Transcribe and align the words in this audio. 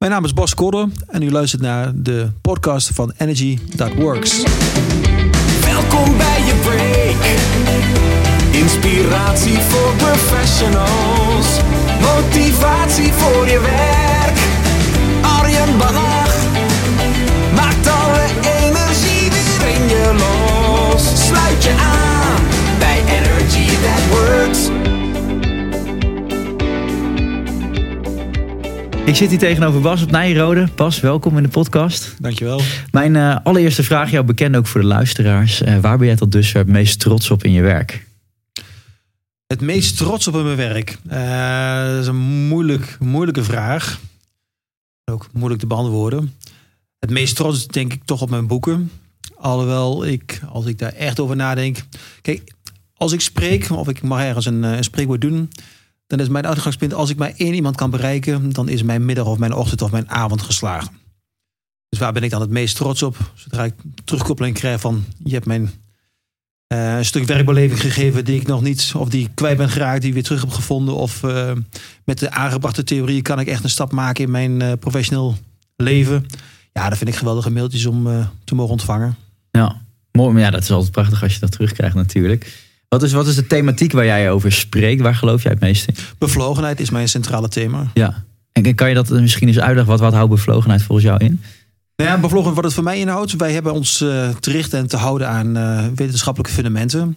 Mijn 0.00 0.12
naam 0.12 0.24
is 0.24 0.32
Bas 0.32 0.54
Kodder 0.54 0.88
en 1.06 1.22
u 1.22 1.30
luistert 1.30 1.62
naar 1.62 1.92
de 1.94 2.30
podcast 2.40 2.90
van 2.92 3.12
Energy 3.16 3.58
That 3.76 3.94
Works. 3.94 4.42
Welkom 5.64 6.16
bij 6.16 6.42
je 6.46 6.54
break. 6.62 7.24
Inspiratie 8.62 9.58
voor 9.58 9.94
professionals. 9.96 11.60
Motivatie 12.00 13.12
voor 13.12 13.46
je 13.46 13.60
werk. 13.60 14.38
Arjen 15.38 15.78
Bannach 15.78 16.36
maakt 17.54 17.88
alle 17.88 18.26
energie 18.60 19.30
weer 19.30 19.68
in 19.68 19.88
je 19.88 20.14
los. 20.18 21.26
Sluit 21.26 21.64
je 21.64 21.72
aan 21.72 22.42
bij 22.78 23.02
Energy 23.06 23.66
That 23.66 24.18
Works. 24.18 24.68
Ik 29.10 29.16
zit 29.16 29.30
hier 29.30 29.38
tegenover 29.38 29.80
Bas 29.80 30.02
op 30.02 30.10
Nijrode. 30.10 30.68
Bas, 30.74 31.00
welkom 31.00 31.36
in 31.36 31.42
de 31.42 31.48
podcast. 31.48 32.14
Dankjewel. 32.18 32.60
Mijn 32.90 33.16
eh, 33.16 33.36
allereerste 33.42 33.82
vraag, 33.82 34.10
jou 34.10 34.24
bekend 34.24 34.56
ook 34.56 34.66
voor 34.66 34.80
de 34.80 34.86
luisteraars. 34.86 35.62
Eh, 35.62 35.78
waar 35.78 35.98
ben 35.98 36.06
jij 36.06 36.16
tot 36.16 36.32
dusver 36.32 36.58
het 36.58 36.68
meest 36.68 37.00
trots 37.00 37.30
op 37.30 37.44
in 37.44 37.52
je 37.52 37.62
werk? 37.62 38.06
Het 39.46 39.60
meest 39.60 39.96
trots 39.96 40.28
op 40.28 40.34
in 40.34 40.44
mijn 40.44 40.56
werk? 40.56 40.98
Eh, 41.08 41.86
dat 41.86 42.00
is 42.00 42.06
een 42.06 42.46
moeilijk, 42.46 42.96
moeilijke 43.00 43.44
vraag. 43.44 44.00
Ook 45.04 45.28
moeilijk 45.32 45.60
te 45.60 45.66
beantwoorden. 45.66 46.34
Het 46.98 47.10
meest 47.10 47.36
trots 47.36 47.66
denk 47.66 47.92
ik 47.92 48.04
toch 48.04 48.22
op 48.22 48.30
mijn 48.30 48.46
boeken. 48.46 48.90
Alhoewel 49.36 50.06
ik, 50.06 50.40
als 50.52 50.66
ik 50.66 50.78
daar 50.78 50.92
echt 50.92 51.20
over 51.20 51.36
nadenk... 51.36 51.78
Kijk, 52.22 52.52
als 52.94 53.12
ik 53.12 53.20
spreek, 53.20 53.70
of 53.70 53.88
ik 53.88 54.02
mag 54.02 54.20
ergens 54.20 54.46
een, 54.46 54.62
een 54.62 54.84
spreekwoord 54.84 55.20
doen... 55.20 55.50
dan 56.10 56.20
is 56.20 56.28
mijn 56.28 56.46
uitgangspunt, 56.46 56.94
als 56.94 57.10
ik 57.10 57.16
maar 57.16 57.32
één 57.36 57.54
iemand 57.54 57.76
kan 57.76 57.90
bereiken... 57.90 58.52
dan 58.52 58.68
is 58.68 58.82
mijn 58.82 59.04
middag 59.04 59.26
of 59.26 59.38
mijn 59.38 59.54
ochtend 59.54 59.82
of 59.82 59.90
mijn 59.90 60.10
avond 60.10 60.42
geslaagd. 60.42 60.90
Dus 61.88 61.98
waar 61.98 62.12
ben 62.12 62.22
ik 62.22 62.30
dan 62.30 62.40
het 62.40 62.50
meest 62.50 62.76
trots 62.76 63.02
op? 63.02 63.16
Zodra 63.34 63.64
ik 63.64 63.74
terugkoppeling 64.04 64.54
krijg 64.54 64.80
van... 64.80 65.04
je 65.24 65.32
hebt 65.32 65.46
mijn 65.46 65.70
eh, 66.66 66.96
een 66.96 67.04
stuk 67.04 67.24
werkbeleving 67.24 67.80
gegeven 67.80 68.24
die 68.24 68.40
ik 68.40 68.46
nog 68.46 68.62
niet, 68.62 68.92
of 68.96 69.08
die 69.08 69.24
ik 69.24 69.34
kwijt 69.34 69.56
ben 69.56 69.68
geraakt, 69.68 70.02
die 70.02 70.12
weer 70.12 70.22
terug 70.22 70.40
heb 70.40 70.50
gevonden. 70.50 70.94
Of 70.94 71.22
eh, 71.22 71.52
met 72.04 72.18
de 72.18 72.30
aangebrachte 72.30 72.84
theorie 72.84 73.22
kan 73.22 73.40
ik 73.40 73.46
echt 73.46 73.64
een 73.64 73.70
stap 73.70 73.92
maken 73.92 74.24
in 74.24 74.30
mijn 74.30 74.62
uh, 74.62 74.72
professioneel 74.80 75.36
leven. 75.76 76.26
Ja, 76.72 76.88
dat 76.88 76.98
vind 76.98 77.10
ik 77.10 77.16
geweldige 77.16 77.50
mailtjes 77.50 77.86
om 77.86 78.28
te 78.44 78.54
mogen 78.54 78.72
ontvangen. 78.72 79.16
Ja, 79.50 79.80
mooi. 80.12 80.32
Maar 80.32 80.42
ja, 80.42 80.50
dat 80.50 80.62
is 80.62 80.70
altijd 80.70 80.92
prachtig 80.92 81.22
als 81.22 81.34
je 81.34 81.40
dat 81.40 81.52
terugkrijgt 81.52 81.94
natuurlijk. 81.94 82.69
Wat 82.90 83.02
is, 83.02 83.12
wat 83.12 83.26
is 83.26 83.34
de 83.34 83.46
thematiek 83.46 83.92
waar 83.92 84.04
jij 84.04 84.30
over 84.30 84.52
spreekt? 84.52 85.00
Waar 85.00 85.14
geloof 85.14 85.42
jij 85.42 85.52
het 85.52 85.60
meest 85.60 85.88
in? 85.88 85.94
Bevlogenheid 86.18 86.80
is 86.80 86.90
mijn 86.90 87.08
centrale 87.08 87.48
thema. 87.48 87.90
Ja. 87.94 88.24
En 88.52 88.74
kan 88.74 88.88
je 88.88 88.94
dat 88.94 89.10
misschien 89.10 89.48
eens 89.48 89.58
uitleggen? 89.58 89.92
Wat, 89.92 90.00
wat 90.00 90.12
houdt 90.12 90.30
bevlogenheid 90.30 90.82
volgens 90.82 91.06
jou 91.06 91.24
in? 91.24 91.40
Nou 91.96 92.10
ja, 92.10 92.18
bevlogen 92.18 92.54
wat 92.54 92.64
het 92.64 92.74
voor 92.74 92.82
mij 92.82 92.98
inhoudt. 92.98 93.36
Wij 93.36 93.52
hebben 93.52 93.72
ons 93.72 94.00
uh, 94.00 94.28
te 94.28 94.50
richten 94.50 94.78
en 94.78 94.86
te 94.86 94.96
houden 94.96 95.28
aan 95.28 95.56
uh, 95.56 95.86
wetenschappelijke 95.94 96.54
fundamenten. 96.54 97.16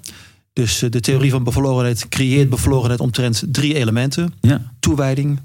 Dus 0.54 0.84
uh, 0.84 0.90
de 0.90 1.00
theorie 1.00 1.32
van 1.32 1.44
bevlogenheid 1.44 2.10
creëert 2.10 2.50
bevlogenheid 2.50 3.00
omtrent 3.00 3.44
drie 3.48 3.74
elementen. 3.74 4.34
Ja. 4.42 4.72
Toewijding, 4.80 5.40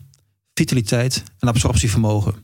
vitaliteit 0.55 1.23
en 1.39 1.49
absorptievermogen. 1.49 2.35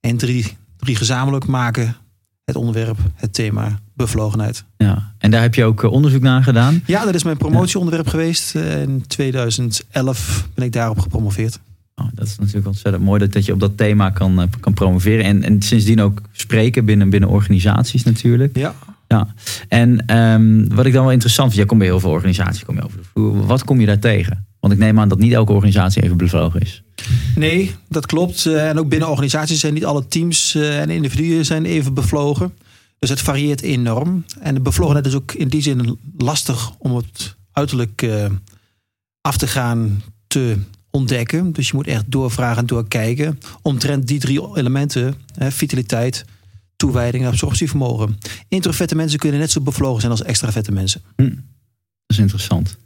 En 0.00 0.16
drie, 0.16 0.56
drie 0.76 0.96
gezamenlijk 0.96 1.46
maken 1.46 1.96
het 2.44 2.56
onderwerp, 2.56 2.98
het 3.14 3.34
thema 3.34 3.78
bevlogenheid. 3.94 4.64
Ja. 4.76 5.12
En 5.18 5.30
daar 5.30 5.42
heb 5.42 5.54
je 5.54 5.64
ook 5.64 5.82
onderzoek 5.82 6.22
naar 6.22 6.42
gedaan? 6.42 6.82
Ja, 6.86 7.04
dat 7.04 7.14
is 7.14 7.22
mijn 7.22 7.36
promotieonderwerp 7.36 8.08
geweest. 8.08 8.54
In 8.54 9.04
2011 9.06 10.48
ben 10.54 10.64
ik 10.64 10.72
daarop 10.72 10.98
gepromoveerd. 10.98 11.58
Oh, 11.96 12.06
dat 12.14 12.26
is 12.26 12.38
natuurlijk 12.38 12.66
ontzettend 12.66 13.04
mooi 13.04 13.20
dat, 13.20 13.32
dat 13.32 13.44
je 13.44 13.52
op 13.52 13.60
dat 13.60 13.76
thema 13.76 14.10
kan, 14.10 14.40
uh, 14.40 14.46
kan 14.60 14.72
promoveren. 14.72 15.24
En, 15.24 15.42
en 15.42 15.62
sindsdien 15.62 16.00
ook 16.00 16.20
spreken 16.32 16.84
binnen, 16.84 17.10
binnen 17.10 17.28
organisaties 17.28 18.02
natuurlijk. 18.02 18.56
Ja. 18.56 18.74
ja. 19.08 19.34
En 19.68 20.16
um, 20.16 20.74
wat 20.74 20.86
ik 20.86 20.92
dan 20.92 21.02
wel 21.02 21.12
interessant 21.12 21.46
vind, 21.46 21.58
jij 21.58 21.68
komt 21.68 21.80
bij 21.80 21.88
heel 21.88 22.00
veel 22.00 22.10
organisaties 22.10 22.64
kom 22.64 22.74
je 22.74 22.84
over 22.84 22.98
de 22.98 23.04
vloer. 23.12 23.46
Wat 23.46 23.64
kom 23.64 23.80
je 23.80 23.86
daar 23.86 23.98
tegen? 23.98 24.46
Want 24.60 24.72
ik 24.72 24.78
neem 24.78 25.00
aan 25.00 25.08
dat 25.08 25.18
niet 25.18 25.32
elke 25.32 25.52
organisatie 25.52 26.02
even 26.02 26.16
bevlogen 26.16 26.60
is. 26.60 26.82
Nee, 27.34 27.74
dat 27.88 28.06
klopt. 28.06 28.44
Uh, 28.44 28.68
en 28.68 28.78
ook 28.78 28.88
binnen 28.88 29.08
organisaties 29.08 29.60
zijn 29.60 29.74
niet 29.74 29.84
alle 29.84 30.06
teams 30.08 30.54
en 30.54 30.90
individuen 30.90 31.44
zijn 31.44 31.64
even 31.64 31.94
bevlogen. 31.94 32.52
Dus 33.04 33.12
het 33.12 33.22
varieert 33.22 33.60
enorm. 33.60 34.24
En 34.40 34.54
de 34.54 34.60
bevlogenheid 34.60 35.06
is 35.06 35.14
ook 35.14 35.32
in 35.32 35.48
die 35.48 35.62
zin 35.62 35.98
lastig 36.16 36.76
om 36.78 36.96
het 36.96 37.36
uiterlijk 37.52 38.06
af 39.20 39.36
te 39.36 39.46
gaan 39.46 40.02
te 40.26 40.56
ontdekken. 40.90 41.52
Dus 41.52 41.68
je 41.68 41.76
moet 41.76 41.86
echt 41.86 42.04
doorvragen 42.06 42.58
en 42.58 42.66
doorkijken. 42.66 43.40
Omtrent 43.62 44.06
die 44.06 44.20
drie 44.20 44.56
elementen. 44.56 45.14
Hè, 45.34 45.50
vitaliteit, 45.50 46.24
toewijding 46.76 47.24
en 47.24 47.30
absorptievermogen. 47.30 48.18
Introverte 48.48 48.94
mensen 48.94 49.18
kunnen 49.18 49.40
net 49.40 49.50
zo 49.50 49.60
bevlogen 49.60 50.00
zijn 50.00 50.12
als 50.12 50.22
extraverte 50.22 50.72
mensen. 50.72 51.02
Hm. 51.16 51.24
Dat 51.24 51.36
is 52.06 52.18
interessant. 52.18 52.76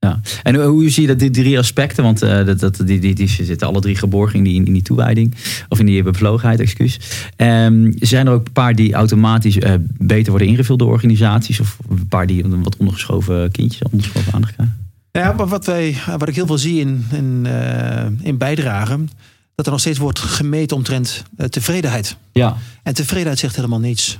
Ja. 0.00 0.20
En 0.42 0.54
hoe, 0.54 0.64
hoe 0.64 0.90
zie 0.90 1.02
je 1.02 1.08
dat 1.08 1.18
die 1.18 1.30
drie 1.30 1.58
aspecten? 1.58 2.04
Want 2.04 2.22
uh, 2.22 2.44
dat, 2.44 2.60
dat, 2.60 2.80
die, 2.84 2.98
die, 2.98 3.14
die 3.14 3.28
zitten 3.28 3.66
alle 3.66 3.80
drie 3.80 3.96
geborgen 3.96 4.38
in 4.38 4.44
die, 4.44 4.64
in 4.64 4.72
die 4.72 4.82
toewijding. 4.82 5.34
Of 5.68 5.78
in 5.78 5.86
die 5.86 6.02
bevlogenheid, 6.02 6.60
excuus. 6.60 6.98
Um, 7.36 7.92
zijn 8.00 8.26
er 8.26 8.32
ook 8.32 8.46
een 8.46 8.52
paar 8.52 8.74
die 8.74 8.94
automatisch 8.94 9.56
uh, 9.56 9.74
beter 9.98 10.30
worden 10.30 10.48
ingevuld 10.48 10.78
door 10.78 10.90
organisaties? 10.90 11.60
Of 11.60 11.78
een 11.88 12.08
paar 12.08 12.26
die 12.26 12.44
wat 12.46 12.76
ondergeschoven 12.76 13.50
kindjes, 13.50 13.82
ondergeschoven 13.82 14.32
aandacht 14.32 14.54
krijgen? 14.54 14.76
Ja, 15.12 15.32
maar 15.32 15.48
wat, 15.48 15.66
wij, 15.66 15.96
wat 16.18 16.28
ik 16.28 16.34
heel 16.34 16.46
veel 16.46 16.58
zie 16.58 16.80
in, 16.80 17.06
in, 17.12 17.44
uh, 17.46 18.04
in 18.20 18.38
bijdragen, 18.38 19.10
dat 19.54 19.66
er 19.66 19.72
nog 19.72 19.80
steeds 19.80 19.98
wordt 19.98 20.18
gemeten 20.18 20.76
omtrent 20.76 21.22
tevredenheid. 21.50 22.16
Ja. 22.32 22.56
En 22.82 22.94
tevredenheid 22.94 23.38
zegt 23.38 23.56
helemaal 23.56 23.80
niets. 23.80 24.18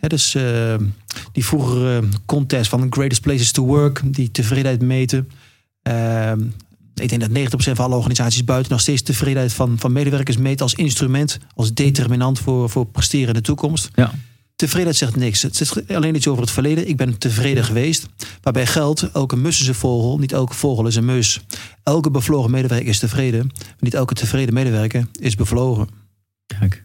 He, 0.00 0.08
dus 0.08 0.34
uh, 0.34 0.74
die 1.32 1.44
vroegere 1.44 2.02
contest 2.26 2.70
van 2.70 2.86
Greatest 2.90 3.20
Places 3.20 3.52
to 3.52 3.64
Work, 3.64 4.02
die 4.04 4.30
tevredenheid 4.30 4.82
meten. 4.82 5.28
ik 6.94 7.08
denk 7.08 7.20
dat 7.20 7.30
90% 7.30 7.72
van 7.72 7.84
alle 7.84 7.96
organisaties 7.96 8.44
buiten 8.44 8.72
nog 8.72 8.80
steeds 8.80 9.02
tevredenheid 9.02 9.52
van, 9.52 9.78
van 9.78 9.92
medewerkers 9.92 10.36
meten 10.36 10.62
als 10.62 10.74
instrument, 10.74 11.38
als 11.54 11.74
determinant 11.74 12.38
voor, 12.38 12.70
voor 12.70 12.86
presteren 12.86 13.28
in 13.28 13.34
de 13.34 13.40
toekomst. 13.40 13.88
Ja. 13.94 14.12
Tevredenheid 14.58 14.96
zegt 14.96 15.16
niks. 15.16 15.42
Het 15.42 15.56
zegt 15.56 15.94
alleen 15.94 16.14
iets 16.14 16.28
over 16.28 16.42
het 16.42 16.50
verleden. 16.50 16.88
Ik 16.88 16.96
ben 16.96 17.18
tevreden 17.18 17.64
geweest. 17.64 18.06
Waarbij 18.42 18.66
geldt, 18.66 19.10
elke 19.12 19.36
mus 19.36 19.60
is 19.60 19.68
een 19.68 19.74
vogel, 19.74 20.18
niet 20.18 20.32
elke 20.32 20.54
vogel 20.54 20.86
is 20.86 20.96
een 20.96 21.04
mus. 21.04 21.40
Elke 21.82 22.10
bevlogen 22.10 22.50
medewerker 22.50 22.88
is 22.88 22.98
tevreden. 22.98 23.46
Maar 23.56 23.76
niet 23.78 23.94
elke 23.94 24.14
tevreden 24.14 24.54
medewerker 24.54 25.06
is 25.20 25.34
bevlogen. 25.34 25.88
Kijk, 26.46 26.84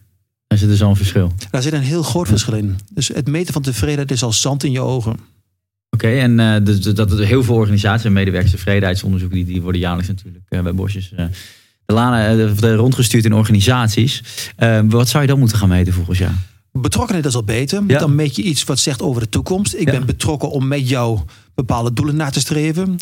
daar 0.54 0.62
zit 0.62 0.72
dus 0.72 0.84
al 0.84 0.90
een 0.90 0.96
verschil. 0.96 1.32
Daar 1.50 1.62
zit 1.62 1.74
een 1.74 1.82
heel 1.82 2.04
groot 2.04 2.28
verschil 2.28 2.54
in. 2.54 2.78
Dus 2.90 3.08
het 3.08 3.28
meten 3.28 3.54
van 3.54 3.62
tevredenheid 3.62 4.12
is 4.12 4.24
als 4.24 4.42
zand 4.42 4.64
in 4.64 4.72
je 4.72 4.82
ogen. 4.82 5.12
Oké, 5.12 5.20
okay, 5.90 6.20
en 6.20 6.40
uh, 6.40 6.56
dus, 6.66 6.80
dat 6.80 7.12
er 7.12 7.26
heel 7.26 7.44
veel 7.44 7.56
organisaties 7.56 8.06
en 8.06 8.14
medewerkerstevredenheidsonderzoeken, 8.14 9.38
die, 9.38 9.46
die 9.46 9.62
worden 9.62 9.82
jaarlijks 9.82 10.08
natuurlijk 10.08 10.46
uh, 10.50 10.62
bij 10.62 10.74
Bosjes 10.74 11.12
uh, 11.12 11.26
de, 11.86 11.94
lanen, 11.94 12.56
de, 12.58 12.76
rondgestuurd 12.76 13.26
in 13.26 13.34
organisaties. 13.34 14.24
wat 14.90 15.10
zou 15.10 15.24
je 15.24 15.30
dan 15.30 15.40
moeten 15.40 15.58
gaan 15.58 15.70
meten 15.70 15.94
volgens 15.94 16.18
jou? 16.18 16.32
Betrokkenheid 16.72 17.26
is 17.26 17.36
al 17.36 17.44
beter. 17.44 17.84
Ja. 17.88 18.00
Dan 18.00 18.16
meet 18.16 18.36
je 18.36 18.42
iets 18.42 18.64
wat 18.64 18.80
zegt 18.80 19.02
over 19.02 19.22
de 19.22 19.30
toekomst. 19.30 19.74
Ik 19.74 19.86
ja. 19.86 19.92
ben 19.92 20.06
betrokken 20.06 20.52
om 20.52 20.68
met 20.68 20.90
jou 20.90 21.20
bepaalde 21.56 21.94
doelen 21.94 22.16
na 22.16 22.30
te 22.30 22.40
streven. 22.40 22.98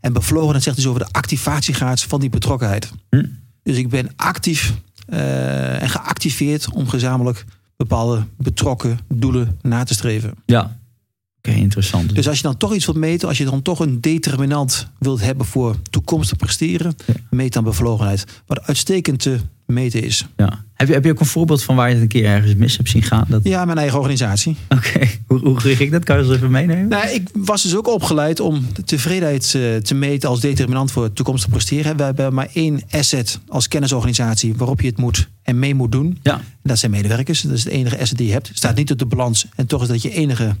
En 0.00 0.12
bevlogenheid 0.12 0.62
zegt 0.62 0.76
dus 0.76 0.86
over 0.86 1.00
de 1.00 1.08
activatiegraad 1.10 2.02
van 2.02 2.20
die 2.20 2.30
betrokkenheid. 2.30 2.90
Hm. 3.10 3.24
Dus 3.62 3.76
ik 3.76 3.88
ben 3.88 4.10
actief 4.16 4.74
en 5.18 5.88
geactiveerd 5.88 6.72
om 6.72 6.88
gezamenlijk 6.88 7.44
bepaalde 7.76 8.24
betrokken 8.36 8.98
doelen 9.08 9.58
na 9.62 9.84
te 9.84 9.94
streven. 9.94 10.34
Ja, 10.46 10.60
oké, 10.60 11.48
okay, 11.48 11.60
interessant. 11.60 12.14
Dus 12.14 12.28
als 12.28 12.36
je 12.36 12.42
dan 12.42 12.56
toch 12.56 12.74
iets 12.74 12.86
wilt 12.86 12.98
meten, 12.98 13.28
als 13.28 13.38
je 13.38 13.44
dan 13.44 13.62
toch 13.62 13.80
een 13.80 14.00
determinant 14.00 14.88
wilt 14.98 15.20
hebben 15.20 15.46
voor 15.46 15.76
toekomstig 15.90 16.36
presteren, 16.36 16.94
ja. 17.06 17.14
meet 17.30 17.52
dan 17.52 17.64
bevlogenheid. 17.64 18.42
Wat 18.46 18.66
uitstekend 18.66 19.18
te 19.18 19.40
meten 19.72 20.02
is. 20.02 20.26
Ja. 20.36 20.64
Heb, 20.74 20.88
je, 20.88 20.94
heb 20.94 21.04
je 21.04 21.10
ook 21.10 21.20
een 21.20 21.26
voorbeeld 21.26 21.62
van 21.62 21.76
waar 21.76 21.88
je 21.88 21.94
het 21.94 22.02
een 22.02 22.08
keer 22.08 22.24
ergens 22.24 22.54
mis 22.54 22.76
hebt 22.76 22.88
zien 22.88 23.02
gaan? 23.02 23.24
Dat... 23.28 23.40
Ja, 23.44 23.64
mijn 23.64 23.78
eigen 23.78 23.98
organisatie. 23.98 24.56
Oké, 24.68 24.86
okay. 24.88 25.20
hoe, 25.26 25.38
hoe 25.38 25.60
ging 25.60 25.90
dat? 25.90 26.04
Kan 26.04 26.16
je 26.16 26.24
eens 26.24 26.34
even 26.34 26.50
meenemen? 26.50 26.88
Nou, 26.88 27.08
ik 27.08 27.28
was 27.32 27.62
dus 27.62 27.76
ook 27.76 27.88
opgeleid 27.88 28.40
om 28.40 28.66
de 28.72 28.82
tevredenheid 28.82 29.54
uh, 29.56 29.76
te 29.76 29.94
meten 29.94 30.28
als 30.28 30.40
determinant 30.40 30.92
voor 30.92 31.12
toekomstig 31.12 31.50
presteren. 31.50 31.96
We 31.96 32.02
hebben 32.02 32.34
maar 32.34 32.48
één 32.52 32.80
asset 32.90 33.40
als 33.48 33.68
kennisorganisatie 33.68 34.54
waarop 34.56 34.80
je 34.80 34.86
het 34.86 34.98
moet 34.98 35.28
en 35.42 35.58
mee 35.58 35.74
moet 35.74 35.92
doen. 35.92 36.18
Ja. 36.22 36.40
Dat 36.62 36.78
zijn 36.78 36.90
medewerkers. 36.90 37.40
Dat 37.40 37.52
is 37.52 37.64
het 37.64 37.72
enige 37.72 37.98
asset 37.98 38.16
die 38.16 38.26
je 38.26 38.32
hebt. 38.32 38.50
Staat 38.54 38.76
niet 38.76 38.90
op 38.90 38.98
de 38.98 39.06
balans. 39.06 39.46
En 39.54 39.66
toch 39.66 39.82
is 39.82 39.88
dat 39.88 40.02
je 40.02 40.10
enige 40.10 40.56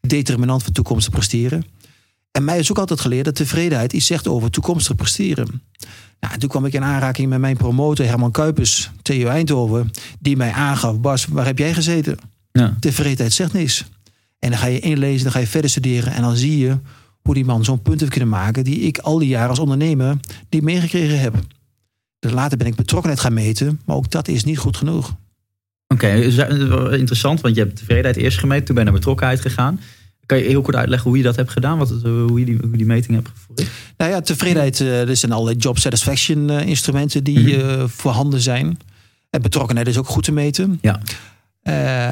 determinant 0.00 0.62
voor 0.62 0.72
toekomstig 0.72 1.12
presteren. 1.12 1.64
En 2.30 2.44
mij 2.44 2.58
is 2.58 2.70
ook 2.70 2.78
altijd 2.78 3.00
geleerd 3.00 3.24
dat 3.24 3.34
tevredenheid 3.34 3.92
iets 3.92 4.06
zegt 4.06 4.28
over 4.28 4.50
toekomstig 4.50 4.96
presteren. 4.96 5.62
Nou, 6.20 6.38
toen 6.38 6.48
kwam 6.48 6.64
ik 6.64 6.72
in 6.72 6.84
aanraking 6.84 7.28
met 7.28 7.40
mijn 7.40 7.56
promotor 7.56 8.06
Herman 8.06 8.30
Kuipers, 8.30 8.90
TU 9.02 9.24
Eindhoven, 9.24 9.90
die 10.18 10.36
mij 10.36 10.50
aangaf: 10.50 11.00
Bas, 11.00 11.26
waar 11.26 11.46
heb 11.46 11.58
jij 11.58 11.74
gezeten? 11.74 12.18
Ja. 12.52 12.76
Tevredenheid 12.80 13.32
zegt 13.32 13.52
niks. 13.52 13.84
En 14.38 14.50
dan 14.50 14.58
ga 14.58 14.66
je 14.66 14.80
inlezen, 14.80 15.22
dan 15.22 15.32
ga 15.32 15.38
je 15.38 15.46
verder 15.46 15.70
studeren 15.70 16.12
en 16.12 16.22
dan 16.22 16.36
zie 16.36 16.58
je 16.58 16.78
hoe 17.22 17.34
die 17.34 17.44
man 17.44 17.64
zo'n 17.64 17.82
punt 17.82 18.00
heeft 18.00 18.12
kunnen 18.12 18.28
maken 18.28 18.64
die 18.64 18.80
ik 18.80 18.98
al 18.98 19.18
die 19.18 19.28
jaren 19.28 19.48
als 19.48 19.58
ondernemer 19.58 20.16
niet 20.50 20.62
meegekregen 20.62 21.20
heb. 21.20 21.34
Dus 22.18 22.32
later 22.32 22.58
ben 22.58 22.66
ik 22.66 22.74
betrokkenheid 22.74 23.20
gaan 23.20 23.34
meten, 23.34 23.80
maar 23.84 23.96
ook 23.96 24.10
dat 24.10 24.28
is 24.28 24.44
niet 24.44 24.58
goed 24.58 24.76
genoeg. 24.76 25.16
Oké, 25.86 26.12
interessant, 26.92 27.40
want 27.40 27.54
je 27.54 27.60
hebt 27.60 27.76
tevredenheid 27.76 28.16
eerst 28.16 28.38
gemeten, 28.38 28.64
toen 28.64 28.74
ben 28.74 28.84
je 28.84 28.90
naar 28.90 28.98
betrokkenheid 28.98 29.40
gegaan. 29.40 29.80
Kan 30.30 30.38
je 30.38 30.44
heel 30.44 30.62
kort 30.62 30.76
uitleggen 30.76 31.08
hoe 31.08 31.18
je 31.18 31.24
dat 31.24 31.36
hebt 31.36 31.50
gedaan, 31.50 31.78
wat, 31.78 31.88
het, 31.88 32.04
eh, 32.04 32.10
hoe, 32.10 32.38
je 32.38 32.44
die, 32.44 32.56
hoe 32.60 32.70
je 32.70 32.76
die 32.76 32.86
meting 32.86 33.14
hebt 33.14 33.28
gevoerd? 33.28 33.70
Nou 33.96 34.10
ja, 34.10 34.20
tevredenheid, 34.20 34.80
eh, 34.80 35.08
er 35.08 35.16
zijn 35.16 35.32
allerlei 35.32 35.56
job 35.56 35.78
satisfaction 35.78 36.50
eh, 36.50 36.66
instrumenten 36.66 37.24
die 37.24 37.56
Mhm. 37.56 37.86
voorhanden 37.88 38.40
zijn. 38.40 38.78
En 39.30 39.42
betrokkenheid 39.42 39.88
is 39.88 39.98
ook 39.98 40.06
goed 40.06 40.24
te 40.24 40.32
meten. 40.32 40.78
Ja. 40.82 41.00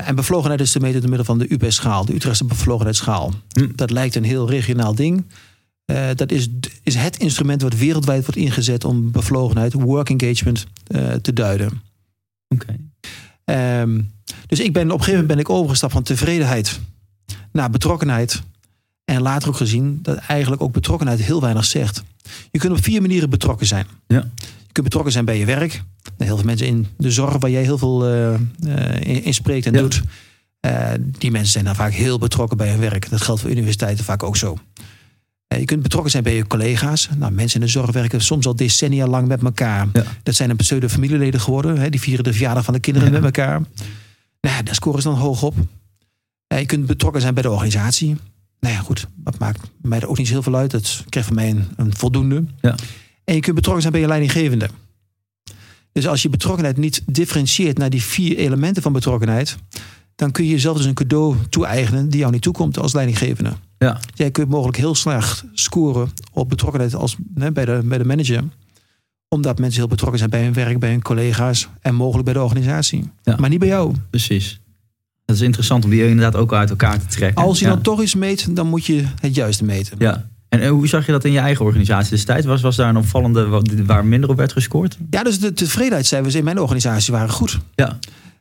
En 0.05 0.15
bevlogenheid 0.15 0.61
is 0.61 0.73
te 0.73 0.81
meten 0.81 1.00
door 1.00 1.09
middel 1.09 1.26
van 1.26 1.38
de 1.38 1.53
UP-schaal, 1.53 2.05
de 2.05 2.15
Utrechtse 2.15 2.44
bevlogenheidsschaal. 2.44 3.32
Hm. 3.49 3.67
Dat 3.75 3.91
lijkt 3.91 4.15
een 4.15 4.25
heel 4.25 4.50
regionaal 4.50 4.94
ding. 4.94 5.25
Dat 6.14 6.31
is, 6.32 6.49
is 6.82 6.94
het 6.94 7.17
instrument 7.17 7.62
wat 7.62 7.76
wereldwijd 7.76 8.25
wordt 8.25 8.41
ingezet 8.41 8.85
om 8.85 9.11
bevlogenheid, 9.11 9.73
work 9.73 10.11
engagement, 10.11 10.67
te 11.23 11.32
duiden. 11.32 11.82
Oké. 12.49 12.76
Ehm, 13.44 14.00
dus 14.47 14.61
ik 14.61 14.73
ben, 14.73 14.85
op 14.85 14.99
een 14.99 15.05
gegeven 15.05 15.21
moment 15.21 15.29
ben 15.29 15.38
ik 15.38 15.50
overgestapt 15.50 15.93
van 15.93 16.03
tevredenheid 16.03 16.81
naar 17.52 17.70
betrokkenheid. 17.70 18.42
En 19.04 19.22
later 19.22 19.48
ook 19.48 19.56
gezien 19.56 19.98
dat 20.02 20.16
eigenlijk 20.16 20.62
ook 20.62 20.72
betrokkenheid 20.72 21.20
heel 21.20 21.40
weinig 21.40 21.64
zegt. 21.64 22.02
Je 22.50 22.58
kunt 22.58 22.72
op 22.72 22.82
vier 22.84 23.00
manieren 23.00 23.30
betrokken 23.30 23.66
zijn. 23.66 23.86
Ja. 24.06 24.30
Je 24.36 24.72
kunt 24.72 24.86
betrokken 24.86 25.12
zijn 25.12 25.25
bij 25.25 25.38
je 25.38 25.44
werk. 25.44 25.72
Nou, 25.72 26.25
Heel 26.25 26.36
veel 26.36 26.44
mensen 26.46 26.66
in 26.66 26.86
de 26.96 27.10
zorg 27.10 27.36
waar 27.38 27.50
jij 27.50 27.62
heel 27.62 27.78
veel 27.78 28.06
eh, 28.06 28.34
in, 29.00 29.25
in 29.25 29.34
spreekt 29.34 29.66
en 29.66 29.72
Ja. 29.72 29.80
doet. 29.80 30.02
Eh, 30.60 30.88
die 31.19 31.30
mensen 31.30 31.52
zijn 31.52 31.64
dan 31.64 31.75
vaak 31.75 31.92
heel 31.92 32.19
betrokken 32.19 32.56
bij 32.56 32.70
hun 32.70 32.80
werk. 32.80 33.10
Dat 33.10 33.20
geldt 33.20 33.40
voor 33.40 33.50
universiteiten 33.50 34.04
vaak 34.04 34.22
ook 34.22 34.36
zo. 34.36 34.58
Je 35.56 35.64
kunt 35.64 35.82
betrokken 35.82 36.10
zijn 36.10 36.22
bij 36.22 36.34
je 36.34 36.46
collega's. 36.46 37.08
Nou, 37.16 37.32
mensen 37.32 37.60
in 37.60 37.66
de 37.66 37.72
zorg 37.72 37.90
werken 37.92 38.20
soms 38.20 38.46
al 38.46 38.56
decennia 38.56 39.06
lang 39.06 39.28
met 39.28 39.42
elkaar. 39.42 39.88
Ja. 39.92 40.02
Dat 40.22 40.34
zijn 40.34 40.50
een 40.50 40.56
pseudo 40.56 40.88
familieleden 40.88 41.40
geworden. 41.40 41.78
Hè? 41.78 41.90
Die 41.90 42.00
vieren 42.00 42.25
de 42.25 42.32
verjaardag 42.32 42.64
van 42.64 42.75
de 42.75 42.80
kinderen 42.80 43.08
Ja. 43.12 43.14
met 43.20 43.25
elkaar. 43.25 43.62
Nou, 44.40 44.62
daar 44.62 44.75
scoren 44.75 45.02
ze 45.02 45.08
dan 45.08 45.19
hoog 45.19 45.42
op. 45.42 45.54
Je 46.49 46.67
kunt 46.67 46.87
betrokken 46.87 47.21
zijn 47.21 47.35
bij 47.35 47.43
de 47.43 47.50
organisatie. 47.50 48.17
Nou 48.61 48.75
ja, 48.75 48.81
goed, 48.81 49.06
dat 49.17 49.39
maakt 49.39 49.71
mij 49.83 50.00
er 50.00 50.09
ook 50.09 50.19
niet 50.19 50.27
zo 50.27 50.33
heel 50.33 50.43
veel 50.43 50.56
uit. 50.56 50.71
Dat 50.71 51.05
krijgt 51.09 51.29
van 51.29 51.39
mij 51.39 51.50
een, 51.50 51.65
een 51.77 51.97
voldoende. 51.97 52.45
Ja. 52.61 52.75
En 53.25 53.35
je 53.35 53.41
kunt 53.41 53.55
betrokken 53.55 53.83
zijn 53.83 53.93
bij 53.93 54.03
je 54.03 54.09
leidinggevende. 54.09 54.69
Dus 55.93 56.06
als 56.06 56.23
je 56.23 56.29
betrokkenheid 56.29 56.77
niet 56.77 57.03
differentieert 57.06 57.79
naar 57.79 57.91
die 57.91 58.03
vier 58.03 58.37
elementen 58.37 58.83
van 58.83 58.93
betrokkenheid, 58.93 59.56
dan 60.15 60.31
kun 60.31 60.45
je 60.45 60.50
jezelf 60.50 60.77
dus 60.77 60.87
een 60.87 60.95
cadeau 60.95 61.37
toe-eigenen 61.49 62.09
die 62.09 62.21
jou 62.21 62.33
niet 62.33 62.43
toekomt 62.43 62.79
als 62.79 62.93
leidinggevende. 62.93 63.53
Ja. 63.79 64.00
Jij 64.15 64.31
kunt 64.31 64.49
mogelijk 64.49 64.77
heel 64.77 64.95
slecht 64.95 65.45
scoren 65.53 66.11
op 66.33 66.49
betrokkenheid 66.49 66.95
als, 66.95 67.17
hè, 67.35 67.53
bij, 67.53 67.65
de, 67.65 67.81
bij 67.85 67.99
de 67.99 68.05
manager. 68.05 68.45
Omdat 69.29 69.59
mensen 69.59 69.81
heel 69.81 69.89
betrokken 69.89 70.19
zijn 70.19 70.31
bij 70.31 70.43
hun 70.43 70.53
werk, 70.53 70.79
bij 70.79 70.91
hun 70.91 71.03
collega's 71.03 71.69
en 71.81 71.95
mogelijk 71.95 72.25
bij 72.25 72.35
de 72.35 72.43
organisatie. 72.43 73.11
Ja. 73.23 73.37
Maar 73.37 73.50
niet 73.50 73.59
bij 73.59 73.69
jou. 73.69 73.95
Precies. 74.11 74.61
Dat 75.28 75.36
is 75.36 75.42
interessant 75.42 75.84
om 75.84 75.90
die 75.90 76.08
inderdaad 76.08 76.36
ook 76.36 76.52
uit 76.52 76.70
elkaar 76.70 76.98
te 76.98 77.06
trekken. 77.06 77.44
Als 77.44 77.58
je 77.58 77.64
ja. 77.64 77.70
dan 77.70 77.82
toch 77.82 78.02
iets 78.02 78.14
meet, 78.14 78.56
dan 78.56 78.66
moet 78.66 78.84
je 78.84 79.04
het 79.20 79.34
juiste 79.34 79.64
meten. 79.64 79.96
Ja. 79.98 80.28
En 80.48 80.60
eh, 80.60 80.70
hoe 80.70 80.86
zag 80.88 81.06
je 81.06 81.12
dat 81.12 81.25
in 81.25 81.32
je 81.32 81.38
eigen 81.38 81.64
organisatie 81.64 82.10
destijds? 82.10 82.46
Was, 82.46 82.60
was 82.60 82.76
daar 82.76 82.88
een 82.88 82.96
opvallende 82.96 83.46
wa- 83.46 83.62
waar 83.86 84.04
minder 84.04 84.30
op 84.30 84.36
werd 84.36 84.52
gescoord? 84.52 84.98
Ja, 85.10 85.22
dus 85.22 85.40
de 85.40 85.52
tevredenheidscijfers 85.52 86.34
in 86.34 86.44
mijn 86.44 86.60
organisatie 86.60 87.12
waren 87.12 87.30
goed. 87.30 87.58
Ja. 87.75 87.98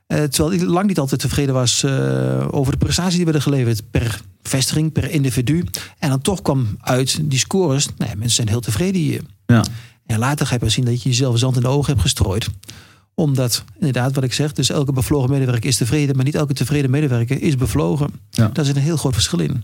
Eh, 0.07 0.23
terwijl 0.23 0.61
ik 0.61 0.67
lang 0.67 0.87
niet 0.87 0.99
altijd 0.99 1.21
tevreden 1.21 1.53
was 1.53 1.83
eh, 1.83 2.47
over 2.51 2.71
de 2.71 2.77
prestaties 2.77 3.15
die 3.15 3.23
werden 3.23 3.41
geleverd 3.41 3.81
per 3.91 4.21
vestiging, 4.43 4.91
per 4.91 5.11
individu. 5.11 5.63
En 5.99 6.09
dan 6.09 6.21
toch 6.21 6.41
kwam 6.41 6.77
uit 6.81 7.19
die 7.21 7.39
scores. 7.39 7.85
Nou 7.97 8.09
ja, 8.11 8.17
mensen 8.17 8.35
zijn 8.35 8.47
heel 8.47 8.59
tevreden 8.59 9.01
hier. 9.01 9.21
Ja. 9.45 9.63
En 10.05 10.19
later 10.19 10.45
ga 10.45 10.53
je 10.53 10.59
pas 10.59 10.73
zien 10.73 10.85
dat 10.85 11.03
je 11.03 11.09
jezelf 11.09 11.37
zand 11.37 11.55
in 11.55 11.61
de 11.61 11.67
ogen 11.67 11.89
hebt 11.89 12.01
gestrooid. 12.01 12.47
Omdat, 13.19 13.63
inderdaad, 13.79 14.15
wat 14.15 14.23
ik 14.23 14.33
zeg, 14.33 14.51
dus 14.53 14.69
elke 14.69 14.91
bevlogen 14.93 15.29
medewerker 15.29 15.65
is 15.69 15.77
tevreden, 15.77 16.15
maar 16.15 16.25
niet 16.25 16.35
elke 16.35 16.53
tevreden 16.53 16.89
medewerker 16.89 17.41
is 17.41 17.55
bevlogen. 17.55 18.09
Ja. 18.29 18.47
Daar 18.47 18.65
zit 18.65 18.75
een 18.75 18.81
heel 18.81 18.97
groot 18.97 19.13
verschil 19.13 19.39
in. 19.39 19.63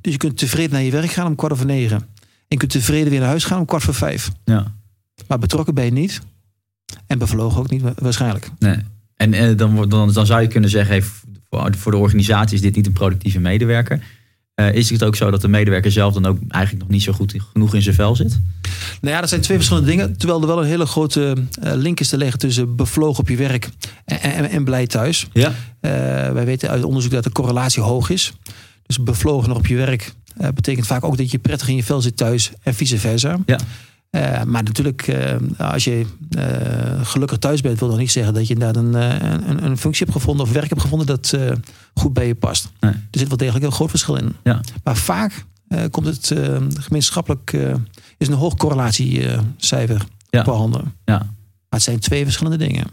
Dus 0.00 0.12
je 0.12 0.18
kunt 0.18 0.38
tevreden 0.38 0.72
naar 0.72 0.82
je 0.82 0.90
werk 0.90 1.10
gaan 1.10 1.26
om 1.26 1.34
kwart 1.34 1.52
over 1.52 1.66
negen. 1.66 1.96
En 1.96 2.06
je 2.48 2.56
kunt 2.56 2.70
tevreden 2.70 3.10
weer 3.10 3.18
naar 3.20 3.28
huis 3.28 3.44
gaan 3.44 3.58
om 3.58 3.64
kwart 3.64 3.82
voor 3.82 3.94
vijf. 3.94 4.30
Ja. 4.44 4.72
Maar 5.28 5.38
betrokken 5.38 5.74
ben 5.74 5.84
je 5.84 5.90
niet. 5.90 6.20
En 7.06 7.18
bevlogen 7.18 7.58
ook 7.60 7.70
niet, 7.70 7.82
wa- 7.82 7.94
waarschijnlijk. 7.98 8.50
Nee. 8.58 8.76
En 9.16 9.32
eh, 9.34 9.56
dan, 9.56 9.88
dan, 9.88 10.12
dan 10.12 10.26
zou 10.26 10.40
je 10.42 10.48
kunnen 10.48 10.70
zeggen, 10.70 10.94
hey, 11.50 11.70
voor 11.76 11.90
de 11.92 11.96
organisatie 11.98 12.54
is 12.56 12.62
dit 12.62 12.76
niet 12.76 12.86
een 12.86 12.92
productieve 12.92 13.38
medewerker. 13.40 14.02
Eh, 14.58 14.74
is 14.74 14.90
het 14.90 15.02
ook 15.02 15.16
zo 15.16 15.30
dat 15.30 15.40
de 15.40 15.48
medewerker 15.48 15.92
zelf 15.92 16.14
dan 16.14 16.26
ook 16.26 16.38
eigenlijk 16.48 16.84
nog 16.84 16.92
niet 16.92 17.02
zo 17.02 17.12
goed 17.12 17.34
genoeg 17.52 17.74
in 17.74 17.82
zijn 17.82 17.94
vel 17.94 18.16
zit? 18.16 18.40
Nou 19.00 19.14
ja, 19.14 19.20
dat 19.20 19.28
zijn 19.28 19.40
twee 19.40 19.56
verschillende 19.56 19.88
dingen. 19.88 20.16
Terwijl 20.16 20.40
er 20.40 20.46
wel 20.46 20.60
een 20.60 20.68
hele 20.68 20.86
grote 20.86 21.34
eh, 21.62 21.72
link 21.74 22.00
is 22.00 22.08
te 22.08 22.16
leggen 22.16 22.38
tussen 22.38 22.76
bevlogen 22.76 23.20
op 23.20 23.28
je 23.28 23.36
werk 23.36 23.68
en, 24.04 24.20
en, 24.20 24.50
en 24.50 24.64
blij 24.64 24.86
thuis. 24.86 25.26
Ja. 25.32 25.54
Eh, 25.80 25.90
wij 26.32 26.44
weten 26.44 26.68
uit 26.68 26.84
onderzoek 26.84 27.12
dat 27.12 27.24
de 27.24 27.32
correlatie 27.32 27.82
hoog 27.82 28.10
is. 28.10 28.32
Dus 28.86 29.02
bevlogen 29.02 29.48
nog 29.48 29.58
op 29.58 29.66
je 29.66 29.76
werk 29.76 30.12
betekent 30.54 30.86
vaak 30.86 31.04
ook 31.04 31.16
dat 31.16 31.30
je 31.30 31.38
prettig 31.38 31.68
in 31.68 31.76
je 31.76 31.84
vel 31.84 32.00
zit 32.00 32.16
thuis 32.16 32.50
en 32.62 32.74
vice 32.74 32.98
versa. 32.98 33.38
Ja. 33.46 33.58
Eh, 34.10 34.42
maar 34.42 34.62
natuurlijk, 34.62 35.02
eh, 35.08 35.36
als 35.58 35.84
je 35.84 36.06
eh, 36.30 37.06
gelukkig 37.06 37.38
thuis 37.38 37.60
bent, 37.60 37.78
wil 37.78 37.88
dat 37.88 37.98
niet 37.98 38.10
zeggen 38.10 38.34
dat 38.34 38.46
je 38.46 38.54
inderdaad 38.54 38.84
een, 38.84 38.94
een, 39.50 39.64
een 39.64 39.78
functie 39.78 40.06
hebt 40.06 40.18
gevonden 40.18 40.46
of 40.46 40.52
werk 40.52 40.68
hebt 40.68 40.80
gevonden 40.80 41.06
dat 41.06 41.36
goed 41.94 42.12
bij 42.12 42.26
je 42.26 42.34
past. 42.34 42.72
Nee. 42.80 42.92
Er 42.92 43.18
zit 43.18 43.28
wel 43.28 43.36
degelijk 43.36 43.64
een 43.64 43.72
groot 43.72 43.90
verschil 43.90 44.16
in. 44.16 44.36
Ja. 44.44 44.60
Maar 44.84 44.96
vaak 44.96 45.44
komt 45.90 46.06
het 46.06 46.34
gemeenschappelijk, 46.80 47.52
is 48.18 48.28
een 48.28 48.34
hoog 48.34 48.54
correlatiecijfer 48.54 50.02
Ja. 50.30 50.44
voorhanden. 50.44 50.94
Ja. 51.04 51.18
Maar 51.18 51.26
het 51.68 51.82
zijn 51.82 51.98
twee 51.98 52.24
verschillende 52.24 52.58
dingen. 52.58 52.86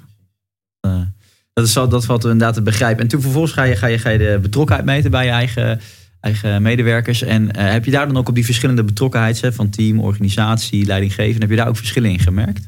Dat, 1.54 1.66
is, 1.66 1.74
dat 1.74 2.06
valt 2.06 2.24
inderdaad 2.24 2.54
te 2.54 2.62
begrijpen. 2.62 3.04
En 3.04 3.08
toen 3.08 3.22
vervolgens 3.22 3.54
ga 3.54 3.64
je, 3.64 3.76
ga 3.76 3.88
je, 3.88 3.98
ga 3.98 4.10
je 4.10 4.18
de 4.18 4.40
betrokkenheid 4.42 4.86
meten 4.86 5.12
bij 5.12 5.26
je 5.26 5.32
eigen, 5.32 5.82
eigen 6.26 6.62
medewerkers. 6.62 7.22
En 7.22 7.52
eh, 7.52 7.72
heb 7.72 7.86
je 7.86 7.92
daar 7.92 8.08
dan 8.08 8.18
ook 8.18 8.30
op 8.30 8.36
die 8.36 8.46
verschillende 8.46 8.84
betrokkenheid 8.84 9.42
hè, 9.42 9.54
van 9.54 9.70
team, 9.70 10.00
organisatie, 10.00 10.86
leidinggeven, 10.86 11.42
heb 11.42 11.50
je 11.50 11.56
daar 11.56 11.68
ook 11.68 11.78
verschillen 11.78 12.12
in 12.12 12.20
gemerkt? 12.20 12.68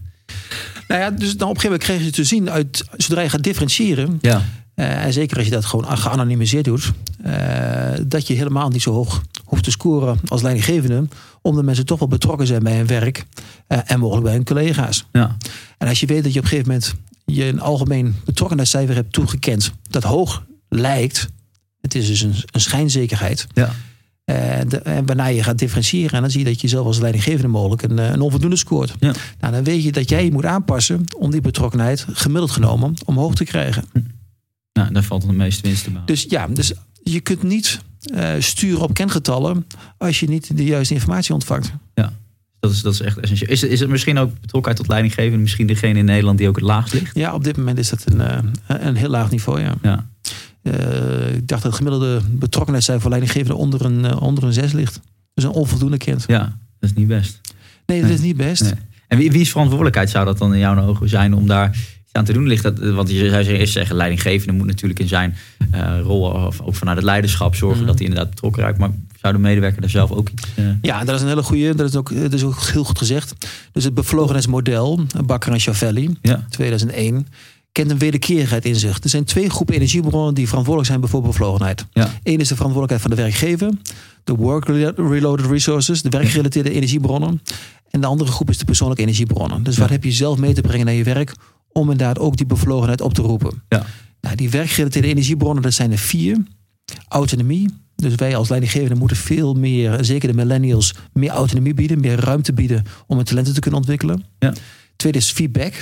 Nou 0.87 1.01
ja, 1.01 1.11
dus 1.11 1.37
dan 1.37 1.49
op 1.49 1.55
een 1.55 1.61
gegeven 1.61 1.63
moment 1.63 1.83
kreeg 1.83 2.03
je 2.03 2.11
te 2.11 2.23
zien 2.23 2.49
uit, 2.49 2.85
zodra 2.97 3.21
je 3.21 3.29
gaat 3.29 3.43
differentiëren, 3.43 4.17
Ja. 4.21 4.41
eh, 4.75 5.05
en 5.05 5.13
zeker 5.13 5.37
als 5.37 5.45
je 5.45 5.51
dat 5.51 5.65
gewoon 5.65 5.97
geanonimiseerd 5.97 6.65
doet, 6.65 6.91
eh, 7.23 7.33
dat 8.07 8.27
je 8.27 8.33
helemaal 8.33 8.69
niet 8.69 8.81
zo 8.81 8.91
hoog 8.93 9.21
hoeft 9.45 9.63
te 9.63 9.71
scoren 9.71 10.19
als 10.27 10.41
leidinggevende, 10.41 11.07
omdat 11.41 11.63
mensen 11.63 11.85
toch 11.85 11.99
wel 11.99 12.07
betrokken 12.07 12.47
zijn 12.47 12.63
bij 12.63 12.77
hun 12.77 12.87
werk 12.87 13.25
en 13.67 13.99
mogelijk 13.99 14.25
bij 14.25 14.33
hun 14.33 14.43
collega's. 14.43 15.05
Ja. 15.11 15.37
En 15.77 15.87
als 15.87 15.99
je 15.99 16.05
weet 16.05 16.23
dat 16.23 16.33
je 16.33 16.39
op 16.39 16.45
een 16.45 16.51
gegeven 16.51 16.71
moment 16.71 16.95
je 17.25 17.45
een 17.45 17.59
algemeen 17.61 18.15
betrokkenheidscijfer 18.25 18.95
hebt 18.95 19.13
toegekend 19.13 19.71
dat 19.89 20.03
hoog 20.03 20.43
lijkt, 20.69 21.27
het 21.93 22.01
is 22.01 22.07
dus 22.07 22.21
een, 22.21 22.33
een 22.51 22.61
schijnzekerheid. 22.61 23.47
Ja. 23.53 23.71
Eh, 24.25 24.35
de- 24.67 24.77
en 24.77 25.05
waarna 25.05 25.25
je 25.25 25.43
gaat 25.43 25.57
differentiëren, 25.57 26.11
en 26.11 26.21
dan 26.21 26.31
zie 26.31 26.39
je 26.39 26.45
dat 26.45 26.61
je 26.61 26.67
zelf 26.67 26.85
als 26.85 26.99
leidinggevende 26.99 27.47
mogelijk 27.47 27.81
een, 27.81 27.99
eh, 27.99 28.09
een 28.09 28.21
onvoldoende 28.21 28.55
scoort. 28.55 28.93
Ja. 28.99 29.13
Nou, 29.39 29.53
dan 29.53 29.63
weet 29.63 29.83
je 29.83 29.91
dat 29.91 30.09
jij 30.09 30.23
je 30.25 30.31
moet 30.31 30.45
aanpassen 30.45 31.03
om 31.17 31.31
die 31.31 31.41
betrokkenheid 31.41 32.05
gemiddeld 32.11 32.51
genomen 32.51 32.93
omhoog 33.05 33.35
te 33.35 33.43
krijgen. 33.43 33.83
Nou, 34.73 34.93
daar 34.93 35.03
valt 35.03 35.21
de 35.27 35.33
meeste 35.33 35.61
winst 35.61 35.83
te 35.83 35.89
behalen. 35.89 36.07
Dus 36.07 36.25
ja, 36.29 36.47
dus 36.47 36.73
je 37.03 37.19
kunt 37.19 37.43
niet 37.43 37.79
eh, 38.13 38.33
sturen 38.39 38.81
op 38.81 38.93
kengetallen 38.93 39.67
als 39.97 40.19
je 40.19 40.27
niet 40.29 40.57
de 40.57 40.63
juiste 40.65 40.93
informatie 40.93 41.33
ontvangt. 41.33 41.71
Dat 42.59 42.71
is, 42.71 42.81
dat 42.81 42.93
is 42.93 43.01
echt 43.01 43.17
essentieel. 43.19 43.49
Is, 43.51 43.61
het- 43.61 43.71
is 43.71 43.79
het 43.79 43.89
misschien 43.89 44.17
ook 44.17 44.31
betrokkenheid 44.41 44.77
tot 44.77 44.87
leidinggevende, 44.87 45.37
misschien 45.37 45.67
degene 45.67 45.99
in 45.99 46.05
Nederland 46.05 46.37
die 46.37 46.47
ook 46.47 46.55
het 46.55 46.63
laagst 46.65 46.93
ligt? 46.93 47.15
Ja, 47.15 47.33
op 47.33 47.43
dit 47.43 47.57
moment 47.57 47.77
is 47.77 47.89
dat 47.89 48.03
een, 48.05 48.21
eh, 48.21 48.37
een 48.67 48.95
heel 48.95 49.09
laag 49.09 49.29
niveau. 49.31 49.61
Ja. 49.61 49.75
Ja. 49.81 50.07
Eh, 50.67 51.35
ik 51.35 51.47
dacht 51.47 51.61
dat 51.63 51.71
het 51.71 51.75
gemiddelde 51.75 52.21
betrokkenheidscijfer 52.29 53.01
voor 53.03 53.11
leidinggevende 53.11 53.55
onder 53.61 53.85
een, 53.85 54.05
eh, 54.05 54.21
onder 54.21 54.43
een 54.43 54.53
6 54.53 54.71
ligt. 54.71 54.99
Dus 55.33 55.43
een 55.43 55.49
onvoldoende 55.51 55.97
kent. 55.97 56.23
Ja, 56.27 56.39
dat 56.79 56.89
is 56.89 56.93
niet 56.93 57.07
best. 57.07 57.41
Nee, 57.85 57.97
dat 57.99 58.07
Nee. 58.09 58.17
is 58.17 58.23
niet 58.23 58.37
best. 58.37 58.61
Nee. 58.61 58.73
En 59.07 59.17
wie, 59.17 59.31
wie 59.31 59.41
is 59.41 59.49
verantwoordelijkheid 59.51 60.09
zou 60.09 60.25
dat 60.25 60.37
dan 60.37 60.53
in 60.53 60.59
jouw 60.59 60.81
ogen 60.87 61.09
zijn 61.09 61.33
om 61.33 61.47
daar 61.47 61.69
iets 61.69 62.13
aan 62.13 62.25
te 62.25 62.33
doen? 62.33 62.47
Ligt 62.47 62.63
dat, 62.63 62.79
want 62.79 63.09
je 63.09 63.29
zou 63.29 63.45
eerst 63.45 63.73
zeggen, 63.73 63.95
leidinggevende 63.95 64.53
moet 64.53 64.67
natuurlijk 64.67 64.99
in 64.99 65.07
zijn 65.07 65.35
eh, 65.71 65.99
rol, 66.01 66.21
of 66.21 66.61
ook 66.61 66.75
vanuit 66.75 66.97
het 66.97 67.05
leiderschap, 67.05 67.55
zorgen 67.55 67.77
Mhm. 67.77 67.87
dat 67.87 67.97
hij 67.97 68.07
inderdaad 68.07 68.29
betrokken 68.29 68.61
raakt. 68.63 68.77
Maar 68.77 68.89
zou 69.21 69.33
de 69.33 69.39
medewerker 69.39 69.81
daar 69.81 69.89
zelf 69.89 70.11
ook 70.11 70.29
iets... 70.29 70.43
Ja, 70.81 71.03
dat 71.03 71.15
is 71.15 71.21
een 71.21 71.27
hele 71.27 71.43
goede. 71.43 71.75
Dat 71.75 71.89
is 71.89 71.95
ook, 71.95 72.15
dat 72.21 72.33
is 72.33 72.43
ook 72.43 72.59
heel 72.61 72.83
goed 72.83 72.97
gezegd. 72.97 73.45
Dus 73.71 73.83
het 73.83 73.93
bevlogenheidsmodel, 73.93 75.05
Bakker 75.25 75.51
en 75.53 75.59
Chavelli, 75.59 76.17
ja, 76.21 76.45
2001, 76.49 77.27
kent 77.77 77.91
een 77.91 77.97
wederkerigheid 77.97 78.65
in 78.65 78.75
zich. 78.75 79.03
Er 79.03 79.09
zijn 79.09 79.23
twee 79.23 79.49
groepen 79.49 79.75
energiebronnen 79.75 80.33
die 80.33 80.47
verantwoordelijk 80.47 80.93
zijn 80.93 81.07
voor 81.09 81.21
bevlogenheid. 81.21 81.85
ja, 81.91 82.11
Eén 82.23 82.39
is 82.39 82.47
de 82.47 82.55
verantwoordelijkheid 82.55 83.01
van 83.01 83.09
de 83.09 83.15
werkgever, 83.15 83.71
de 84.23 84.35
work-related 84.35 85.45
resources, 85.45 86.01
de 86.01 86.09
werkgerelateerde 86.09 86.71
energiebronnen. 86.71 87.41
En 87.89 88.01
de 88.01 88.07
andere 88.07 88.31
groep 88.31 88.49
is 88.49 88.57
de 88.57 88.65
persoonlijke 88.65 89.01
energiebronnen. 89.03 89.63
Dus 89.63 89.77
wat 89.77 89.87
Ja. 89.87 89.93
heb 89.93 90.03
je 90.03 90.11
zelf 90.11 90.37
mee 90.37 90.53
te 90.53 90.61
brengen 90.61 90.85
naar 90.85 90.95
je 90.95 91.03
werk 91.03 91.35
om 91.71 91.81
inderdaad 91.91 92.19
ook 92.19 92.37
die 92.37 92.45
bevlogenheid 92.45 93.01
op 93.01 93.13
te 93.13 93.21
roepen? 93.21 93.61
Ja. 93.69 93.85
Nou, 94.21 94.35
die 94.35 94.49
werkgerelateerde 94.49 95.07
energiebronnen, 95.07 95.63
dat 95.63 95.73
zijn 95.73 95.91
er 95.91 95.97
vier. 95.97 96.37
Autonomie. 97.07 97.69
Dus 97.95 98.15
wij 98.15 98.35
als 98.35 98.49
leidinggevende 98.49 98.95
moeten 98.95 99.17
veel 99.17 99.53
meer, 99.53 99.97
zeker 100.01 100.27
de 100.29 100.35
millennials, 100.35 100.93
meer 101.13 101.29
autonomie 101.29 101.73
bieden, 101.73 101.99
meer 101.99 102.19
ruimte 102.19 102.53
bieden 102.53 102.83
om 103.07 103.15
hun 103.15 103.25
talenten 103.25 103.53
te 103.53 103.59
kunnen 103.59 103.79
ontwikkelen. 103.79 104.23
Ja. 104.39 104.53
Tweede 104.95 105.17
is 105.17 105.31
feedback. 105.31 105.73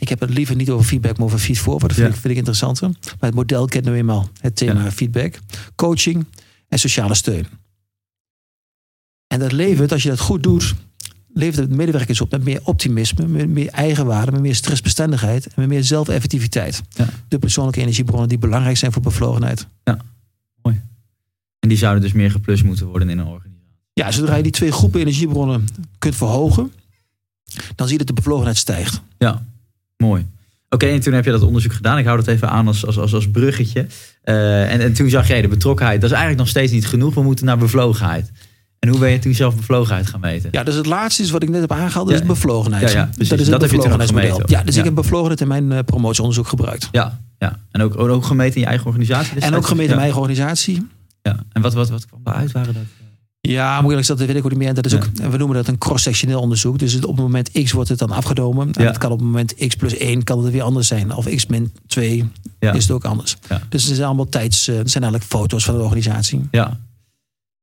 Ik 0.00 0.08
heb 0.08 0.20
het 0.20 0.30
liever 0.30 0.56
niet 0.56 0.70
over 0.70 0.86
feedback, 0.86 1.16
maar 1.16 1.26
over 1.26 1.38
feedforward. 1.38 1.82
Dat 1.88 1.92
vind, 1.94 2.06
Ja. 2.08 2.14
ik, 2.14 2.20
vind 2.20 2.32
ik 2.32 2.38
interessanter. 2.38 2.88
Maar 2.88 3.16
het 3.30 3.34
model 3.34 3.66
kent 3.66 3.84
nu 3.84 3.92
eenmaal 3.94 4.28
het 4.40 4.56
thema 4.56 4.84
Ja. 4.84 4.90
feedback. 4.92 5.38
Coaching 5.76 6.26
en 6.68 6.78
sociale 6.78 7.14
steun. 7.14 7.46
En 9.26 9.38
dat 9.38 9.52
levert, 9.52 9.92
als 9.92 10.02
je 10.02 10.08
dat 10.08 10.20
goed 10.20 10.42
doet, 10.42 10.74
levert 11.32 11.68
het 11.68 11.76
medewerkers 11.76 12.20
op 12.20 12.30
met 12.30 12.44
meer 12.44 12.60
optimisme, 12.64 13.26
met 13.26 13.48
meer 13.48 13.68
eigenwaarde, 13.68 14.32
met 14.32 14.40
meer 14.40 14.54
stressbestendigheid 14.54 15.46
en 15.46 15.52
met 15.56 15.68
meer 15.68 15.84
zelfeffectiviteit. 15.84 16.82
Ja. 16.88 17.08
De 17.28 17.38
persoonlijke 17.38 17.80
energiebronnen 17.80 18.28
die 18.28 18.38
belangrijk 18.38 18.76
zijn 18.76 18.92
voor 18.92 19.02
bevlogenheid. 19.02 19.66
En 21.60 21.68
die 21.68 21.78
zouden 21.78 22.02
dus 22.02 22.12
meer 22.12 22.30
geplust 22.30 22.64
moeten 22.64 22.86
worden 22.86 23.08
in 23.10 23.18
een 23.18 23.26
organisatie. 23.26 23.66
Ja, 23.92 24.10
zodra 24.12 24.34
je 24.34 24.42
die 24.42 24.52
twee 24.52 24.70
groepen 24.72 25.00
energiebronnen 25.00 25.64
kunt 25.98 26.16
verhogen, 26.16 26.72
dan 27.74 27.86
zie 27.88 27.92
je 27.98 28.04
dat 28.04 28.06
de 28.06 28.12
bevlogenheid 28.12 28.56
stijgt. 28.56 29.00
Ja, 29.18 29.44
mooi. 29.98 30.26
Oké, 30.68 30.86
en 30.86 31.00
toen 31.00 31.12
heb 31.12 31.24
je 31.24 31.30
dat 31.30 31.42
onderzoek 31.42 31.72
gedaan. 31.72 31.98
Ik 31.98 32.04
hou 32.04 32.16
dat 32.16 32.26
even 32.26 32.50
aan 32.50 32.66
als, 32.66 32.86
als, 32.86 32.98
als, 32.98 33.14
als 33.14 33.30
bruggetje. 33.30 33.86
Eh, 34.22 34.72
en, 34.72 34.80
en 34.80 34.92
toen 34.92 35.10
zag 35.10 35.28
jij 35.28 35.42
de 35.42 35.48
betrokkenheid. 35.48 36.00
Dat 36.00 36.10
is 36.10 36.16
eigenlijk 36.16 36.40
nog 36.44 36.50
steeds 36.50 36.72
niet 36.72 36.86
genoeg. 36.86 37.14
We 37.14 37.22
moeten 37.22 37.46
naar 37.46 37.58
bevlogenheid. 37.58 38.30
En 38.78 38.88
hoe 38.88 38.98
ben 38.98 39.10
je 39.10 39.18
toen 39.18 39.34
zelf 39.34 39.56
bevlogenheid 39.56 40.06
gaan 40.06 40.20
meten? 40.20 40.48
Ja, 40.52 40.62
dus 40.62 40.74
het 40.74 40.86
laatste 40.86 41.22
is 41.22 41.30
wat 41.30 41.42
ik 41.42 41.48
net 41.48 41.60
heb 41.60 41.72
aangehaald, 41.72 42.08
dat 42.08 42.16
Ja. 42.16 42.22
is 42.22 42.28
bevlogenheid. 42.28 42.90
Ja, 42.92 42.98
ja, 42.98 43.04
precies. 43.04 43.28
Dat 43.28 43.38
is 43.38 43.44
Dat 43.48 43.60
het 43.60 43.70
heb 43.70 43.80
je 43.80 43.86
toen 43.86 43.92
ook 43.92 43.98
bevlogenheidsmodel. 43.98 44.58
Ja, 44.58 44.64
dus 44.64 44.76
ik 44.76 44.84
heb 44.84 44.94
bevlogenheid 44.94 45.40
in 45.40 45.48
mijn 45.48 45.72
eh, 45.72 45.78
promotieonderzoek 45.84 46.46
gebruikt. 46.48 46.88
Ja, 46.92 47.20
ja. 47.38 47.58
En 47.70 47.82
ook, 47.82 47.98
ook 47.98 48.24
gemeten 48.24 48.54
in 48.54 48.60
je 48.60 48.66
eigen 48.66 48.86
organisatie? 48.86 49.40
En 49.40 49.54
ook 49.54 49.66
gemeten 49.66 49.80
in 49.82 49.88
mijn 49.88 50.00
eigen 50.00 50.20
organisatie. 50.20 50.86
Ja. 51.22 51.36
En 51.52 51.62
wat, 51.62 51.74
wat, 51.74 51.88
wat 51.88 52.06
kwam 52.06 52.20
daaruit? 52.24 52.52
Waren 52.52 52.74
dat? 52.74 52.82
Ja, 53.50 53.80
moet 53.80 53.88
eerlijk 53.90 54.06
zeggen, 54.06 54.26
dat 54.26 54.34
weet 54.34 54.36
ik 54.36 54.44
ook 54.44 54.50
niet 54.50 54.58
meer. 54.58 54.68
En 54.68 54.74
dat 54.74 54.86
is 54.86 54.94
ook, 54.94 55.30
we 55.30 55.36
noemen 55.36 55.56
dat 55.56 55.68
een 55.68 55.78
cross-sectioneel 55.78 56.40
onderzoek. 56.40 56.78
Dus 56.78 56.96
op 56.96 57.02
het 57.02 57.16
moment 57.16 57.50
X 57.64 57.72
wordt 57.72 57.88
het 57.88 57.98
dan 57.98 58.10
afgenomen. 58.10 58.72
En 58.72 58.86
het 58.86 58.98
kan 58.98 59.10
op 59.10 59.18
het 59.18 59.26
moment 59.26 59.54
X 59.66 59.74
plus 59.76 59.96
1 59.96 60.24
kan 60.24 60.44
het 60.44 60.52
weer 60.52 60.62
anders 60.62 60.86
zijn. 60.88 61.14
Of 61.14 61.34
X 61.34 61.46
min 61.46 61.72
2 61.86 62.30
Ja. 62.60 62.72
is 62.72 62.82
het 62.82 62.90
ook 62.92 63.04
anders. 63.04 63.36
Dus 63.68 63.84
het 63.84 63.94
zijn 63.94 64.06
allemaal 64.06 64.28
tijds, 64.28 64.68
eh, 64.68 64.76
het 64.76 64.90
zijn 64.90 65.02
eigenlijk 65.04 65.32
foto's 65.32 65.64
van 65.64 65.76
de 65.76 65.82
organisatie. 65.82 66.48
Ja. 66.50 66.78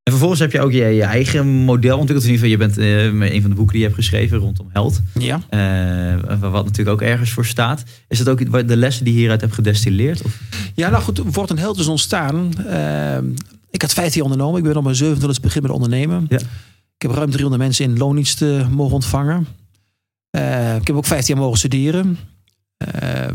En 0.03 0.11
vervolgens 0.11 0.39
heb 0.39 0.51
je 0.51 0.61
ook 0.61 0.71
je, 0.71 0.85
je 0.85 1.03
eigen 1.03 1.47
model 1.47 1.97
ontwikkeld. 1.97 2.27
In 2.27 2.33
ieder 2.33 2.47
geval, 2.47 2.67
je 2.67 2.73
bent 2.73 2.77
eh, 3.21 3.33
een 3.33 3.41
van 3.41 3.49
de 3.49 3.55
boeken 3.55 3.73
die 3.73 3.81
je 3.81 3.89
hebt 3.89 3.99
geschreven 3.99 4.37
rondom 4.37 4.69
held. 4.71 5.01
Ja. 5.19 5.41
Eh, 5.49 6.39
wat 6.39 6.65
natuurlijk 6.65 7.01
ook 7.01 7.07
ergens 7.07 7.31
voor 7.31 7.45
staat. 7.45 7.83
Is 8.07 8.17
dat 8.17 8.29
ook 8.29 8.67
de 8.67 8.77
lessen 8.77 9.03
die 9.05 9.13
je 9.13 9.19
hieruit 9.19 9.41
hebt 9.41 9.53
gedestilleerd? 9.53 10.21
Of? 10.21 10.39
Ja, 10.73 10.89
nou 10.89 11.03
goed, 11.03 11.21
wordt 11.33 11.51
een 11.51 11.57
held 11.59 11.77
dus 11.77 11.87
ontstaan. 11.87 12.53
Uh, 12.67 13.17
ik 13.75 13.81
had 13.81 13.93
15 13.93 14.21
jaar 14.21 14.31
ondernomen. 14.31 14.59
Ik 14.59 14.65
ben 14.65 14.77
op 14.77 14.83
mijn 14.83 14.95
27 14.95 15.41
begin 15.41 15.61
met 15.61 15.71
ondernemen. 15.71 16.25
Ja. 16.29 16.37
Ik 16.95 17.01
heb 17.01 17.11
ruim 17.11 17.29
300 17.29 17.63
mensen 17.63 17.85
in 17.85 17.97
loondienst 17.97 18.41
eh, 18.41 18.67
mogen 18.67 18.93
ontvangen. 18.93 19.47
Uh, 20.31 20.75
ik 20.75 20.87
heb 20.87 20.95
ook 20.95 21.05
15 21.05 21.33
jaar 21.33 21.43
mogen 21.43 21.59
studeren. 21.59 22.17
Uh, 23.03 23.27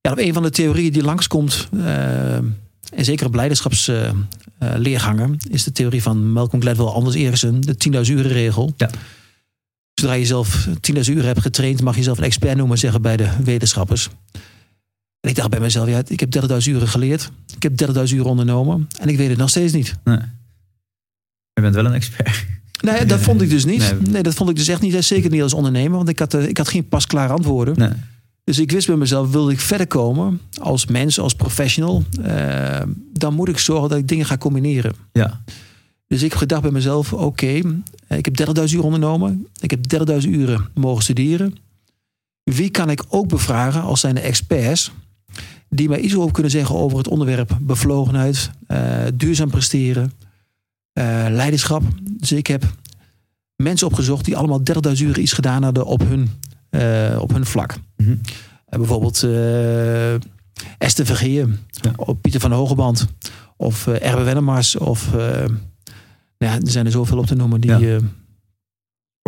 ja, 0.00 0.10
op 0.10 0.18
een 0.18 0.32
van 0.32 0.42
de 0.42 0.50
theorieën 0.50 0.92
die 0.92 1.02
langskomt, 1.02 1.68
uh, 1.72 2.34
en 2.34 3.04
zeker 3.04 3.26
op 3.26 3.34
leiderschapsleergangen, 3.34 5.38
is 5.50 5.64
de 5.64 5.72
theorie 5.72 6.02
van 6.02 6.32
Malcolm 6.32 6.62
Gladwell, 6.62 6.86
Anders 6.86 7.16
Eriksen, 7.16 7.60
de 7.60 7.76
10.000 8.06 8.12
uren 8.12 8.32
regel. 8.32 8.72
Ja. 8.76 8.90
Zodra 9.94 10.14
je 10.14 10.26
zelf 10.26 10.68
10.000 10.68 10.74
uren 10.92 11.26
hebt 11.26 11.40
getraind, 11.40 11.82
mag 11.82 11.96
je 11.96 12.02
zelf 12.02 12.18
een 12.18 12.24
expert 12.24 12.56
noemen, 12.56 12.78
zeggen 12.78 13.02
bij 13.02 13.16
de 13.16 13.28
wetenschappers. 13.44 14.08
En 15.26 15.32
ik 15.32 15.38
dacht 15.38 15.50
bij 15.50 15.60
mezelf, 15.60 15.88
ja, 15.88 16.02
ik 16.06 16.20
heb 16.20 16.34
30.000 16.50 16.56
uren 16.68 16.88
geleerd. 16.88 17.30
Ik 17.56 17.62
heb 17.62 17.72
30.000 17.96 18.14
uren 18.14 18.24
ondernomen. 18.24 18.88
En 18.98 19.08
ik 19.08 19.16
weet 19.16 19.28
het 19.28 19.38
nog 19.38 19.48
steeds 19.48 19.72
niet. 19.72 19.94
Nee. 20.04 20.18
Je 21.52 21.60
bent 21.60 21.74
wel 21.74 21.84
een 21.84 21.92
expert. 21.92 22.46
Nee, 22.80 23.04
dat 23.04 23.20
vond 23.20 23.42
ik 23.42 23.50
dus 23.50 23.64
niet. 23.64 24.10
Nee. 24.10 24.22
Dat 24.22 24.34
vond 24.34 24.50
ik 24.50 24.56
dus 24.56 24.68
echt 24.68 24.80
niet. 24.80 25.04
Zeker 25.04 25.30
niet 25.30 25.42
als 25.42 25.54
ondernemer. 25.54 25.96
Want 25.96 26.08
ik 26.08 26.18
had, 26.18 26.34
uh, 26.34 26.48
ik 26.48 26.56
had 26.56 26.68
geen 26.68 26.88
pasklaar 26.88 27.30
antwoorden. 27.30 27.78
Nee. 27.78 27.90
Dus 28.44 28.58
ik 28.58 28.70
wist 28.70 28.86
bij 28.86 28.96
mezelf, 28.96 29.30
wilde 29.30 29.52
ik 29.52 29.60
verder 29.60 29.86
komen 29.86 30.40
als 30.60 30.86
mens, 30.86 31.18
als 31.18 31.34
professional. 31.34 32.04
Uh, 32.20 32.78
dan 33.12 33.34
moet 33.34 33.48
ik 33.48 33.58
zorgen 33.58 33.88
dat 33.88 33.98
ik 33.98 34.08
dingen 34.08 34.26
ga 34.26 34.38
combineren. 34.38 34.94
Ja. 35.12 35.42
Dus 36.06 36.22
ik 36.22 36.30
heb 36.30 36.38
gedacht 36.38 36.62
bij 36.62 36.70
mezelf, 36.70 37.12
oké, 37.12 37.22
okay, 37.24 37.64
ik 38.08 38.24
heb 38.24 38.56
30.000 38.58 38.74
uur 38.74 38.82
ondernomen. 38.82 39.46
Ik 39.60 39.70
heb 39.70 40.08
30.000 40.22 40.28
uren 40.28 40.68
mogen 40.74 41.02
studeren. 41.02 41.56
Wie 42.42 42.70
kan 42.70 42.90
ik 42.90 43.04
ook 43.08 43.28
bevragen 43.28 43.82
als 43.82 44.00
zijn 44.00 44.14
de 44.14 44.20
experts 44.20 44.92
die 45.68 45.88
mij 45.88 45.98
iets 45.98 46.16
over 46.16 46.32
kunnen 46.32 46.50
zeggen 46.50 46.76
over 46.76 46.98
het 46.98 47.08
onderwerp 47.08 47.58
bevlogenheid, 47.60 48.50
uh, 48.68 48.78
duurzaam 49.14 49.50
presteren, 49.50 50.12
uh, 50.98 51.26
leiderschap. 51.30 51.82
Dus 52.02 52.32
ik 52.32 52.46
heb 52.46 52.64
mensen 53.56 53.86
opgezocht 53.86 54.24
die 54.24 54.36
allemaal 54.36 54.60
30.000 54.94 55.02
uur 55.02 55.18
iets 55.18 55.32
gedaan 55.32 55.62
hadden 55.62 55.86
op 55.86 56.00
hun, 56.08 56.30
uh, 56.70 57.18
op 57.20 57.32
hun 57.32 57.46
vlak. 57.46 57.74
Mm 57.96 58.06
-hmm. 58.06 58.20
bijvoorbeeld 58.68 59.16
Esther 60.78 61.06
Vergeer, 61.06 61.48
ja. 61.70 61.92
of 61.96 62.20
Pieter 62.20 62.40
van 62.40 62.52
Hogeband, 62.52 63.06
of 63.56 63.86
Erbe 63.86 64.22
Wennemars, 64.22 64.76
of 64.76 65.10
ja, 66.38 66.54
er 66.54 66.70
zijn 66.70 66.86
er 66.86 66.92
zoveel 66.92 67.18
op 67.18 67.26
te 67.26 67.34
noemen 67.34 67.60
die. 67.60 67.78
Ja. 67.78 67.98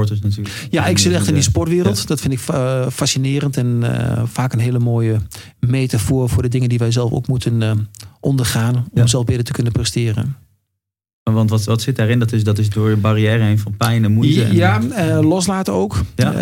Sporters 0.05 0.21
natuurlijk. 0.21 0.67
Ja, 0.71 0.87
ik 0.87 0.99
zit 0.99 1.13
echt 1.13 1.29
in 1.29 1.35
die 1.35 1.43
sportwereld. 1.43 1.99
Ja. 1.99 2.05
Dat 2.07 2.21
vind 2.21 2.33
ik 2.33 2.41
uh, 2.51 2.87
fascinerend 2.89 3.57
en 3.57 3.81
uh, 3.83 4.23
vaak 4.25 4.53
een 4.53 4.59
hele 4.59 4.79
mooie 4.79 5.21
metafoor 5.61 6.29
voor 6.29 6.43
de 6.43 6.49
dingen 6.49 6.69
die 6.69 6.79
wij 6.79 6.91
zelf 6.91 7.13
ook 7.13 7.27
moeten 7.27 7.61
uh, 7.61 7.73
ondergaan 8.21 8.75
om 8.75 8.85
ja. 8.95 9.07
zelf 9.07 9.25
beter 9.25 9.45
te 9.45 9.53
kunnen 9.53 9.73
presteren. 9.73 10.37
Want 11.23 11.51
wat, 11.51 11.65
wat 11.65 11.83
zit 11.83 11.97
daarin? 11.97 12.19
Dat 12.19 12.33
is, 12.33 12.45
dat 12.45 12.59
is 12.59 12.71
door 12.71 12.91
een 12.91 13.01
barrière 13.01 13.45
heen 13.45 13.59
van 13.59 13.77
pijn 13.77 14.05
en 14.05 14.13
moeite. 14.13 14.45
En... 14.45 14.55
Ja, 14.55 14.81
loslaten 15.23 15.73
ook. 15.73 16.03
Ja. 16.17 16.33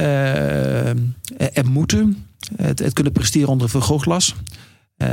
Er 1.53 1.67
moeten. 1.71 2.27
Het, 2.57 2.79
het, 2.79 2.93
kunnen 2.93 3.13
presteren 3.13 3.49
onder 3.49 3.69
vergrootglas. 3.69 4.35
Uh, 4.99 5.09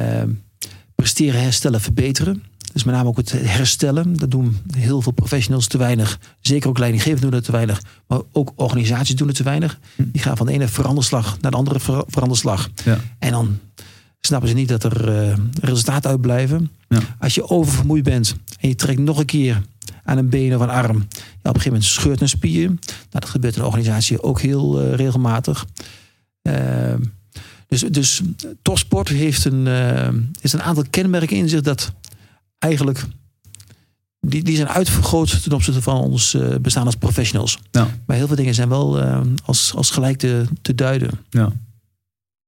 presteren, 0.96 1.42
herstellen, 1.42 1.82
verbeteren. 1.82 2.44
Dus 2.74 2.84
met 2.84 2.96
name 2.96 3.08
ook 3.08 3.18
het 3.18 3.32
herstellen. 3.32 4.18
Dat 4.18 4.32
doen 4.32 4.58
heel 4.76 5.02
veel 5.02 5.12
professionals 5.12 5.68
te 5.68 5.78
weinig. 5.78 6.20
Zeker 6.40 6.70
ook 6.70 6.78
leidinggevenden 6.78 7.30
doen 7.30 7.40
het 7.40 7.46
te 7.46 7.52
weinig. 7.52 7.82
Maar 8.08 8.20
ook 8.32 8.52
organisaties 8.56 9.16
doen 9.16 9.28
het 9.28 9.36
te 9.36 9.44
weinig. 9.44 9.80
Die 9.96 10.22
gaan 10.22 10.38
van 10.38 10.46
de 10.46 10.52
ene 10.52 10.68
veranderslag 10.68 11.38
naar 11.42 11.52
de 11.52 11.58
andere 11.58 11.80
ver 11.80 12.04
veranderslag. 12.08 12.70
Ja. 12.86 13.00
En 13.20 13.32
dan 13.32 13.60
snappen 14.20 14.50
ze 14.50 14.56
niet 14.56 14.68
dat 14.68 14.84
er 14.84 15.28
uh, 15.28 15.36
resultaten 15.62 16.10
uitblijven. 16.10 16.72
Ja. 16.90 17.00
Als 17.20 17.36
je 17.36 17.50
oververmoeid 17.50 18.04
bent 18.04 18.36
en 18.60 18.70
je 18.70 18.76
trekt 18.76 19.00
nog 19.00 19.20
een 19.20 19.26
keer 19.26 19.62
aan 20.04 20.18
een 20.18 20.30
been 20.30 20.56
of 20.56 20.62
een 20.62 20.70
arm. 20.70 20.98
Ja, 20.98 21.04
op 21.04 21.56
een 21.56 21.62
gegeven 21.62 21.72
moment 21.72 21.84
scheurt 21.84 22.22
een 22.22 22.30
spier. 22.30 22.68
Nou, 22.68 22.80
dat 23.10 23.26
gebeurt 23.26 23.56
in 23.56 23.62
de 23.62 23.68
organisatie 23.68 24.24
ook 24.24 24.42
heel 24.42 24.82
uh, 24.82 24.94
regelmatig. 24.94 25.66
Uh, 26.44 26.54
dus, 27.68 27.82
dus 27.82 28.22
topsport 28.62 29.08
heeft 29.08 29.46
een, 29.46 29.66
uh, 29.66 30.08
is 30.42 30.54
een 30.54 30.62
aantal 30.62 30.84
kenmerken 30.90 31.38
in 31.38 31.50
zich 31.50 31.62
dat 31.62 31.94
eigenlijk 32.64 33.06
die, 34.28 34.44
die 34.44 34.56
zijn 34.56 34.68
uitvergroot 34.68 35.44
ten 35.44 35.52
opzichte 35.52 35.82
van 35.82 35.98
ons 35.98 36.34
uh, 36.34 36.56
bestaan 36.62 36.86
als 36.86 36.96
professionals. 36.96 37.60
Ja. 37.72 37.88
Maar 38.06 38.18
heel 38.18 38.28
veel 38.28 38.36
dingen 38.36 38.54
zijn 38.54 38.70
wel 38.70 39.00
uh, 39.00 39.22
als, 39.46 39.74
als 39.76 39.90
gelijk 39.90 40.18
te, 40.18 40.44
te 40.62 40.76
duiden. 40.76 41.10
Ja. 41.30 41.46
Oké, 41.46 41.56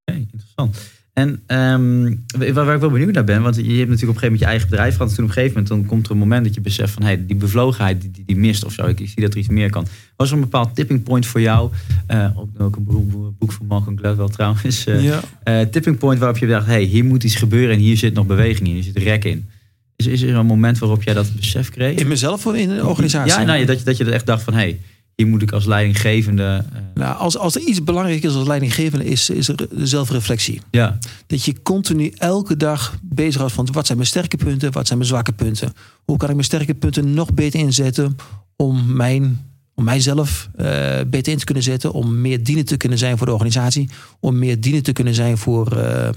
okay, 0.06 0.22
interessant. 0.22 0.78
En 1.14 1.30
um, 1.48 2.24
waar, 2.38 2.66
waar 2.66 2.76
ik 2.76 2.82
wel 2.82 2.90
benieuwd 2.90 3.14
naar 3.14 3.24
ben, 3.24 3.42
want 3.42 3.56
je 3.56 3.62
hebt 3.62 3.70
natuurlijk 3.70 3.92
op 3.92 4.08
een 4.08 4.08
gegeven 4.08 4.32
moment 4.32 4.40
je 4.40 4.46
eigen 4.46 4.70
bedrijf 4.70 4.96
gehad. 4.96 5.10
En 5.10 5.16
toen 5.16 5.24
op 5.24 5.30
een 5.30 5.36
gegeven 5.36 5.62
moment 5.62 5.68
dan 5.68 5.86
komt 5.90 6.06
er 6.06 6.12
een 6.12 6.18
moment 6.18 6.46
dat 6.46 6.54
je 6.54 6.62
beseft 6.62 6.94
van 6.94 7.04
hey, 7.04 7.26
die 7.26 7.36
bevlogenheid 7.36 8.02
die, 8.02 8.12
die, 8.12 8.24
die 8.26 8.36
mist 8.36 8.66
of 8.66 8.74
zo. 8.74 8.86
Ik, 8.86 9.00
ik, 9.00 9.10
zie 9.10 9.22
dat 9.22 9.32
er 9.32 9.40
iets 9.40 9.48
meer 9.48 9.70
kan. 9.70 9.88
Was 10.16 10.30
er 10.30 10.36
een 10.36 10.42
bepaald 10.42 10.76
tipping 10.76 11.04
point 11.04 11.26
voor 11.26 11.42
jou? 11.42 11.72
Uh, 12.12 12.40
ook, 12.58 12.76
een 12.76 13.36
boek 13.40 13.52
van 13.52 13.66
Malcolm 13.66 13.98
Gladwell 13.98 14.30
trouwens. 14.30 14.84
Ja. 14.84 15.22
tipping 15.66 15.98
point 15.98 16.20
waarop 16.20 16.38
je 16.38 16.48
dacht, 16.48 16.66
hey, 16.66 16.84
hier 16.84 17.06
moet 17.06 17.24
iets 17.24 17.36
gebeuren 17.36 17.76
en 17.76 17.82
hier 17.82 17.98
zit 17.98 18.14
nog 18.14 18.26
beweging 18.26 18.68
in, 18.68 18.74
hier 18.74 18.84
zit 18.84 18.98
rek 18.98 19.26
in. 19.26 19.50
Is, 19.96 20.06
is 20.06 20.22
er 20.22 20.36
een 20.36 20.46
moment 20.46 20.78
waarop 20.78 21.04
jij 21.04 21.14
dat 21.14 21.36
besef 21.36 21.70
kreeg? 21.70 22.00
In 22.00 22.08
mezelf 22.08 22.46
of 22.46 22.54
in 22.56 22.70
een 22.70 22.86
organisatie? 22.86 23.40
Ja, 23.40 23.44
nou, 23.44 23.66
dat, 23.66 23.80
je, 23.80 23.86
dat 23.86 23.98
je 23.98 24.12
echt 24.12 24.26
dacht 24.26 24.44
van 24.44 24.54
hey, 24.54 24.80
hier 25.16 25.28
moet 25.28 25.42
ik 25.42 25.52
als 25.52 25.66
leidinggevende. 25.66 26.66
Uh... 26.74 26.80
Nou, 26.94 27.18
als, 27.18 27.38
als 27.38 27.56
er 27.56 27.62
iets 27.62 27.84
belangrijk 27.84 28.24
is 28.24 28.34
als 28.34 28.48
leidinggevende, 28.48 29.06
is, 29.06 29.30
is 29.30 29.48
er 29.48 29.68
zelfreflectie. 29.76 30.62
Ja. 30.72 30.98
Dat 31.28 31.46
je 31.46 31.62
continu 31.62 32.12
elke 32.18 32.58
dag 32.58 32.98
bezighoudt 33.02 33.54
van 33.54 33.68
wat 33.72 33.86
zijn 33.86 33.98
mijn 33.98 34.10
sterke 34.10 34.38
punten, 34.38 34.72
wat 34.72 34.86
zijn 34.88 34.98
mijn 34.98 35.10
zwakke 35.10 35.32
punten. 35.32 35.74
Hoe 36.06 36.18
kan 36.18 36.28
ik 36.28 36.36
mijn 36.36 36.48
sterke 36.48 36.74
punten 36.74 37.14
nog 37.14 37.34
beter 37.34 37.60
inzetten 37.60 38.16
om 38.56 38.96
mijn. 38.96 39.54
Om 39.78 39.84
mijzelf 39.84 40.50
uh, 40.56 40.66
beter 41.08 41.32
in 41.32 41.38
te 41.38 41.46
kunnen 41.46 41.64
zetten. 41.64 41.92
Om 41.92 42.22
meer 42.22 42.44
dienen 42.44 42.66
te 42.66 42.78
kunnen 42.78 42.98
zijn 42.98 43.18
voor 43.18 43.28
de 43.28 43.34
organisatie. 43.34 43.90
Om 44.20 44.40
meer 44.40 44.62
dienen 44.62 44.84
te 44.84 44.94
kunnen 44.94 45.14
zijn 45.14 45.38
voor, 45.38 45.78
uh, 45.78 46.10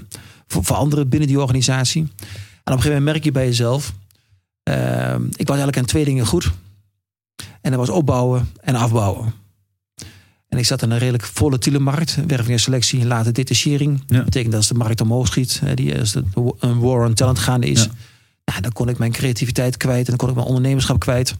voor, 0.47 0.63
voor 0.63 0.75
anderen 0.75 1.09
binnen 1.09 1.27
die 1.27 1.39
organisatie. 1.39 2.07
Een 2.75 2.81
gegeven 2.81 2.97
moment 2.97 3.13
merk 3.13 3.23
je 3.23 3.31
bij 3.31 3.45
jezelf. 3.45 3.93
Uh, 4.69 5.13
ik 5.13 5.47
was 5.47 5.57
eigenlijk 5.57 5.77
aan 5.77 5.85
twee 5.85 6.05
dingen 6.05 6.25
goed. 6.25 6.51
En 7.61 7.71
dat 7.71 7.79
was 7.79 7.89
opbouwen 7.89 8.49
en 8.61 8.75
afbouwen. 8.75 9.33
En 10.47 10.57
ik 10.57 10.65
zat 10.65 10.81
in 10.81 10.91
een 10.91 10.97
redelijk 10.97 11.23
volatiele 11.23 11.79
markt. 11.79 12.17
Werving 12.27 12.49
en 12.49 12.59
selectie, 12.59 13.05
later 13.05 13.33
detachering. 13.33 14.03
Ja. 14.07 14.15
Dat 14.15 14.25
betekent 14.25 14.51
dat 14.51 14.59
als 14.59 14.69
de 14.69 14.73
markt 14.73 15.01
omhoog 15.01 15.27
schiet, 15.27 15.61
die, 15.75 15.99
als 15.99 16.15
een 16.59 16.79
war 16.79 17.05
on 17.05 17.13
talent 17.13 17.39
gaande 17.39 17.67
is. 17.67 17.83
Ja. 17.83 17.91
Nou, 18.45 18.61
dan 18.61 18.71
kon 18.71 18.89
ik 18.89 18.97
mijn 18.97 19.11
creativiteit 19.11 19.77
kwijt 19.77 19.99
en 19.99 20.05
dan 20.05 20.17
kon 20.17 20.29
ik 20.29 20.35
mijn 20.35 20.47
ondernemerschap 20.47 20.99
kwijt. 20.99 21.35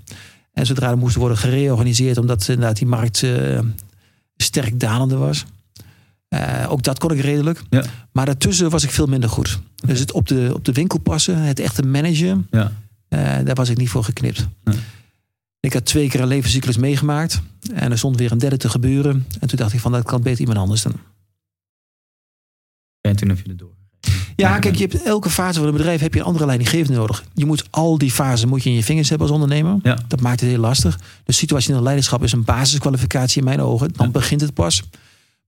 En 0.54 0.66
zodra 0.66 0.90
er 0.90 0.98
moest 0.98 1.16
worden 1.16 1.38
gereorganiseerd, 1.38 2.18
omdat 2.18 2.48
inderdaad 2.48 2.78
die 2.78 2.88
markt 2.88 3.22
uh, 3.22 3.60
sterk 4.38 4.80
dalende 4.80 5.16
was. 5.16 5.46
Eh, 6.30 6.66
ook 6.70 6.84
dat 6.84 7.00
kon 7.00 7.12
ik 7.12 7.20
redelijk. 7.20 7.62
Ja. 7.70 7.84
Maar 8.12 8.26
daartussen 8.26 8.70
was 8.70 8.84
ik 8.84 8.92
veel 8.92 9.06
minder 9.06 9.30
goed. 9.30 9.60
Dus 9.76 10.00
het 10.00 10.12
op 10.12 10.28
de, 10.28 10.52
op 10.54 10.66
de 10.66 10.72
winkel 10.72 11.00
passen, 11.00 11.38
het 11.42 11.60
echte 11.60 11.82
managen, 11.84 12.48
Ja. 12.52 12.72
eh, 13.08 13.20
daar 13.46 13.56
was 13.56 13.70
ik 13.70 13.78
niet 13.78 13.90
voor 13.90 14.04
geknipt. 14.04 14.48
Ik 15.60 15.74
had 15.74 15.86
twee 15.86 16.10
keer 16.10 16.22
een 16.22 16.28
levenscyclus 16.28 16.78
meegemaakt. 16.78 17.42
En 17.74 17.92
er 17.92 17.98
stond 17.98 18.18
weer 18.18 18.32
een 18.32 18.38
derde 18.38 18.58
te 18.58 18.70
gebeuren. 18.70 19.26
En 19.40 19.48
toen 19.48 19.58
dacht 19.58 19.74
ik 19.74 19.80
van, 19.80 19.92
dat 19.92 20.04
kan 20.04 20.22
beter 20.22 20.40
iemand 20.40 20.58
anders 20.60 20.82
doen. 20.82 20.96
En 23.02 23.16
toen 23.16 23.30
heb 23.30 23.38
je 23.44 23.50
het 23.50 23.60
door. 23.60 23.78
Ja, 24.36 24.60
kijk, 24.60 24.76
je 24.76 24.88
hebt 24.88 25.04
elke 25.04 25.30
fase 25.30 25.60
van 25.60 25.68
een 25.68 25.74
bedrijf 25.76 26.02
heb 26.02 26.14
je 26.14 26.20
een 26.20 26.26
andere 26.26 26.46
leidinggevende 26.46 26.98
nodig. 26.98 27.24
Je 27.34 27.46
moet 27.46 27.64
al 27.70 27.98
die 27.98 28.12
fasen 28.12 28.50
moet 28.50 28.64
je 28.64 28.70
in 28.70 28.76
je 28.76 28.84
vingers 28.84 29.10
hebben 29.10 29.28
als 29.28 29.36
ondernemer. 29.36 29.80
Ja. 29.84 29.98
Dat 30.08 30.22
maakt 30.22 30.40
het 30.40 30.50
heel 30.50 30.60
lastig. 30.60 31.00
Dus 31.24 31.38
situationeel 31.38 31.84
leiderschap 31.84 32.24
is 32.24 32.32
een 32.32 32.44
basiskwalificatie 32.44 33.38
in 33.38 33.44
mijn 33.44 33.62
ogen. 33.62 33.90
Dan 33.94 34.12
begint 34.12 34.42
het 34.42 34.54
pas. 34.54 34.84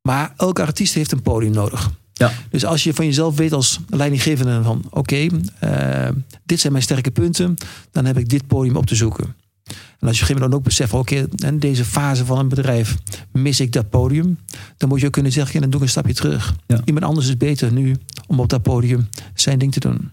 Maar 0.02 0.34
elke 0.38 0.62
artiest 0.62 0.94
heeft 0.94 1.12
een 1.12 1.22
podium 1.22 1.52
nodig. 1.52 1.92
Ja. 2.14 2.32
Dus 2.50 2.66
als 2.66 2.84
je 2.84 2.94
van 2.94 3.06
jezelf 3.06 3.36
weet 3.36 3.54
als 3.54 3.80
leidinggevende 3.90 4.64
van 4.64 4.84
oké, 4.90 5.28
eh, 5.60 6.10
dit 6.46 6.60
zijn 6.60 6.72
mijn 6.72 6.84
sterke 6.84 7.12
punten, 7.12 7.56
dan 7.92 8.06
heb 8.06 8.18
ik 8.18 8.30
dit 8.30 8.48
podium 8.48 8.76
op 8.76 8.86
te 8.86 8.96
zoeken. 8.96 9.36
En 10.00 10.08
als 10.08 10.18
je 10.18 10.24
op 10.24 10.30
een 10.30 10.36
gegeven 10.36 10.36
moment 10.36 10.54
ook 10.54 10.64
beseft, 10.64 10.94
oké, 10.94 11.28
in 11.36 11.60
deze 11.60 11.86
fase 11.86 12.26
van 12.26 12.40
een 12.40 12.50
bedrijf 12.50 12.98
mis 13.32 13.60
ik 13.60 13.72
dat 13.72 13.90
podium, 13.90 14.38
dan 14.78 14.90
moet 14.90 15.00
je 15.00 15.06
ook 15.06 15.12
kunnen 15.12 15.32
zeggen, 15.32 15.54
ja, 15.54 15.60
dan 15.60 15.70
doe 15.70 15.80
ik 15.80 15.86
een 15.86 15.92
stapje 15.92 16.14
terug. 16.14 16.56
Ja. 16.68 16.82
Iemand 16.86 17.06
anders 17.06 17.28
is 17.28 17.38
beter 17.38 17.72
nu 17.72 17.96
om 18.28 18.40
op 18.40 18.50
dat 18.50 18.62
podium 18.62 19.10
zijn 19.34 19.60
ding 19.60 19.72
te 19.72 19.80
doen. 19.80 20.12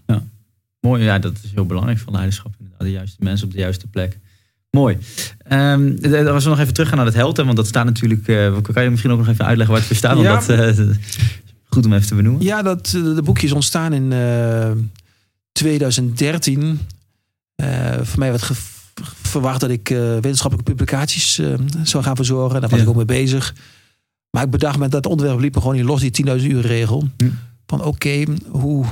Mooi, 0.80 1.02
ja, 1.02 1.18
dat 1.18 1.32
is 1.42 1.50
heel 1.54 1.66
belangrijk 1.66 1.98
van 1.98 2.12
leiderschap. 2.12 2.54
Inderdaad, 2.58 2.86
de 2.86 2.90
juiste 2.90 3.16
mensen 3.18 3.46
op 3.46 3.52
de 3.52 3.58
juiste 3.58 3.86
plek. 3.86 4.18
Mooi. 4.70 4.96
D- 6.00 6.26
als 6.26 6.44
we 6.44 6.50
nog 6.50 6.58
even 6.58 6.74
teruggaan 6.74 6.96
naar 6.96 7.06
het 7.06 7.14
helden, 7.14 7.44
want 7.44 7.56
dat 7.56 7.66
staat 7.66 7.84
natuurlijk. 7.84 8.28
eh, 8.28 8.56
kan 8.72 8.82
je 8.82 8.90
misschien 8.90 9.10
ook 9.12 9.18
nog 9.18 9.28
even 9.28 9.44
uitleggen 9.46 9.74
waar 9.74 9.84
het 9.84 9.86
voor 9.86 9.96
staat? 9.96 10.14
Want 10.14 10.26
Ja. 10.46 10.64
dat, 10.66 10.78
eh, 10.78 10.94
goed 11.68 11.86
om 11.86 11.92
even 11.92 12.06
te 12.06 12.14
benoemen. 12.14 12.42
Ja, 12.42 12.62
dat, 12.62 12.86
eh, 12.86 12.92
de 13.14 13.22
boekje 13.24 13.46
is 13.46 13.52
ontstaan 13.52 13.92
in 13.92 14.12
eh, 14.12 14.70
2013. 15.52 16.80
Eh, 17.54 17.92
voor 18.02 18.18
mij 18.18 18.30
werd 18.30 18.50
verwacht 19.22 19.60
dat 19.60 19.70
ik 19.70 19.88
wetenschappelijke 19.88 20.72
publicaties 20.74 21.40
zou 21.82 22.04
gaan 22.04 22.16
verzorgen. 22.16 22.60
Daar 22.60 22.70
was 22.70 22.78
Ja. 22.78 22.84
ik 22.84 22.90
ook 22.90 22.96
mee 22.96 23.04
bezig. 23.04 23.54
Maar 24.30 24.42
ik 24.44 24.50
bedacht 24.50 24.78
met 24.78 24.90
dat 24.90 25.06
onderwerp 25.06 25.38
liep 25.40 25.54
me 25.54 25.60
gewoon 25.60 25.82
los, 25.82 26.00
die 26.00 26.10
10.000 26.10 26.50
uur 26.52 26.60
regel. 26.66 27.08
Hm. 27.16 27.28
Van 27.66 27.84
oké, 27.84 28.24
hoe 28.48 28.84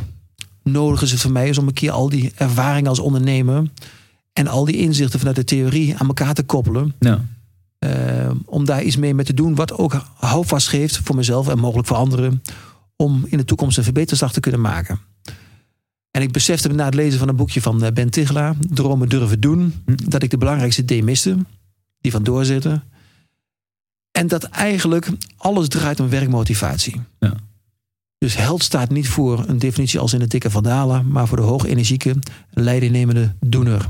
nodig 0.63 1.03
is 1.03 1.11
het 1.11 1.21
voor 1.21 1.31
mij 1.33 1.49
is 1.49 1.59
om 1.59 1.67
een 1.67 1.73
keer 1.73 1.91
al 1.91 2.09
die 2.09 2.33
ervaring 2.35 2.89
als 2.89 2.99
ondernemer 2.99 3.63
en 4.37 4.47
al 4.47 4.65
die 4.65 4.77
inzichten 4.77 5.19
vanuit 5.19 5.37
de 5.37 5.45
theorie 5.45 5.97
aan 5.97 6.07
elkaar 6.07 6.35
te 6.35 6.43
koppelen. 6.43 6.95
Ja. 6.99 7.25
Eh, 7.79 8.31
om 8.45 8.65
daar 8.65 8.83
iets 8.83 8.97
mee 8.97 9.15
mee 9.15 9.25
te 9.25 9.35
doen 9.35 9.55
wat 9.55 9.73
ook 9.73 10.03
houvast 10.15 10.69
geeft 10.69 10.97
voor 10.99 11.17
mezelf 11.17 11.49
en 11.49 11.59
mogelijk 11.59 11.89
voor 11.89 11.97
anderen. 11.97 12.43
Om 12.97 13.25
in 13.29 13.39
de 13.39 13.45
toekomst 13.45 13.79
een 13.79 13.85
verbeterslag 13.85 14.33
te 14.33 14.41
kunnen 14.41 14.61
maken. 14.61 14.99
En 16.11 16.23
ik 16.23 16.33
besefte 16.33 16.69
na 16.69 16.85
het 16.85 16.95
lezen 16.95 17.19
van 17.19 17.29
een 17.29 17.37
boekje 17.37 17.61
van 17.61 17.83
eh, 17.85 17.93
Ben 17.93 18.11
Tigelaar, 18.11 18.55
Dromen 18.71 19.09
durven 19.09 19.41
doen, 19.41 19.75
Hm. 19.85 19.95
dat 20.09 20.23
ik 20.23 20.31
de 20.31 20.39
belangrijkste 20.39 20.85
D 20.85 21.03
miste. 21.03 21.37
Die 22.01 22.13
van 22.13 22.23
doorzetten. 22.23 22.83
En 24.11 24.27
dat 24.27 24.45
eigenlijk 24.45 25.09
alles 25.37 25.69
draait 25.69 26.01
om 26.01 26.09
werkmotivatie. 26.09 27.01
Ja. 27.19 27.35
Dus 28.19 28.37
held 28.37 28.63
staat 28.63 28.91
niet 28.91 29.09
voor 29.09 29.45
een 29.49 29.59
definitie 29.59 30.01
als 30.01 30.13
in 30.13 30.19
de 30.19 30.27
dikke 30.27 30.51
vandalen, 30.51 31.09
maar 31.09 31.29
voor 31.29 31.37
de 31.37 31.43
hoogenergieke, 31.43 32.17
leidingnemende 32.51 33.35
doener. 33.41 33.87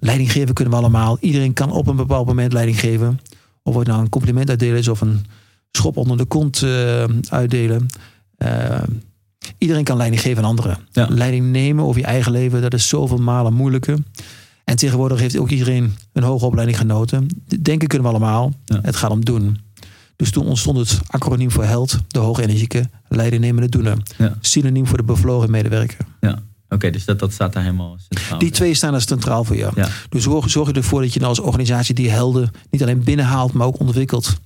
Leiding 0.00 0.32
geven 0.32 0.54
kunnen 0.54 0.74
we 0.74 0.80
allemaal. 0.80 1.16
Iedereen 1.20 1.52
kan 1.52 1.70
op 1.70 1.86
een 1.86 1.96
bepaald 1.96 2.26
moment 2.26 2.52
leiding 2.52 2.80
geven. 2.80 3.20
Of 3.62 3.74
het 3.76 3.86
nou 3.86 4.00
een 4.00 4.08
compliment 4.08 4.48
uitdelen 4.48 4.78
is 4.78 4.88
of 4.88 5.00
een 5.00 5.24
schop 5.72 5.96
onder 5.96 6.16
de 6.16 6.24
kont 6.24 6.62
eh, 6.62 7.04
uitdelen. 7.28 7.86
Eh, 8.36 8.82
iedereen 9.58 9.84
kan 9.84 9.96
leiding 9.96 10.22
geven 10.22 10.42
aan 10.42 10.48
anderen. 10.48 10.78
Ja. 10.92 11.06
Leiding 11.10 11.50
nemen 11.50 11.84
over 11.84 12.00
je 12.00 12.06
eigen 12.06 12.32
leven, 12.32 12.62
dat 12.62 12.74
is 12.74 12.88
zoveel 12.88 13.18
malen 13.18 13.54
moeilijker. 13.54 13.98
En 14.64 14.76
tegenwoordig 14.76 15.20
heeft 15.20 15.38
ook 15.38 15.50
iedereen 15.50 15.94
een 16.12 16.22
hoge 16.22 16.44
opleiding 16.44 16.78
genoten. 16.78 17.28
Denken 17.62 17.88
kunnen 17.88 18.08
we 18.08 18.16
allemaal. 18.16 18.52
Ja. 18.64 18.78
Het 18.82 18.96
gaat 18.96 19.10
om 19.10 19.24
doen. 19.24 19.58
Dus 20.16 20.30
toen 20.30 20.46
ontstond 20.46 20.78
het 20.78 21.00
acroniem 21.06 21.50
voor 21.50 21.64
HELD, 21.64 21.98
de 22.08 22.18
hogenergieke 22.18 22.88
leidingnemende 23.08 23.68
doener. 23.68 23.98
Ja. 24.18 24.36
Synoniem 24.40 24.86
voor 24.86 24.96
de 24.96 25.04
bevlogen 25.04 25.50
medewerker. 25.50 25.96
Oké, 26.68 26.90
dus 26.90 27.04
dat, 27.04 27.18
dat 27.18 27.32
staat 27.32 27.52
daar 27.52 27.62
helemaal 27.62 27.96
centraal. 28.10 28.38
Die 28.38 28.50
twee 28.50 28.74
staan 28.74 28.94
er 28.94 29.00
centraal 29.00 29.44
voor 29.44 29.56
jou. 29.56 29.72
Ja. 29.76 29.88
Dus 30.08 30.22
zorg, 30.22 30.50
zorg 30.50 30.70
ervoor 30.70 31.00
dat 31.02 31.12
je 31.12 31.18
nou 31.20 31.30
als 31.30 31.40
organisatie 31.40 31.94
die 31.94 32.10
helden 32.10 32.50
niet 32.70 32.82
alleen 32.82 33.04
binnenhaalt, 33.04 33.52
maar 33.52 33.66
ook 33.66 33.80
ontwikkelt. 33.80 34.36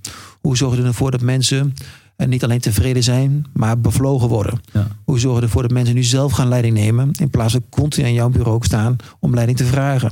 Hoe 0.40 0.56
zorg 0.56 0.76
je 0.76 0.82
ervoor 0.82 1.11
dat 1.11 1.20
mensen 1.20 1.74
eh, 2.16 2.28
niet 2.28 2.44
alleen 2.44 2.61
tevreden 2.61 3.02
zijn, 3.02 3.46
maar 3.52 3.80
bevlogen 3.80 4.28
worden? 4.28 4.61
Ja. 4.72 4.87
Hoe 5.04 5.18
zorg 5.18 5.37
je 5.37 5.42
ervoor 5.42 5.62
dat 5.62 5.70
mensen 5.70 5.94
nu 5.94 6.02
zelf 6.02 6.32
gaan 6.32 6.48
leiding 6.48 6.74
nemen, 6.74 7.11
in 7.12 7.30
plaats 7.30 7.52
van 7.52 7.64
continu 7.70 8.06
aan 8.06 8.12
jouw 8.12 8.28
bureau 8.30 8.64
staan 8.64 8.96
om 9.20 9.35
leiding 9.35 9.58
te 9.58 9.64
vragen? 9.64 10.11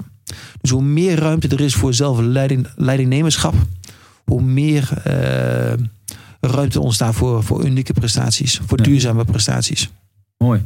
Dus 0.61 0.71
hoe 0.71 0.83
meer 0.83 1.19
ruimte 1.19 1.49
er 1.49 1.61
is 1.61 1.75
voor 1.75 1.95
zelf 1.95 2.19
leiding, 2.21 2.67
leidingnemerschap, 2.77 3.55
hoe 4.25 4.43
meer 4.43 4.91
eh, 5.05 5.73
ruimte 6.41 6.81
ontstaat 6.81 7.15
voor, 7.15 7.43
voor 7.45 7.65
unieke 7.65 7.93
prestaties, 7.93 8.61
voor 8.67 8.79
Ja. 8.79 8.85
duurzame 8.85 9.25
prestaties. 9.25 9.91
Mooi. 10.39 10.63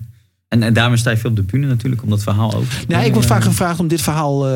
En, 0.48 0.62
en 0.62 0.72
daarmee 0.72 0.98
sta 0.98 1.10
je 1.10 1.16
veel 1.16 1.30
op 1.30 1.36
de 1.36 1.42
bühne 1.42 1.66
natuurlijk, 1.66 2.02
om 2.02 2.10
dat 2.10 2.22
verhaal 2.22 2.54
ook. 2.54 2.64
Ja, 2.88 3.00
ik 3.00 3.12
word 3.12 3.24
Eh, 3.24 3.30
vaak 3.30 3.42
gevraagd 3.42 3.80
om 3.80 3.88
dit 3.88 4.02
verhaal 4.02 4.48
eh, 4.48 4.52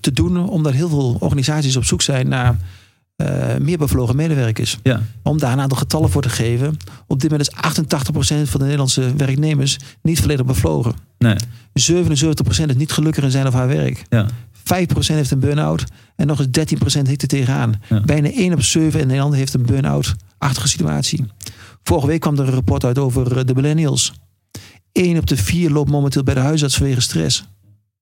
te 0.00 0.12
doen, 0.12 0.48
omdat 0.48 0.72
heel 0.72 0.88
veel 0.88 1.16
organisaties 1.20 1.76
op 1.76 1.84
zoek 1.84 2.02
zijn 2.02 2.28
naar 2.28 2.56
eh, 3.16 3.56
meer 3.60 3.78
bevlogen 3.78 4.16
medewerkers. 4.16 4.78
Ja, 4.82 5.02
Om 5.22 5.38
daar 5.38 5.52
een 5.52 5.60
aantal 5.60 5.78
getallen 5.78 6.10
voor 6.10 6.22
te 6.22 6.28
geven. 6.28 6.76
Op 7.06 7.20
dit 7.20 7.30
moment 7.30 7.48
is 7.50 7.56
88% 7.56 8.48
van 8.48 8.58
de 8.60 8.64
Nederlandse 8.64 9.14
werknemers 9.16 9.76
niet 10.02 10.20
volledig 10.20 10.46
bevlogen. 10.46 10.94
nee. 11.18 11.36
77% 11.92 12.66
is 12.66 12.76
niet 12.76 12.92
gelukkig 12.92 13.24
in 13.24 13.30
zijn 13.30 13.46
of 13.46 13.52
haar 13.54 13.68
werk. 13.68 14.04
Ja, 14.08 14.26
5% 14.58 15.14
heeft 15.14 15.30
een 15.30 15.38
burn-out. 15.40 15.84
En 16.16 16.26
nog 16.26 16.38
eens 16.38 16.48
13% 16.98 17.02
hikt 17.06 17.22
er 17.22 17.28
tegenaan. 17.28 17.74
Ja. 17.88 18.00
Bijna 18.00 18.30
1 18.30 18.52
op 18.52 18.62
7 18.62 19.00
in 19.00 19.06
Nederland 19.06 19.34
heeft 19.34 19.54
een 19.54 19.66
burn-out-achtige 19.66 20.68
situatie. 20.68 21.24
Vorige 21.82 22.06
week 22.06 22.20
kwam 22.20 22.38
er 22.38 22.46
een 22.46 22.54
rapport 22.54 22.84
uit 22.84 22.98
over 22.98 23.38
eh, 23.38 23.44
de 23.44 23.54
millennials. 23.54 24.12
1 24.96 25.18
op 25.18 25.26
de 25.26 25.36
4 25.36 25.70
loopt 25.70 25.90
momenteel 25.90 26.22
bij 26.22 26.34
de 26.34 26.40
huisarts 26.40 26.76
vanwege 26.76 27.00
stress. 27.00 27.44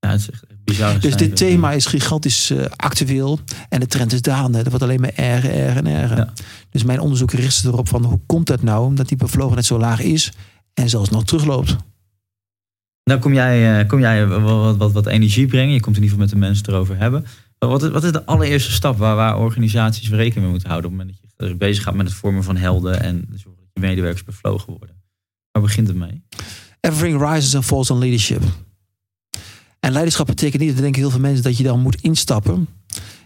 ja 0.00 0.10
het 0.10 0.20
is 0.20 0.30
echt 0.30 0.44
bizar. 0.64 1.00
Dus 1.00 1.16
dit 1.16 1.36
thema 1.36 1.72
is 1.72 1.86
gigantisch 1.86 2.50
eh, 2.50 2.64
actueel. 2.76 3.38
En 3.68 3.80
de 3.80 3.86
trend 3.86 4.12
is 4.12 4.22
dalende. 4.22 4.58
Dat 4.58 4.68
wordt 4.68 4.82
alleen 4.82 5.00
maar 5.00 5.14
erger, 5.14 5.50
erger 5.50 5.76
en 5.76 5.86
erger. 5.86 6.16
Ja. 6.16 6.32
Dus 6.70 6.84
mijn 6.84 7.00
onderzoek 7.00 7.32
richt 7.32 7.54
zich 7.54 7.64
erop 7.64 7.88
van 7.88 8.04
hoe 8.04 8.20
komt 8.26 8.46
dat 8.46 8.62
nou? 8.62 8.94
Dat 8.94 9.08
die 9.08 9.16
bevlogenheid 9.16 9.66
zo 9.66 9.78
laag 9.78 10.00
is. 10.00 10.32
En 10.74 10.88
zelfs 10.88 11.10
nog 11.10 11.24
terugloopt. 11.24 11.76
Nou 13.04 13.20
kom 13.20 13.32
jij, 13.32 13.80
eh, 13.80 13.88
kom 13.88 14.00
jij 14.00 14.26
wat, 14.26 14.40
wat, 14.42 14.76
wat, 14.76 14.92
wat 14.92 15.06
energie 15.06 15.46
brengen. 15.46 15.74
Je 15.74 15.80
komt 15.80 15.96
in 15.96 16.02
ieder 16.02 16.18
geval 16.18 16.18
met 16.18 16.30
de 16.30 16.46
mensen 16.48 16.68
erover 16.68 16.96
hebben. 16.96 17.24
Wat 17.58 17.82
is, 17.82 17.90
wat 17.90 18.04
is 18.04 18.12
de 18.12 18.24
allereerste 18.24 18.72
stap 18.72 18.98
waar, 18.98 19.16
waar 19.16 19.38
organisaties 19.38 20.10
rekening 20.10 20.42
mee 20.42 20.50
moeten 20.50 20.68
houden 20.68 20.90
op 20.90 20.96
het 20.96 21.06
moment 21.06 21.26
dat 21.36 21.48
je 21.48 21.54
bezig 21.54 21.82
gaat 21.82 21.94
met 21.94 22.06
het 22.06 22.14
vormen 22.14 22.44
van 22.44 22.56
helden 22.56 23.00
en 23.00 23.26
zorgen 23.34 23.62
dat 23.62 23.70
je 23.72 23.80
medewerkers 23.80 24.24
bevlogen 24.24 24.72
worden? 24.72 25.02
Waar 25.50 25.62
begint 25.62 25.88
het 25.88 25.96
mee? 25.96 26.22
Everything 26.84 27.20
rises 27.20 27.54
and 27.54 27.64
falls 27.64 27.90
on 27.90 27.98
leadership. 27.98 28.42
En 29.80 29.92
leiderschap 29.92 30.26
betekent 30.26 30.62
niet, 30.62 30.72
dat 30.72 30.82
denken 30.82 31.00
heel 31.00 31.10
veel 31.10 31.20
mensen, 31.20 31.42
dat 31.42 31.56
je 31.56 31.62
dan 31.62 31.80
moet 31.80 32.00
instappen. 32.00 32.68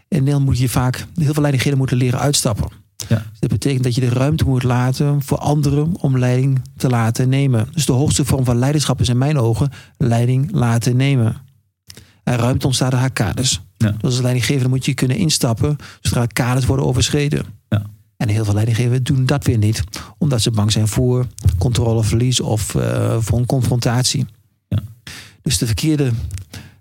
In 0.08 0.18
Nederland 0.18 0.44
moet 0.44 0.58
je 0.58 0.68
vaak, 0.68 0.96
heel 0.96 1.32
veel 1.32 1.42
leidinggevenden 1.42 1.78
moeten 1.78 1.96
leren 1.96 2.20
uitstappen. 2.20 2.68
Ja. 3.08 3.16
Dus 3.16 3.40
dat 3.40 3.50
betekent 3.50 3.84
dat 3.84 3.94
je 3.94 4.00
de 4.00 4.08
ruimte 4.08 4.44
moet 4.44 4.62
laten 4.62 5.22
voor 5.22 5.38
anderen 5.38 5.96
om 6.00 6.18
leiding 6.18 6.62
te 6.76 6.88
laten 6.88 7.28
nemen. 7.28 7.68
Dus 7.72 7.86
de 7.86 7.92
hoogste 7.92 8.24
vorm 8.24 8.44
van 8.44 8.58
leiderschap 8.58 9.00
is 9.00 9.08
in 9.08 9.18
mijn 9.18 9.38
ogen 9.38 9.70
leiding 9.96 10.52
laten 10.52 10.96
nemen. 10.96 11.36
En 12.22 12.36
ruimte 12.36 12.66
ontstaat 12.66 12.90
door 12.90 13.00
haar 13.00 13.12
kaders. 13.12 13.60
Ja. 13.76 13.90
Dus 13.90 14.02
als 14.02 14.20
leidinggevende 14.20 14.68
moet 14.68 14.84
je 14.84 14.94
kunnen 14.94 15.16
instappen 15.16 15.76
zodra 16.00 16.26
kaders 16.26 16.66
worden 16.66 16.86
overschreden. 16.86 17.44
En 18.18 18.28
heel 18.28 18.44
veel 18.44 18.54
leidinggevenden 18.54 19.02
doen 19.02 19.26
dat 19.26 19.44
weer 19.44 19.58
niet. 19.58 19.84
Omdat 20.18 20.40
ze 20.42 20.50
bang 20.50 20.72
zijn 20.72 20.88
voor 20.88 21.26
controleverlies 21.58 22.40
of 22.40 22.74
eh, 22.74 23.16
voor 23.20 23.38
een 23.38 23.46
confrontatie. 23.46 24.26
Ja. 24.68 24.78
Dus 25.42 25.58
de 25.58 25.66
verkeerde 25.66 26.10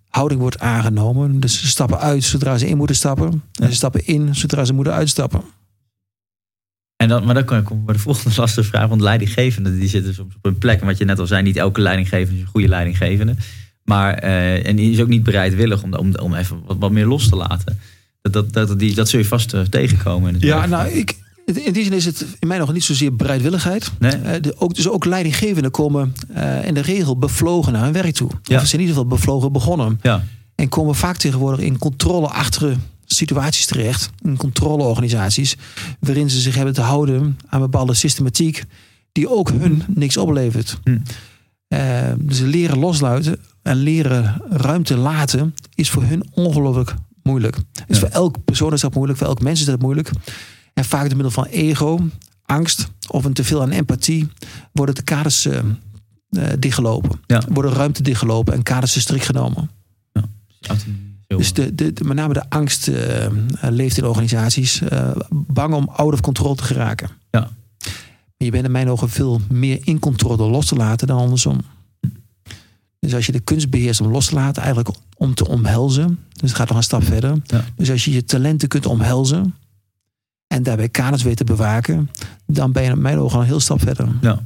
houding 0.09 0.39
wordt 0.41 0.59
aangenomen. 0.59 1.39
Dus 1.39 1.59
ze 1.59 1.67
stappen 1.67 1.99
uit 1.99 2.23
zodra 2.23 2.57
ze 2.57 2.67
in 2.67 2.77
moeten 2.77 2.95
stappen. 2.95 3.43
En 3.61 3.69
ze 3.69 3.75
stappen 3.75 4.05
in 4.07 4.35
zodra 4.35 4.65
ze 4.65 4.73
moeten 4.73 4.93
uitstappen. 4.93 5.41
En 6.95 7.07
dan, 7.07 7.25
maar 7.25 7.33
dan 7.33 7.43
kom 7.45 7.57
ik 7.57 7.85
bij 7.85 7.93
de 7.95 7.99
volgende 8.01 8.35
lastige 8.41 8.67
vraag. 8.67 8.87
Want 8.89 9.01
leidinggevenden 9.01 9.79
die 9.79 9.89
zitten 9.89 10.13
soms 10.13 10.35
op 10.35 10.45
een 10.45 10.57
plek. 10.57 10.83
Wat 10.83 10.97
je 10.97 11.05
net 11.05 11.19
al 11.19 11.27
zei, 11.27 11.41
niet 11.43 11.57
elke 11.57 11.81
leidinggevende 11.81 12.35
is 12.35 12.41
een 12.41 12.51
goede 12.51 12.67
leidinggevende. 12.67 13.35
Maar, 13.83 14.13
eh, 14.13 14.67
en 14.67 14.75
die 14.75 14.91
is 14.91 15.01
ook 15.01 15.07
niet 15.07 15.23
bereidwillig 15.23 15.83
om, 15.83 15.93
om, 15.93 16.15
om 16.15 16.33
even 16.33 16.61
wat, 16.65 16.77
wat 16.79 16.91
meer 16.91 17.05
los 17.05 17.29
te 17.29 17.35
laten. 17.35 17.79
Dat, 18.21 18.33
dat, 18.33 18.53
dat, 18.53 18.79
die, 18.79 18.95
dat 18.95 19.09
zul 19.09 19.19
je 19.19 19.25
vast 19.25 19.53
eh, 19.53 19.61
tegenkomen. 19.61 20.27
In 20.27 20.33
het 20.33 20.43
Ja, 20.43 20.57
werk. 20.57 20.69
nou, 20.69 20.89
ik, 20.89 21.17
in 21.55 21.73
die 21.73 21.83
zin 21.83 21.93
is 21.93 22.05
het 22.05 22.25
in 22.39 22.47
mijn 22.47 22.61
ogen 22.61 22.73
niet 22.73 22.83
zozeer 22.83 23.15
bereidwilligheid. 23.15 23.91
Nee? 23.99 24.11
Eh, 24.11 24.41
de, 24.41 24.55
ook, 24.57 24.75
dus 24.75 24.89
ook 24.89 25.05
leidinggevenden 25.05 25.71
komen 25.71 26.13
eh, 26.33 26.65
in 26.65 26.73
de 26.73 26.79
regel 26.81 27.17
bevlogen 27.17 27.73
naar 27.73 27.83
hun 27.83 27.93
werk 27.93 28.13
toe. 28.15 28.29
Ja. 28.43 28.55
Of 28.55 28.61
ze 28.61 28.67
zijn 28.67 28.81
in 28.81 28.87
ieder 28.87 29.01
geval 29.03 29.17
bevlogen 29.17 29.51
begonnen. 29.51 29.99
Ja, 30.01 30.23
En 30.55 30.69
komen 30.69 30.95
vaak 30.95 31.17
tegenwoordig 31.17 31.59
in 31.59 31.77
controleachtige 31.77 32.75
situaties 33.05 33.65
terecht, 33.65 34.09
in 34.23 34.37
controleorganisaties, 34.37 35.55
waarin 35.99 36.29
ze 36.29 36.39
zich 36.39 36.55
hebben 36.55 36.73
te 36.73 36.81
houden 36.81 37.37
aan 37.47 37.59
bepaalde 37.59 37.93
systematiek 37.93 38.63
die 39.11 39.29
ook 39.29 39.49
hun 39.51 39.83
niks 39.87 40.17
oplevert. 40.17 40.77
Hm. 40.83 40.97
Eh, 41.67 41.79
dus 42.17 42.39
leren 42.39 42.77
loslaten 42.79 43.39
en 43.61 43.75
leren 43.75 44.41
ruimte 44.49 44.97
laten 44.97 45.53
is 45.75 45.89
voor 45.89 46.03
hun 46.03 46.23
ongelooflijk 46.31 46.93
moeilijk. 47.23 47.55
Is 47.55 47.63
Ja. 47.87 47.99
voor 47.99 48.09
elk 48.09 48.35
persoon 48.45 48.73
is 48.73 48.81
dat 48.81 48.93
moeilijk, 48.93 49.19
voor 49.19 49.27
elk 49.27 49.41
mens 49.41 49.59
is 49.59 49.65
dat 49.65 49.81
moeilijk. 49.81 50.11
En 50.77 50.85
vaak 50.85 51.01
door 51.05 51.13
middel 51.13 51.31
van 51.31 51.45
ego, 51.45 51.99
angst 52.45 52.87
of 53.07 53.25
een 53.25 53.33
teveel 53.33 53.61
aan 53.61 53.69
empathie 53.71 54.27
worden 54.71 54.95
de 54.95 55.01
kaders 55.01 55.45
eh, 55.45 55.59
dichtgelopen. 56.59 57.19
Ja. 57.25 57.41
Worden 57.49 57.71
ruimte 57.73 58.03
dichtgelopen 58.03 58.53
en 58.53 58.63
kaders 58.63 58.99
strikt 58.99 59.25
genomen. 59.25 59.69
Heel- 61.27 61.37
Dus 61.37 61.53
de, 61.53 61.75
de, 61.75 61.93
de- 61.93 62.03
met 62.03 62.15
name 62.17 62.33
de 62.33 62.49
angst 62.49 62.87
eh, 62.87 63.27
leeft 63.61 63.97
in 63.97 64.05
organisaties. 64.05 64.81
bang 65.31 65.73
om 65.73 65.89
out 65.89 66.13
of 66.13 66.21
control 66.21 66.55
te 66.55 66.63
geraken. 66.63 67.09
Ja. 67.31 67.39
Maar 67.39 67.49
je 68.47 68.51
bent 68.51 68.65
in 68.65 68.71
mijn 68.71 68.89
ogen 68.89 69.09
veel 69.09 69.41
meer 69.49 69.79
in 69.83 69.99
controle 69.99 70.37
door 70.37 70.49
los 70.49 70.65
te 70.65 70.75
laten 70.75 71.07
dan 71.07 71.17
andersom. 71.19 71.61
Dus 72.99 73.13
als 73.13 73.25
je 73.25 73.31
de 73.31 73.39
kunst 73.39 73.69
beheerst 73.69 74.01
om 74.01 74.11
los 74.11 74.25
te 74.25 74.35
laten, 74.35 74.63
eigenlijk 74.63 74.97
om 75.17 75.33
te 75.33 75.47
omhelzen. 75.47 76.19
Dus 76.29 76.49
het 76.49 76.55
gaat 76.59 76.67
nog 76.67 76.77
een 76.77 76.83
stap 76.83 77.03
verder. 77.03 77.41
Ja. 77.43 77.63
Dus 77.75 77.89
als 77.91 78.05
je 78.05 78.11
je 78.11 78.23
talenten 78.23 78.67
kunt 78.67 78.85
omhelzen. 78.85 79.53
En 80.47 80.63
daarbij 80.63 80.89
kaders 80.89 81.23
weet 81.23 81.37
te 81.37 81.43
bewaken. 81.43 82.09
Dan 82.45 82.71
ben 82.71 82.83
je 82.83 82.89
in 82.89 83.01
mijn 83.01 83.17
ogen 83.17 83.35
al 83.35 83.41
een 83.41 83.47
heel 83.47 83.59
stap 83.59 83.81
verder. 83.81 84.07
ja. 84.21 84.43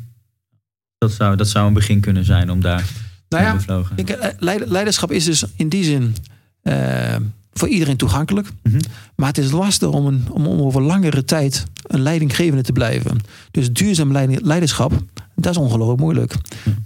Dat 0.98 1.12
zou, 1.12 1.36
dat 1.36 1.48
zou 1.48 1.68
een 1.68 1.74
begin 1.74 2.00
kunnen 2.00 2.26
zijn 2.26 2.50
om 2.52 2.62
daar 2.62 2.84
Nou 3.30 3.44
ja, 3.44 3.52
te 3.52 3.58
bevlogen. 3.58 3.96
Kijk, 3.96 4.10
eh, 4.10 4.30
leid- 4.40 4.68
leiderschap 4.70 5.12
is 5.12 5.26
dus 5.26 5.44
in 5.56 5.70
die 5.70 5.84
zin 5.84 6.16
eh, 6.62 7.16
voor 7.54 7.68
iedereen 7.68 7.98
toegankelijk. 7.98 8.48
Mhm. 8.64 8.80
Maar 9.16 9.28
het 9.28 9.38
is 9.38 9.52
lastig 9.52 9.90
om, 9.90 10.06
een, 10.06 10.26
om, 10.32 10.46
om 10.48 10.60
over 10.60 10.82
langere 10.82 11.24
tijd 11.26 11.66
een 11.82 12.02
leidinggevende 12.02 12.64
te 12.64 12.72
blijven. 12.72 13.18
Dus 13.52 13.72
duurzaam 13.72 14.12
leiderschap, 14.42 15.04
dat 15.36 15.52
is 15.52 15.58
ongelooflijk 15.58 16.00
moeilijk. 16.00 16.32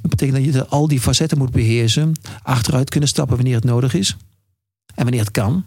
Dat 0.01 0.10
betekent 0.10 0.45
dat 0.45 0.54
je 0.54 0.65
al 0.67 0.88
die 0.88 0.99
facetten 1.01 1.38
moet 1.38 1.51
beheersen. 1.51 2.12
Achteruit 2.43 2.89
kunnen 2.89 3.10
stappen 3.10 3.36
wanneer 3.36 3.56
het 3.56 3.63
nodig 3.63 3.93
is. 3.93 4.15
En 4.95 5.04
wanneer 5.04 5.21
het 5.21 5.32
kan. 5.32 5.65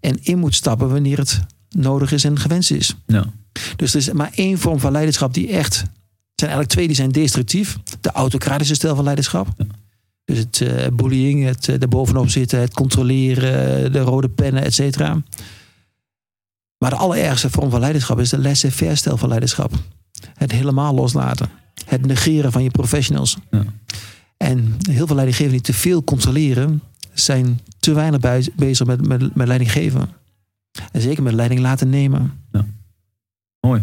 En 0.00 0.18
in 0.24 0.38
moet 0.38 0.54
stappen 0.54 0.88
wanneer 0.90 1.18
het 1.18 1.40
nodig 1.74 2.12
is 2.12 2.24
en 2.24 2.38
gewenst 2.38 2.70
is. 2.70 2.94
Ja. 3.06 3.24
Dus 3.76 3.94
er 3.94 4.00
is 4.00 4.12
maar 4.12 4.30
één 4.34 4.58
vorm 4.58 4.80
van 4.80 4.92
leiderschap 4.92 5.34
die 5.34 5.48
echt... 5.48 5.74
Zijn 6.34 6.50
eigenlijk 6.50 6.70
twee 6.70 6.86
die 6.86 6.96
zijn 6.96 7.12
destructief. 7.12 7.76
De 8.00 8.10
autocratische 8.10 8.74
stijl 8.74 8.94
van 8.94 9.04
leiderschap. 9.04 9.48
Dus 10.24 10.38
het 10.38 10.60
eh 10.60 10.86
bullying, 10.92 11.44
het 11.44 11.88
bovenop 11.88 12.28
zitten, 12.28 12.60
het 12.60 12.74
controleren, 12.74 13.92
de 13.92 14.00
rode 14.00 14.28
pennen, 14.28 14.62
et 14.62 14.74
cetera. 14.74 15.22
Maar 16.78 16.90
de 16.90 16.96
allerergste 16.96 17.50
vorm 17.50 17.70
van 17.70 17.80
leiderschap 17.80 18.20
is 18.20 18.28
de 18.30 18.38
laissez-faire 18.38 18.94
stijl 18.94 19.16
van 19.16 19.28
leiderschap. 19.28 19.72
Het 20.34 20.52
helemaal 20.52 20.94
loslaten. 20.94 21.48
Het 21.84 22.06
negeren 22.06 22.52
van 22.52 22.62
je 22.62 22.70
professionals. 22.70 23.36
Ja. 23.50 23.64
En 24.36 24.76
heel 24.90 25.06
veel 25.06 25.16
leidinggevenden 25.16 25.62
die 25.62 25.72
te 25.72 25.80
veel 25.80 26.04
controleren, 26.04 26.82
zijn 27.12 27.60
te 27.78 27.92
weinig 27.92 28.20
bezig 28.54 28.86
met, 28.86 29.06
met, 29.06 29.34
met 29.34 29.46
leiding 29.46 29.72
geven. 29.72 30.08
En 30.92 31.00
zeker 31.00 31.22
met 31.22 31.32
leiding 31.34 31.60
laten 31.60 31.88
nemen. 31.90 32.32
Mooi. 33.60 33.82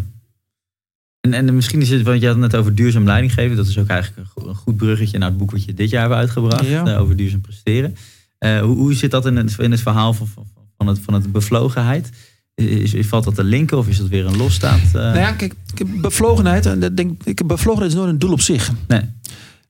En, 1.20 1.34
en 1.34 1.54
misschien 1.54 1.80
is 1.80 1.90
het, 1.90 2.02
want 2.02 2.20
je 2.20 2.26
had 2.26 2.36
het 2.36 2.50
net 2.50 2.56
over 2.60 2.74
duurzaam 2.74 3.04
leiding 3.04 3.32
geven. 3.34 3.56
Dat 3.56 3.66
is 3.66 3.78
ook 3.78 3.86
eigenlijk 3.88 4.20
een 4.28 4.42
go- 4.42 4.48
een 4.48 4.54
goed 4.54 4.76
bruggetje 4.76 5.18
naar 5.18 5.28
het 5.28 5.38
boek 5.38 5.50
wat 5.50 5.64
je 5.64 5.74
dit 5.74 5.90
jaar 5.90 6.02
hebt 6.02 6.14
uitgebracht. 6.14 6.66
Ja. 6.66 6.84
eh, 6.86 7.00
over 7.00 7.16
duurzaam 7.16 7.40
presteren. 7.40 7.96
Eh, 8.38 8.60
hoe, 8.60 8.76
hoe 8.76 8.94
zit 8.94 9.10
dat 9.10 9.26
in 9.26 9.36
het, 9.36 9.58
in 9.58 9.70
het 9.70 9.80
verhaal 9.80 10.12
van, 10.14 10.28
van, 10.76 10.86
het, 10.86 10.98
van 10.98 11.14
het 11.14 11.32
bevlogenheid? 11.32 12.10
Is, 12.54 12.94
is- 12.94 13.06
valt 13.06 13.24
dat 13.24 13.34
te 13.34 13.44
linken 13.44 13.78
of 13.78 13.88
is 13.88 13.98
dat 13.98 14.08
weer 14.08 14.26
een 14.26 14.36
losstaand? 14.36 14.84
eh? 14.86 14.92
Nou 14.92 15.18
ja, 15.18 15.32
kijk, 15.32 15.54
bevlogenheid, 16.00 16.66
en 16.66 16.94
denk, 16.94 17.22
ik, 17.24 17.46
bevlogenheid 17.46 17.92
is 17.92 17.98
nooit 17.98 18.10
een 18.10 18.18
doel 18.18 18.32
op 18.32 18.40
zich. 18.40 18.70
Nee. 18.88 19.02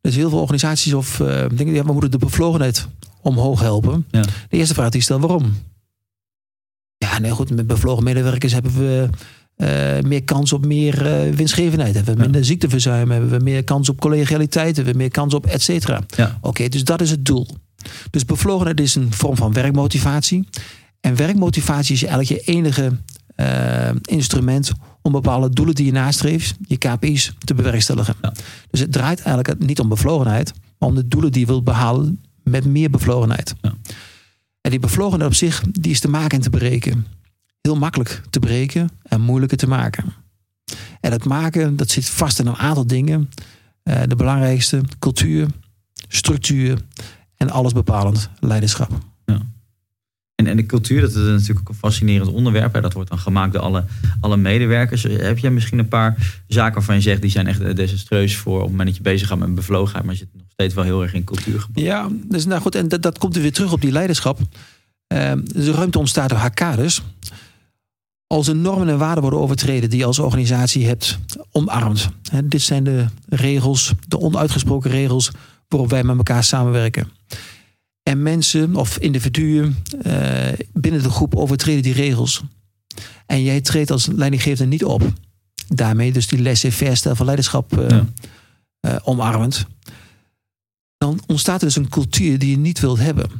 Dus 0.00 0.14
heel 0.14 0.30
veel 0.30 0.40
organisaties 0.40 0.92
of 0.94 1.16
denken, 1.48 1.72
ja, 1.72 1.84
we 1.84 1.92
moeten 1.92 2.10
de 2.10 2.18
bevlogenheid 2.18 2.88
omhoog 3.20 3.60
helpen. 3.60 4.04
Ja. 4.10 4.22
De 4.22 4.56
eerste 4.56 4.74
vraag 4.74 4.88
die 4.88 4.98
ik 4.98 5.04
stel, 5.04 5.20
waarom? 5.20 5.52
Ja, 7.12 7.18
nee, 7.18 7.30
goed, 7.30 7.50
met 7.54 7.66
bevlogen 7.66 8.04
medewerkers 8.04 8.52
hebben 8.52 8.78
we 8.78 9.08
eh, 9.56 10.02
meer 10.08 10.22
kans 10.24 10.52
op 10.52 10.66
meer 10.66 11.06
eh, 11.06 11.34
winstgevendheid. 11.34 11.94
Hebben 11.94 12.14
we 12.14 12.18
Ja. 12.20 12.24
minder 12.24 12.44
ziekteverzuim, 12.44 13.10
hebben 13.10 13.30
we 13.30 13.38
meer 13.44 13.64
kans 13.64 13.88
op 13.88 14.00
collegialiteit, 14.00 14.76
hebben 14.76 14.92
we 14.92 14.98
meer 15.00 15.10
kans 15.10 15.34
op 15.34 15.46
et 15.46 15.62
cetera. 15.62 16.02
Ja. 16.16 16.38
Oké, 16.40 16.68
dus 16.68 16.84
dat 16.84 17.00
is 17.00 17.10
het 17.10 17.24
doel. 17.24 17.46
Dus 18.10 18.24
bevlogenheid 18.24 18.80
is 18.80 18.94
een 18.94 19.12
vorm 19.12 19.36
van 19.36 19.52
werkmotivatie. 19.52 20.48
En 21.00 21.16
werkmotivatie 21.16 21.94
is 21.94 22.04
eigenlijk 22.04 22.44
je 22.46 22.52
enige 22.52 22.98
eh, 23.34 23.90
instrument 24.02 24.72
om 25.02 25.12
bepaalde 25.12 25.50
doelen 25.50 25.74
die 25.74 25.86
je 25.86 25.92
nastreeft, 25.92 26.54
je 26.66 26.76
KPI's, 26.76 27.32
te 27.44 27.54
bewerkstelligen. 27.54 28.14
Ja. 28.22 28.32
Dus 28.70 28.80
het 28.80 28.92
draait 28.92 29.20
eigenlijk 29.22 29.66
niet 29.66 29.80
om 29.80 29.88
bevlogenheid, 29.88 30.52
maar 30.78 30.88
om 30.88 30.94
de 30.94 31.08
doelen 31.08 31.32
die 31.32 31.40
je 31.40 31.46
wilt 31.46 31.64
behalen 31.64 32.20
met 32.42 32.64
meer 32.64 32.90
bevlogenheid. 32.90 33.54
Ja. 33.60 33.74
En 34.62 34.70
die 34.70 34.80
bevlogenheid 34.80 35.30
op 35.30 35.36
zich, 35.36 35.62
die 35.70 35.92
is 35.92 36.00
te 36.00 36.08
maken 36.08 36.36
en 36.38 36.42
te 36.42 36.50
breken. 36.50 37.06
Heel 37.60 37.76
makkelijk 37.76 38.22
te 38.30 38.38
breken 38.38 38.90
en 39.02 39.20
moeilijker 39.20 39.58
te 39.58 39.68
maken. 39.68 40.12
En 41.00 41.10
dat 41.10 41.24
maken, 41.24 41.76
dat 41.76 41.90
zit 41.90 42.08
vast 42.08 42.38
in 42.38 42.46
een 42.46 42.56
aantal 42.56 42.86
dingen. 42.86 43.30
Eh, 43.82 44.02
de 44.06 44.16
belangrijkste, 44.16 44.80
cultuur, 44.98 45.48
structuur 46.08 46.80
en 47.36 47.50
alles 47.50 47.72
bepalend 47.72 48.30
leiderschap. 48.40 49.11
En, 50.46 50.56
de 50.56 50.66
cultuur, 50.66 51.00
dat 51.00 51.10
is 51.10 51.16
natuurlijk 51.16 51.60
ook 51.60 51.68
een 51.68 51.74
fascinerend 51.74 52.30
onderwerp. 52.30 52.74
Hè. 52.74 52.80
Dat 52.80 52.92
wordt 52.92 53.08
dan 53.08 53.18
gemaakt 53.18 53.52
door 53.52 53.62
alle, 53.62 53.84
alle 54.20 54.36
medewerkers. 54.36 55.02
Heb 55.02 55.38
jij 55.38 55.50
misschien 55.50 55.78
een 55.78 55.88
paar 55.88 56.40
zaken 56.46 56.74
waarvan 56.74 56.94
je 56.94 57.00
zegt... 57.00 57.20
die 57.20 57.30
zijn 57.30 57.46
echt 57.46 57.60
eh, 57.60 57.74
desastreus 57.74 58.36
voor 58.36 58.54
op 58.54 58.60
het 58.60 58.70
moment 58.70 58.88
dat 58.88 58.96
je 58.96 59.02
bezig 59.02 59.28
gaat 59.28 59.38
met 59.38 59.54
bevlogenheid... 59.54 60.04
maar 60.04 60.14
je 60.14 60.20
zit 60.20 60.28
nog 60.34 60.46
steeds 60.48 60.74
wel 60.74 60.84
heel 60.84 61.02
erg 61.02 61.14
in 61.14 61.24
cultuurgebied. 61.24 61.84
Ja, 61.84 62.08
dus 62.24 62.44
nou 62.44 62.60
goed, 62.60 62.74
en 62.74 62.88
dat, 62.88 63.02
dat 63.02 63.18
komt 63.18 63.36
er 63.36 63.42
weer 63.42 63.52
terug 63.52 63.72
op 63.72 63.80
die 63.80 63.92
leiderschap. 63.92 64.38
Eh, 65.06 65.32
dus 65.44 65.64
de 65.64 65.72
ruimte 65.72 65.98
ontstaat 65.98 66.28
door 66.28 66.38
hackades. 66.38 67.02
Als 68.26 68.48
er 68.48 68.56
normen 68.56 68.88
en 68.88 68.98
waarden 68.98 69.22
worden 69.22 69.40
overtreden 69.40 69.90
die 69.90 69.98
je 69.98 70.04
als 70.04 70.18
organisatie 70.18 70.86
hebt 70.86 71.18
omarmd. 71.50 72.08
Hè, 72.30 72.48
dit 72.48 72.62
zijn 72.62 72.84
de 72.84 73.06
regels, 73.28 73.92
de 74.08 74.20
onuitgesproken 74.20 74.90
regels 74.90 75.30
waarop 75.68 75.90
wij 75.90 76.04
met 76.04 76.16
elkaar 76.16 76.44
samenwerken. 76.44 77.10
En 78.02 78.22
mensen 78.22 78.76
of 78.76 78.98
individuen 78.98 79.76
eh, 80.02 80.48
binnen 80.72 81.02
de 81.02 81.10
groep 81.10 81.36
overtreden 81.36 81.82
die 81.82 81.92
regels. 81.92 82.42
En 83.26 83.42
jij 83.42 83.60
treedt 83.60 83.90
als 83.90 84.06
leidinggevende 84.06 84.70
niet 84.70 84.84
op. 84.84 85.12
Daarmee 85.68 86.12
dus 86.12 86.26
die 86.26 86.42
laissez-faire 86.42 86.94
stijl 86.94 87.14
van 87.14 87.24
leiderschap 87.26 87.72
Ja. 87.88 88.06
eh, 88.80 88.96
omarmend 89.04 89.66
dan 91.02 91.20
ontstaat 91.26 91.60
er 91.60 91.66
dus 91.66 91.76
een 91.76 91.88
cultuur 91.88 92.38
die 92.38 92.50
je 92.50 92.56
niet 92.58 92.80
wilt 92.80 92.98
hebben. 92.98 93.30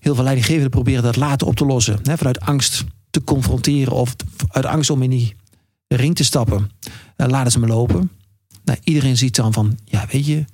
Heel 0.00 0.14
veel 0.14 0.24
leidinggevenden 0.24 0.70
proberen 0.70 1.02
dat 1.02 1.16
later 1.16 1.46
op 1.46 1.56
te 1.56 1.64
lossen. 1.66 1.98
Hè, 2.02 2.16
vanuit 2.16 2.40
angst 2.40 2.84
te 3.10 3.24
confronteren 3.24 3.92
of 3.92 4.16
uit 4.48 4.64
angst 4.64 4.90
om 4.90 5.02
in 5.02 5.10
die 5.10 5.36
ring 5.86 6.14
te 6.16 6.24
stappen. 6.24 6.70
Laten 7.16 7.52
ze 7.52 7.58
me 7.58 7.66
lopen. 7.66 8.10
Nou, 8.64 8.78
iedereen 8.84 9.16
ziet 9.16 9.36
dan 9.36 9.52
van, 9.52 9.78
ja 9.84 10.06
weet 10.10 10.26
je, 10.26 10.44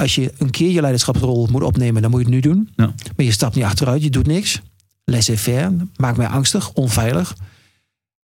als 0.00 0.14
je 0.14 0.32
een 0.38 0.50
keer 0.50 0.70
je 0.70 0.80
leiderschapsrol 0.80 1.48
moet 1.50 1.62
opnemen, 1.62 2.02
dan 2.02 2.10
moet 2.10 2.20
je 2.20 2.26
het 2.26 2.34
nu 2.34 2.40
doen. 2.40 2.68
Ja. 2.76 2.94
Maar 3.16 3.26
je 3.26 3.32
stapt 3.32 3.54
niet 3.54 3.64
achteruit, 3.64 4.02
je 4.02 4.10
doet 4.10 4.26
niks. 4.26 4.60
Laissez-faire, 5.04 5.76
maakt 5.96 6.16
mij 6.16 6.26
angstig, 6.26 6.72
onveilig. 6.72 7.36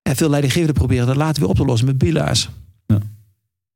En 0.03 0.17
veel 0.17 0.29
leidinggevenden 0.29 0.75
proberen 0.75 1.07
dat 1.07 1.17
later 1.17 1.41
weer 1.41 1.51
op 1.51 1.57
te 1.57 1.65
lossen 1.65 1.87
met 1.87 1.99
bila's. 1.99 2.49
Ja. 2.87 2.99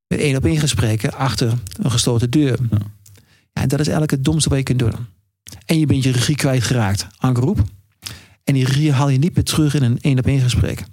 Met 0.07 0.19
één 0.19 0.37
op 0.37 0.45
één 0.45 0.59
gesprekken 0.59 1.13
achter 1.13 1.53
een 1.83 1.91
gesloten 1.91 2.31
deur. 2.31 2.59
Ja. 2.71 2.79
En 3.53 3.69
dat 3.69 3.81
is 3.81 3.87
eigenlijk 3.87 4.11
het 4.11 4.25
domste 4.25 4.49
wat 4.49 4.59
je 4.59 4.65
kunt 4.65 4.79
doen. 4.79 4.95
En 5.67 5.79
je 5.79 5.87
bent 5.87 6.05
je 6.05 6.11
regie 6.13 6.37
kwijtgeraakt 6.37 7.07
aan 7.17 7.37
groep. 7.37 7.65
En 8.45 8.55
die 8.55 8.65
regie 8.65 8.93
haal 8.93 9.09
je 9.09 9.19
niet 9.19 9.35
meer 9.35 9.45
terug 9.45 9.75
in 9.75 9.83
een 9.83 9.99
één 10.01 10.19
op 10.19 10.27
één 10.27 10.41
gesprek. 10.41 10.85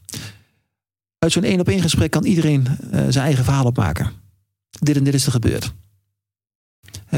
Uit 1.19 1.31
zo'n 1.31 1.43
één 1.43 1.59
op 1.59 1.67
één 1.67 1.81
gesprek 1.81 2.11
kan 2.11 2.25
iedereen 2.25 2.67
eh, 2.67 3.01
zijn 3.09 3.25
eigen 3.25 3.43
verhaal 3.43 3.65
opmaken. 3.65 4.11
Dit 4.69 4.97
en 4.97 5.03
dit 5.03 5.13
is 5.13 5.25
er 5.25 5.31
gebeurd. 5.31 5.73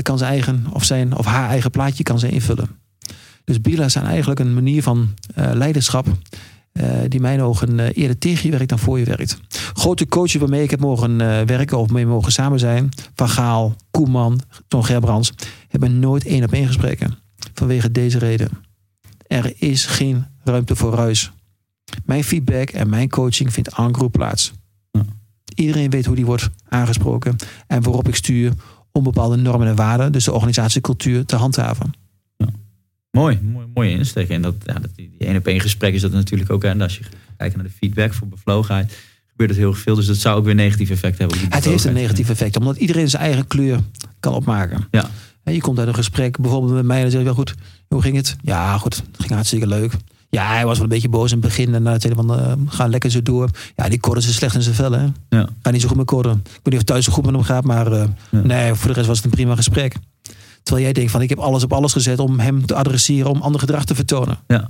Kan 0.01 0.17
zijn 0.17 0.31
eigen 0.31 0.65
of 0.71 0.83
zijn 0.83 1.17
of 1.17 1.25
haar 1.25 1.49
eigen 1.49 1.71
plaatje 1.71 2.03
kan 2.03 2.19
ze 2.19 2.29
invullen. 2.29 2.69
Dus 3.45 3.61
bila's 3.61 3.93
zijn 3.93 4.05
eigenlijk 4.05 4.39
een 4.39 4.53
manier 4.53 4.83
van 4.83 5.13
eh, 5.35 5.49
leiderschap 5.53 6.07
eh, 6.71 6.89
die 7.07 7.19
mijn 7.19 7.41
ogen 7.41 7.79
eh, 7.79 7.89
eerder 7.93 8.17
tegen 8.17 8.45
je 8.45 8.51
werkt 8.51 8.69
dan 8.69 8.79
voor 8.79 8.99
je 8.99 9.05
werkt. 9.05 9.39
Grote 9.73 10.07
coaches 10.07 10.35
waarmee 10.35 10.63
ik 10.63 10.69
heb 10.69 10.79
mogen 10.79 11.17
werken 11.45 11.77
of 11.77 11.89
mee 11.89 12.05
mogen 12.05 12.31
samen 12.31 12.59
zijn, 12.59 12.89
Van 13.15 13.29
Gaal, 13.29 13.75
Koeman, 13.91 14.41
Ton 14.67 14.85
Gerbrands, 14.85 15.33
hebben 15.67 15.99
nooit 15.99 16.25
één 16.25 16.43
op 16.43 16.51
één 16.51 16.67
gesprekken. 16.67 17.17
Vanwege 17.53 17.91
deze 17.91 18.17
reden. 18.17 18.49
Er 19.27 19.53
is 19.57 19.85
geen 19.85 20.25
ruimte 20.43 20.75
voor 20.75 20.93
ruis. 20.93 21.31
Mijn 22.05 22.23
feedback 22.23 22.69
en 22.69 22.89
mijn 22.89 23.09
coaching 23.09 23.53
vindt 23.53 23.73
aan 23.73 23.95
groep 23.95 24.11
plaats. 24.11 24.53
Ja. 24.91 25.05
Iedereen 25.55 25.89
weet 25.89 26.05
hoe 26.05 26.15
die 26.15 26.25
wordt 26.25 26.49
aangesproken 26.69 27.35
en 27.67 27.83
waarop 27.83 28.07
ik 28.07 28.15
stuur 28.15 28.53
om 28.97 29.03
bepaalde 29.03 29.35
normen 29.35 29.67
en 29.67 29.75
waarden, 29.75 30.11
dus 30.11 30.23
de 30.23 30.31
organisatiecultuur, 30.31 31.25
te 31.25 31.35
handhaven. 31.35 31.93
Mooi, 33.11 33.39
mooi 33.41 33.67
mooie 33.73 33.89
insteek. 33.89 34.29
En 34.29 34.41
dat, 34.41 34.55
ja, 34.65 34.73
dat, 34.73 34.89
die 34.95 35.09
die 35.17 35.27
één 35.27 35.37
op 35.37 35.47
één 35.47 35.61
gesprek 35.61 35.93
is 35.93 36.01
dat 36.01 36.11
natuurlijk 36.11 36.49
ook. 36.49 36.63
En 36.63 36.81
als 36.81 36.97
je 36.97 37.03
kijkt 37.37 37.55
naar 37.55 37.63
de 37.63 37.71
feedback 37.71 38.13
voor 38.13 38.27
bevlogenheid, 38.27 38.97
gebeurt 39.27 39.49
het 39.49 39.59
heel 39.59 39.73
veel. 39.73 39.95
Dus 39.95 40.05
dat 40.05 40.15
zou 40.15 40.37
ook 40.37 40.45
weer 40.45 40.55
negatief 40.55 40.89
effect 40.89 41.17
hebben. 41.17 41.37
op 41.43 41.53
Het 41.53 41.65
heeft 41.65 41.83
een 41.83 41.93
negatief 41.93 42.29
effect, 42.29 42.57
omdat 42.57 42.77
iedereen 42.77 43.09
zijn 43.09 43.23
eigen 43.23 43.47
kleur 43.47 43.79
kan 44.19 44.33
opmaken. 44.33 44.87
Ja, 44.91 45.09
Hè, 45.43 45.51
Je 45.51 45.61
komt 45.61 45.79
uit 45.79 45.87
een 45.87 45.95
gesprek, 45.95 46.39
bijvoorbeeld 46.39 46.73
met 46.73 46.85
mij, 46.85 46.95
en 46.95 47.01
dan 47.01 47.11
zeg 47.11 47.19
je 47.19 47.25
wel 47.25 47.35
goed, 47.35 47.55
hoe 47.87 48.01
ging 48.01 48.15
het? 48.15 48.35
Ja, 48.41 48.77
goed, 48.77 48.95
het 48.95 49.19
ging 49.19 49.31
hartstikke 49.31 49.67
leuk. 49.67 49.93
Ja, 50.35 50.47
hij 50.53 50.65
was 50.65 50.73
wel 50.75 50.83
een 50.83 50.89
beetje 50.89 51.09
boos 51.09 51.31
in 51.31 51.37
het 51.37 51.45
begin. 51.47 51.75
En 51.75 51.83
na 51.83 51.91
het 51.91 52.01
tweede 52.01 52.21
van, 52.21 52.39
eh, 52.39 52.53
ga 52.67 52.87
lekker 52.87 53.11
zo 53.11 53.21
door. 53.21 53.49
Ja, 53.75 53.89
die 53.89 53.99
corden 53.99 54.23
is 54.23 54.35
slecht 54.35 54.55
in 54.55 54.61
zijn 54.61 54.75
vel, 54.75 54.91
hè. 54.91 55.05
ja, 55.29 55.49
Ga 55.61 55.69
niet 55.71 55.81
zo 55.81 55.87
goed 55.87 55.97
met 55.97 56.05
corden. 56.05 56.31
Ik 56.37 56.49
weet 56.53 56.63
niet 56.63 56.75
of 56.75 56.83
thuis 56.83 57.05
zo 57.05 57.11
goed 57.11 57.25
met 57.25 57.33
hem 57.33 57.43
gaat, 57.43 57.63
maar 57.63 57.91
eh, 57.91 58.07
Ja. 58.31 58.39
nee, 58.41 58.73
voor 58.73 58.87
de 58.87 58.93
rest 58.93 59.07
was 59.07 59.17
het 59.17 59.25
een 59.25 59.31
prima 59.31 59.55
gesprek. 59.55 59.95
Terwijl 60.63 60.85
jij 60.85 60.93
denkt 60.93 61.11
van, 61.11 61.21
ik 61.21 61.29
heb 61.29 61.39
alles 61.39 61.63
op 61.63 61.73
alles 61.73 61.93
gezet 61.93 62.19
om 62.19 62.39
hem 62.39 62.65
te 62.65 62.75
adresseren, 62.75 63.29
om 63.31 63.41
ander 63.41 63.59
gedrag 63.59 63.85
te 63.85 63.95
vertonen. 63.95 64.37
ja, 64.47 64.69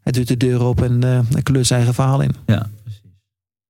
Hij 0.00 0.12
doet 0.12 0.28
de 0.28 0.36
deur 0.36 0.62
op 0.62 0.82
en 0.82 1.02
hij 1.02 1.42
kleurt 1.42 1.66
zijn 1.66 1.78
eigen 1.78 1.94
verhaal 1.96 2.20
in. 2.20 2.34
ja, 2.46 2.68
precies. 2.82 3.02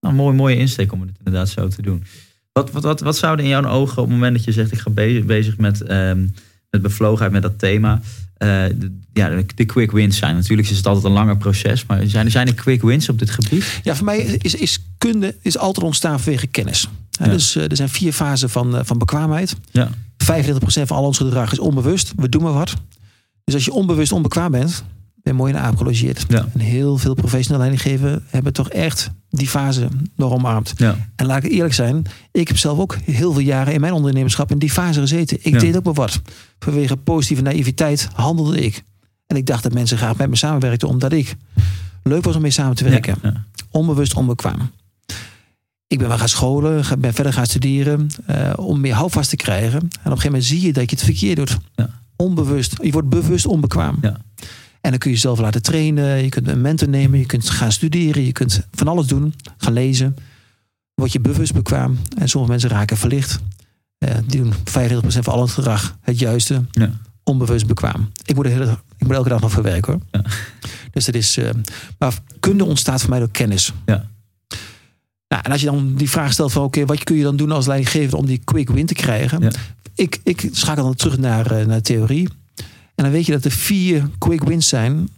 Nou, 0.01 0.15
mooi, 0.15 0.37
mooie 0.37 0.57
insteek 0.57 0.93
om 0.93 1.01
het 1.01 1.11
inderdaad 1.19 1.49
zo 1.49 1.69
te 1.69 1.83
doen. 1.83 2.05
Wat, 2.53 2.71
wat, 2.71 2.83
wat, 2.83 3.01
wat 3.01 3.17
zouden 3.17 3.45
in 3.45 3.51
jouw 3.51 3.65
ogen 3.65 3.97
op 4.03 4.05
het 4.09 4.15
moment 4.15 4.37
dat 4.37 4.45
je 4.45 4.53
zegt, 4.53 4.73
ik 4.73 4.79
ga 4.79 4.91
bezig, 4.91 5.25
bezig 5.25 5.57
met, 5.59 5.81
ehm, 5.83 6.27
met 6.71 6.83
bevlogenheid, 6.83 7.33
met 7.33 7.43
dat 7.43 7.59
thema, 7.59 8.01
de, 8.47 8.99
ja, 9.13 9.29
de, 9.29 9.47
de 9.55 9.65
quick 9.65 9.91
wins 9.91 10.17
zijn? 10.17 10.35
Natuurlijk 10.35 10.69
is 10.69 10.77
het 10.77 10.87
altijd 10.87 11.05
een 11.05 11.13
langer 11.13 11.37
proces, 11.37 11.87
maar 11.87 12.07
zijn, 12.07 12.31
zijn 12.31 12.47
er 12.47 12.55
quick 12.55 12.83
wins 12.83 13.09
op 13.09 13.19
dit 13.19 13.31
gebied? 13.31 13.81
Ja, 13.83 13.95
voor 13.95 14.05
mij 14.05 14.19
is, 14.19 14.55
is 14.55 14.79
kunde 14.99 15.37
is 15.43 15.59
altijd 15.59 15.87
ontstaan 15.87 16.21
vanwege 16.21 16.47
kennis. 16.47 16.89
Ja. 17.11 17.27
Dus 17.27 17.57
eh, 17.57 17.71
er 17.71 17.77
zijn 17.77 17.89
vier 17.89 18.13
fasen 18.13 18.51
van, 18.51 18.77
eh, 18.77 18.85
van 18.85 18.99
bekwaamheid. 18.99 19.57
Ja, 19.71 19.89
35% 20.17 20.87
van 20.87 20.97
al 20.97 21.05
ons 21.05 21.17
gedrag 21.17 21.53
is 21.53 21.59
onbewust. 21.59 22.13
We 22.17 22.29
doen 22.29 22.43
maar 22.43 22.53
wat. 22.53 22.75
Dus 23.45 23.55
als 23.55 23.65
je 23.65 23.73
onbewust 23.73 24.13
onbekwaam 24.13 24.51
bent, 24.51 24.85
ben 25.23 25.35
mooi 25.35 25.53
in 25.53 25.59
de 25.59 25.65
aap 25.65 25.77
gelogeerd. 25.77 26.25
Ja. 26.29 26.47
En 26.53 26.61
heel 26.61 26.99
veel 26.99 27.15
professionele 27.15 27.65
leidinggeven 27.65 28.23
hebben 28.29 28.53
toch 28.53 28.69
echt 28.71 29.11
die 29.31 29.49
fase 29.49 29.89
nog 30.17 30.33
omarmd. 30.33 30.73
ja, 30.77 30.97
En 31.17 31.27
laat 31.27 31.45
ik 31.45 31.51
eerlijk 31.51 31.75
zijn, 31.75 32.05
ik 32.33 32.49
heb 32.49 32.57
zelf 32.59 32.79
ook 32.79 32.97
heel 33.05 33.33
veel 33.33 33.43
jaren 33.43 33.73
in 33.75 33.81
mijn 33.81 33.93
ondernemerschap 33.93 34.51
in 34.51 34.59
die 34.59 34.71
fase 34.71 35.01
gezeten. 35.01 35.39
Ik 35.43 35.53
Ja. 35.53 35.59
deed 35.59 35.77
ook 35.77 35.85
maar 35.85 35.95
wat. 35.95 36.21
Vanwege 36.59 36.97
positieve 36.97 37.43
naïviteit 37.43 38.09
handelde 38.15 38.61
ik. 38.61 38.83
En 39.27 39.37
ik 39.37 39.47
dacht 39.47 39.63
dat 39.63 39.73
mensen 39.73 39.99
graag 39.99 40.17
met 40.17 40.29
me 40.31 40.37
samenwerkten 40.37 40.89
omdat 40.89 41.13
ik 41.13 41.37
leuk 42.03 42.25
was 42.25 42.35
om 42.37 42.43
mee 42.43 42.51
samen 42.51 42.77
te 42.77 42.85
werken 42.85 43.17
onbewust 43.71 44.15
onbekwaam. 44.15 44.71
Ik 45.87 45.99
ben 45.99 46.09
wel 46.09 46.19
gaan 46.19 46.29
scholen, 46.29 46.85
ben 46.99 47.15
verder 47.15 47.33
gaan 47.33 47.47
studeren 47.47 48.09
eh, 48.27 48.53
om 48.57 48.81
meer 48.81 48.95
houvast 48.95 49.31
te 49.31 49.37
krijgen. 49.37 49.79
En 49.81 49.87
op 49.87 49.93
een 49.93 50.11
gegeven 50.11 50.25
moment 50.31 50.45
zie 50.45 50.61
je 50.61 50.73
dat 50.73 50.91
je 50.91 50.97
het 50.97 51.05
verkeerd 51.05 51.37
doet. 51.37 51.59
Onbewust. 52.17 52.77
Je 52.83 52.91
wordt 52.91 53.09
bewust 53.09 53.47
onbekwaam. 53.47 53.99
Ja. 54.03 54.17
En 54.81 54.91
dan 54.91 54.99
kun 54.99 55.11
je 55.11 55.17
jezelf 55.17 55.39
laten 55.39 55.63
trainen. 55.63 56.23
Je 56.23 56.29
kunt 56.29 56.49
een 56.49 56.61
mentor 56.61 56.89
nemen. 56.89 57.19
Je 57.19 57.27
kunt 57.27 57.51
gaan 57.51 57.73
studeren. 57.73 58.25
Je 58.25 58.33
kunt 58.33 58.67
van 58.73 58.89
alles 58.89 59.07
doen. 59.07 59.35
Gaan 59.57 59.73
lezen. 59.73 60.17
Word 60.95 61.13
je 61.13 61.21
bewust 61.21 61.53
bekwaam. 61.55 61.99
En 62.19 62.29
sommige 62.29 62.53
mensen 62.53 62.71
raken 62.71 62.97
verlicht. 62.97 63.39
Eh, 63.99 64.15
die 64.27 64.41
doen 64.43 64.53
35% 64.55 65.25
van 65.25 65.33
al 65.35 65.41
het 65.41 65.51
gedrag 65.51 65.97
het 66.01 66.19
juiste. 66.19 66.65
ja. 66.71 66.91
Onbewust 67.25 67.67
bekwaam. 67.67 68.11
Ik 68.25 68.35
moet, 68.35 68.45
er 68.45 68.51
hele, 68.51 68.79
ik 68.99 69.07
moet 69.07 69.17
elke 69.17 69.29
dag 69.29 69.41
nog 69.41 69.53
voor 69.53 69.63
werken 69.63 69.93
hoor. 69.93 70.03
Ja. 70.11 70.31
Dus 70.91 71.05
dat 71.05 71.15
is. 71.15 71.37
eh, 71.37 71.51
maar 71.99 72.15
kunde 72.41 72.65
ontstaat 72.65 73.01
voor 73.01 73.11
mij 73.11 73.19
door 73.19 73.31
kennis. 73.31 73.73
ja. 73.87 74.09
Nou, 75.29 75.43
en 75.43 75.51
als 75.53 75.61
je 75.61 75.67
dan 75.67 75.95
die 75.95 76.11
vraag 76.11 76.33
stelt 76.33 76.53
van 76.53 76.63
oké, 76.63 76.85
wat 76.85 77.05
kun 77.05 77.17
je 77.17 77.23
dan 77.23 77.37
doen 77.37 77.51
als 77.51 77.67
leidinggever 77.67 78.19
om 78.19 78.27
die 78.27 78.41
quick 78.45 78.71
win 78.71 78.87
te 78.87 78.95
krijgen? 78.95 79.41
Ja. 79.43 79.51
Ik, 79.95 80.21
ik 80.25 80.49
schakel 80.53 80.85
dan 80.85 80.95
terug 80.95 81.19
naar, 81.19 81.51
eh, 81.51 81.67
naar 81.67 81.81
theorie. 81.83 82.29
En 83.01 83.07
dan 83.07 83.15
weet 83.15 83.27
je 83.27 83.33
dat 83.33 83.45
er 83.45 83.51
vier 83.51 84.11
quick 84.19 84.45
wins 84.45 84.69
zijn 84.69 85.09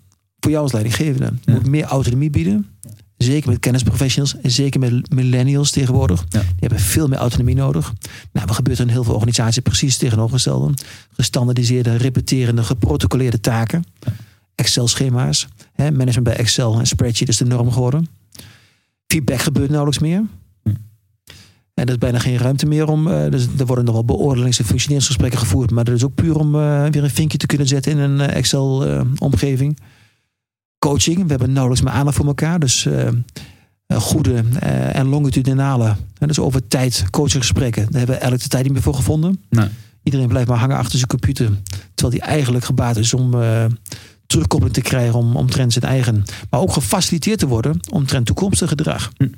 voor 0.41 0.51
jou 0.51 0.63
als 0.63 0.73
leidinggevende. 0.73 1.33
Je 1.45 1.51
Ja. 1.51 1.53
moet 1.53 1.67
meer 1.67 1.85
autonomie 1.85 2.31
bieden. 2.31 2.67
Zeker 3.17 3.51
met 3.51 3.59
kennisprofessionals 3.61 4.37
en 4.41 4.51
zeker 4.51 4.81
met 4.81 5.13
millennials 5.15 5.71
tegenwoordig. 5.71 6.25
Ja. 6.29 6.41
Die 6.41 6.51
hebben 6.59 6.79
veel 6.81 7.09
meer 7.09 7.19
autonomie 7.19 7.55
nodig. 7.55 7.93
Nou, 8.33 8.47
wat 8.47 8.55
gebeurt 8.57 8.79
er 8.79 8.85
in 8.85 8.91
heel 8.91 9.05
veel 9.05 9.15
organisaties 9.15 9.63
precies 9.63 9.97
tegenovergestelde? 9.97 10.75
Gestandardiseerde, 11.17 11.97
repeterende, 11.97 12.63
geprotocoleerde 12.63 13.41
taken. 13.41 13.85
Excel-schema's. 14.55 15.47
Management 15.77 16.23
bij 16.23 16.37
Excel 16.37 16.79
en 16.79 16.87
spreadsheet 16.87 17.29
is 17.29 17.37
de 17.37 17.45
norm 17.45 17.73
geworden. 17.73 18.09
Feedback 19.07 19.41
gebeurt 19.41 19.71
nauwelijks 19.71 20.03
meer. 20.03 20.25
En 21.83 21.89
er 21.89 21.95
is 21.95 22.01
bijna 22.01 22.19
geen 22.19 22.37
ruimte 22.37 22.67
meer 22.67 22.89
om. 22.89 23.07
eh, 23.07 23.31
dus 23.31 23.47
er 23.59 23.67
worden 23.67 23.85
nog 23.85 23.95
wel 23.95 24.05
beoordelings- 24.05 24.59
en 24.59 24.65
functioneringsgesprekken 24.65 25.39
gevoerd. 25.39 25.71
Maar 25.71 25.85
dat 25.85 25.95
is 25.95 26.05
ook 26.05 26.15
puur 26.15 26.37
om 26.37 26.55
eh, 26.55 26.87
weer 26.91 27.05
een 27.05 27.11
vinkje 27.11 27.39
te 27.39 27.47
kunnen 27.47 27.67
zetten 27.67 27.93
in 27.93 27.99
een 27.99 28.21
eh, 28.21 28.37
Excel-omgeving. 28.37 29.79
Coaching, 30.79 31.23
we 31.23 31.29
hebben 31.29 31.53
nauwelijks 31.53 31.85
meer 31.85 31.93
aandacht 31.93 32.17
voor 32.17 32.27
elkaar. 32.27 32.59
Dus 32.59 32.89
goede 33.95 34.45
en 34.93 35.07
longitudinale. 35.07 35.97
Dus 36.19 36.39
over 36.39 36.69
tijd 36.69 37.05
coachinggesprekken. 37.11 37.83
Daar 37.83 37.99
hebben 37.99 38.15
we 38.15 38.21
eigenlijk 38.21 38.43
de 38.43 38.49
tijd 38.49 38.65
niet 38.65 38.73
meer 38.73 38.83
voor 38.83 38.95
gevonden. 38.95 39.41
Nee. 39.51 39.69
Iedereen 40.03 40.29
blijft 40.29 40.49
maar 40.49 40.59
hangen 40.59 40.77
achter 40.77 40.97
zijn 40.97 41.07
computer. 41.11 41.51
Terwijl 41.95 42.19
die 42.19 42.29
eigenlijk 42.29 42.65
gebaat 42.65 42.97
is 42.97 43.15
om 43.15 43.35
terugkoppeling 44.27 44.75
te 44.77 44.81
krijgen 44.81 45.15
om, 45.15 45.37
omtrent 45.37 45.73
zijn 45.73 45.85
eigen. 45.85 46.25
Maar 46.51 46.61
ook 46.61 46.73
gefaciliteerd 46.73 47.39
te 47.39 47.47
worden 47.47 47.81
omtrent 47.91 48.27
toekomstig 48.27 48.69
gedrag. 48.69 49.13
Hm. 49.17 49.29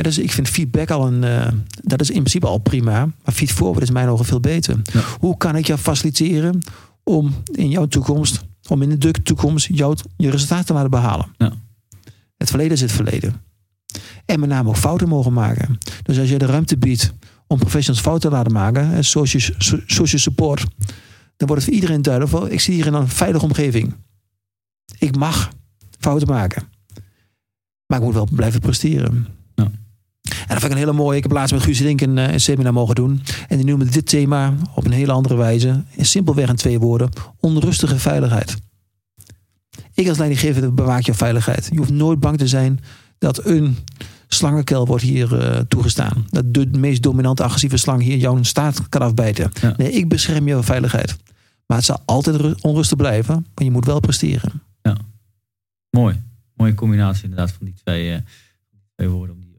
En 0.00 0.06
dus 0.06 0.18
ik 0.18 0.32
vind 0.32 0.48
feedback 0.48 0.90
al 0.90 1.06
een. 1.06 1.24
eh, 1.24 1.52
dat 1.82 2.00
is 2.00 2.08
in 2.08 2.14
principe 2.16 2.46
al 2.46 2.58
prima. 2.58 3.06
Maar 3.24 3.34
feed 3.34 3.52
forward 3.52 3.82
is 3.82 3.88
in 3.88 3.94
mijn 3.94 4.08
ogen 4.08 4.24
veel 4.24 4.40
beter. 4.40 4.80
Ja. 4.92 5.00
Hoe 5.18 5.36
kan 5.36 5.56
ik 5.56 5.66
jou 5.66 5.78
faciliteren 5.78 6.58
om 7.04 7.34
in 7.52 7.68
jouw 7.70 7.86
toekomst, 7.86 8.40
om 8.68 8.82
in 8.82 8.98
de 8.98 9.12
toekomst 9.12 9.68
jouw, 9.72 9.94
je 10.16 10.30
resultaat 10.30 10.66
te 10.66 10.72
laten 10.72 10.90
behalen? 10.90 11.26
Ja. 11.38 11.52
Het 12.36 12.48
verleden 12.48 12.72
is 12.72 12.80
het 12.80 12.92
verleden. 12.92 13.42
En 14.24 14.40
met 14.40 14.48
name 14.48 14.68
ook 14.68 14.76
fouten 14.76 15.08
mogen 15.08 15.32
maken. 15.32 15.78
Dus 16.02 16.18
als 16.18 16.28
je 16.28 16.38
de 16.38 16.46
ruimte 16.46 16.76
biedt 16.78 17.12
om 17.46 17.58
professionals 17.58 18.04
fouten 18.04 18.30
te 18.30 18.36
laten 18.36 18.52
maken, 18.52 19.04
so- 19.04 19.24
social 19.86 20.18
support, 20.18 20.60
dan 21.36 21.48
wordt 21.48 21.54
het 21.54 21.64
voor 21.64 21.72
iedereen 21.72 22.02
duidelijk: 22.02 22.32
van, 22.36 22.50
ik 22.50 22.60
zit 22.60 22.74
hier 22.74 22.86
in 22.86 22.94
een 22.94 23.08
veilige 23.08 23.44
omgeving. 23.44 23.94
Ik 24.98 25.16
mag 25.16 25.50
fouten 25.98 26.28
maken. 26.28 26.62
Maar 27.86 27.98
ik 27.98 28.04
moet 28.04 28.14
wel 28.14 28.28
blijven 28.32 28.60
presteren. 28.60 29.26
Ja. 30.60 30.66
En 30.66 30.70
vind 30.70 30.72
ik 30.72 30.78
een 30.78 30.94
hele 30.94 31.04
mooie. 31.04 31.16
Ik 31.16 31.22
heb 31.22 31.32
laatst 31.32 31.54
met 31.54 31.62
Guus 31.62 31.78
Dink 31.78 32.00
een, 32.00 32.18
eh, 32.18 32.32
een 32.32 32.40
seminar 32.40 32.72
mogen 32.72 32.94
doen. 32.94 33.22
En 33.48 33.56
die 33.56 33.66
noemde 33.66 33.84
dit 33.84 34.06
thema 34.06 34.54
op 34.74 34.84
een 34.84 34.92
hele 34.92 35.12
andere 35.12 35.34
wijze. 35.36 35.84
In 35.90 36.04
simpelweg 36.06 36.48
in 36.48 36.56
twee 36.56 36.78
woorden. 36.78 37.10
Onrustige 37.40 37.98
veiligheid. 37.98 38.56
Ik 39.94 40.08
als 40.08 40.18
leidinggever 40.18 40.74
bewaak 40.74 41.02
je 41.02 41.14
veiligheid. 41.14 41.68
Je 41.70 41.78
hoeft 41.78 41.90
nooit 41.90 42.20
bang 42.20 42.38
te 42.38 42.48
zijn 42.48 42.80
dat 43.18 43.44
een 43.46 43.76
slangenkel 44.28 44.86
wordt 44.86 45.02
hier 45.04 45.38
eh, 45.38 45.60
toegestaan. 45.68 46.26
Dat 46.30 46.54
de 46.54 46.66
meest 46.66 47.02
dominante 47.02 47.42
agressieve 47.42 47.76
slang 47.76 48.02
hier 48.02 48.16
jouw 48.16 48.42
staart 48.42 48.88
kan 48.88 49.00
afbijten. 49.00 49.50
Ja. 49.60 49.74
Nee, 49.76 49.90
ik 49.92 50.08
bescherm 50.08 50.46
jouw 50.48 50.62
veiligheid. 50.62 51.16
Maar 51.66 51.76
het 51.76 51.86
zal 51.86 52.02
altijd 52.04 52.36
ru- 52.36 52.54
onrustig 52.60 52.96
blijven. 52.96 53.34
Maar 53.54 53.64
je 53.64 53.70
moet 53.70 53.84
wel 53.84 54.00
presteren. 54.00 54.62
Mooi. 55.90 56.22
Mooie 56.54 56.74
combinatie 56.74 57.22
inderdaad 57.22 57.50
van 57.50 57.66
die 57.66 57.74
twee, 57.84 58.12
eh, 58.14 58.20
twee 58.94 59.08
woorden. 59.08 59.34
Om 59.34 59.40
die, 59.40 59.49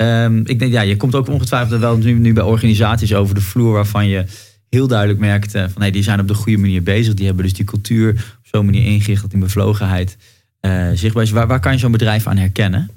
Ehm, 0.00 0.38
ik 0.44 0.58
denk, 0.58 0.72
ja, 0.72 0.80
je 0.80 0.96
komt 0.96 1.14
ook 1.14 1.28
ongetwijfeld 1.28 1.80
wel 1.80 1.96
nu, 1.96 2.12
nu 2.12 2.32
bij 2.32 2.42
organisaties 2.42 3.14
over 3.14 3.34
de 3.34 3.40
vloer 3.40 3.72
waarvan 3.72 4.08
je 4.08 4.24
heel 4.68 4.86
duidelijk 4.86 5.18
merkt 5.18 5.54
eh, 5.54 5.64
van 5.72 5.82
hey, 5.82 5.90
die 5.90 6.02
zijn 6.02 6.20
op 6.20 6.28
de 6.28 6.34
goede 6.34 6.58
manier 6.58 6.82
bezig. 6.82 7.14
Die 7.14 7.26
hebben 7.26 7.44
dus 7.44 7.52
die 7.52 7.64
cultuur 7.64 8.10
op 8.38 8.46
zo'n 8.52 8.64
manier 8.64 8.84
ingericht 8.84 9.20
dat 9.22 9.30
die 9.30 9.40
bevlogenheid 9.40 10.16
eh, 10.60 10.88
zichtbaar 10.94 11.22
is. 11.22 11.30
Waar, 11.30 11.46
waar 11.46 11.60
kan 11.60 11.72
je 11.72 11.78
zo'n 11.78 11.92
bedrijf 11.92 12.26
aan 12.26 12.36
herkennen? 12.36 12.90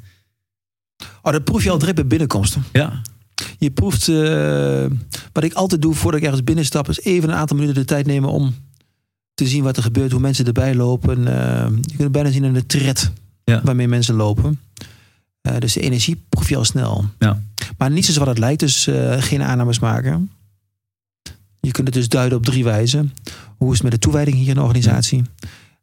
Oh, 1.22 1.32
dat 1.32 1.44
proef 1.44 1.64
je 1.64 1.70
al 1.70 1.78
direct 1.78 1.96
bij 1.96 2.08
binnenkomsten. 2.08 2.64
Ja, 2.74 3.02
Je 3.58 3.72
proeft, 3.72 4.08
eh, 4.08 4.86
wat 5.32 5.44
ik 5.44 5.54
altijd 5.54 5.82
doe 5.82 5.94
voordat 5.94 6.20
ik 6.20 6.26
ergens 6.26 6.44
binnenstap, 6.44 6.90
is 6.90 7.02
even 7.02 7.30
een 7.30 7.36
aantal 7.36 7.58
minuten 7.58 7.82
de 7.82 7.88
tijd 7.88 8.06
nemen 8.06 8.30
om 8.30 8.56
te 9.34 9.48
zien 9.48 9.64
wat 9.64 9.78
er 9.78 9.84
gebeurt, 9.84 10.12
hoe 10.12 10.22
mensen 10.22 10.46
erbij 10.46 10.76
lopen. 10.76 11.24
Je 11.82 11.96
kunt 11.98 12.12
bijna 12.12 12.32
zien 12.32 12.46
aan 12.46 12.54
de 12.54 12.66
tred 12.66 13.12
Ja. 13.44 13.62
waarmee 13.64 13.88
mensen 13.88 14.16
lopen. 14.16 14.60
Eh, 15.44 15.58
dus 15.58 15.74
de 15.74 15.80
energie 15.82 16.24
proef 16.30 16.50
je 16.50 16.58
al 16.58 16.66
snel. 16.66 17.06
Ja. 17.20 17.42
Maar 17.78 17.92
niets 17.92 18.10
is 18.10 18.18
wat 18.18 18.28
het 18.28 18.38
lijkt, 18.38 18.60
dus 18.60 18.88
eh, 18.88 19.22
geen 19.22 19.42
aannames 19.42 19.80
maken. 19.80 20.32
Je 21.60 21.72
kunt 21.72 21.88
het 21.88 21.96
dus 21.96 22.10
duiden 22.10 22.38
op 22.38 22.46
drie 22.46 22.64
wijzen. 22.64 23.14
Hoe 23.58 23.68
is 23.68 23.74
het 23.74 23.84
met 23.84 23.92
de 23.92 24.00
toewijding 24.00 24.38
hier 24.38 24.48
in 24.48 24.54
de 24.56 24.62
organisatie? 24.62 25.24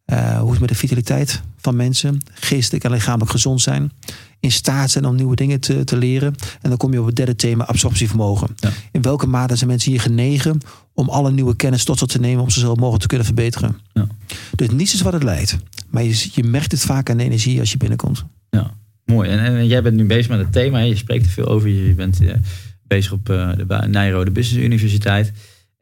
Eh, 0.04 0.38
hoe 0.38 0.44
is 0.44 0.50
het 0.50 0.60
met 0.60 0.68
de 0.68 0.74
vitaliteit 0.74 1.42
van 1.56 1.76
mensen? 1.76 2.20
Geestelijk 2.34 2.84
en 2.84 2.90
lichamelijk 2.90 3.30
gezond 3.30 3.60
zijn. 3.60 3.92
In 4.40 4.52
staat 4.52 4.90
zijn 4.90 5.04
om 5.04 5.14
nieuwe 5.14 5.36
dingen 5.36 5.60
te, 5.60 5.84
te 5.84 5.96
leren. 5.96 6.34
En 6.60 6.68
dan 6.68 6.76
kom 6.76 6.92
je 6.92 7.00
op 7.00 7.06
het 7.06 7.16
derde 7.16 7.36
thema, 7.36 7.64
absorptievermogen. 7.64 8.48
Ja. 8.56 8.70
In 8.92 9.02
welke 9.02 9.26
mate 9.26 9.56
zijn 9.56 9.70
mensen 9.70 9.90
hier 9.90 10.00
genegen 10.00 10.60
om 10.94 11.08
alle 11.08 11.30
nieuwe 11.30 11.56
kennis 11.56 11.84
tot 11.84 11.98
zich 11.98 12.08
te 12.08 12.20
nemen 12.20 12.42
om 12.42 12.50
ze 12.50 12.60
zo 12.60 12.74
mogelijk 12.74 13.00
te 13.00 13.06
kunnen 13.08 13.26
verbeteren? 13.26 13.78
Ja. 13.92 14.06
Dus 14.54 14.70
niets 14.70 14.94
is 14.94 15.00
wat 15.00 15.12
het 15.12 15.22
leidt. 15.22 15.56
Maar 15.88 16.02
je, 16.02 16.28
je 16.32 16.44
merkt 16.44 16.72
het 16.72 16.80
vaak 16.82 17.10
aan 17.10 17.16
de 17.16 17.24
energie 17.24 17.60
als 17.60 17.70
je 17.70 17.76
binnenkomt. 17.76 18.24
ja. 18.50 18.78
Mooi. 19.10 19.28
En, 19.30 19.38
en 19.38 19.66
jij 19.66 19.82
bent 19.82 19.96
nu 19.96 20.04
bezig 20.04 20.28
met 20.28 20.38
het 20.38 20.52
thema. 20.52 20.78
Je 20.78 20.96
spreekt 20.96 21.24
er 21.24 21.30
veel 21.30 21.46
over. 21.46 21.68
Je 21.68 21.94
bent 21.94 22.20
eh, 22.20 22.34
bezig 22.86 23.12
op 23.12 23.30
eh, 23.30 23.50
de 23.56 23.86
Nijrode 23.88 24.30
Business 24.30 24.64
Universiteit. 24.64 25.32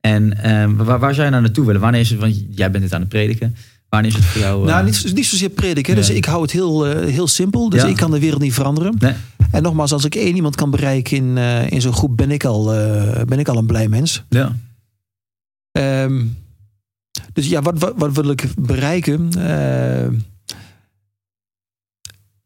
En 0.00 0.42
eh, 0.42 0.70
waar, 0.76 0.98
waar 0.98 1.14
zou 1.14 1.24
je 1.24 1.30
nou 1.30 1.42
naartoe 1.42 1.66
willen? 1.66 1.80
Wanneer 1.80 2.00
is 2.00 2.10
het, 2.10 2.20
want 2.20 2.44
jij 2.50 2.70
bent 2.70 2.82
dit 2.84 2.92
aan 2.92 3.00
het 3.00 3.08
prediken. 3.08 3.56
Wanneer 3.88 4.10
is 4.10 4.16
het 4.16 4.24
voor 4.24 4.40
jou? 4.40 4.60
eh, 4.62 4.72
Nou, 4.72 4.84
niet, 4.84 5.14
niet 5.14 5.26
zozeer 5.26 5.48
prediken. 5.50 5.94
Dus 5.94 6.10
ik 6.10 6.24
hou 6.24 6.42
het 6.42 6.50
heel, 6.50 6.86
eh, 6.86 7.08
heel 7.12 7.26
simpel. 7.26 7.68
Dus 7.70 7.82
Ja. 7.82 7.88
ik 7.88 7.96
kan 7.96 8.10
de 8.10 8.18
wereld 8.20 8.40
niet 8.42 8.54
veranderen. 8.54 8.94
Nee. 8.98 9.12
En 9.50 9.62
nogmaals, 9.62 9.92
als 9.92 10.04
ik 10.04 10.14
één 10.14 10.34
iemand 10.36 10.54
kan 10.56 10.70
bereiken 10.70 11.16
in, 11.16 11.38
eh, 11.38 11.70
in 11.70 11.80
zo'n 11.80 11.92
groep, 11.92 12.16
ben 12.16 12.30
ik, 12.30 12.44
al, 12.44 12.74
eh, 12.74 13.22
ben 13.24 13.38
ik 13.38 13.48
al 13.48 13.56
een 13.56 13.66
blij 13.66 13.88
mens. 13.88 14.24
Ja. 14.28 14.56
Ehm, 15.72 16.24
dus 17.32 17.48
ja, 17.48 17.62
wat, 17.62 17.78
wat, 17.78 17.92
wat 17.96 18.12
wil 18.14 18.30
ik 18.30 18.44
bereiken? 18.60 19.28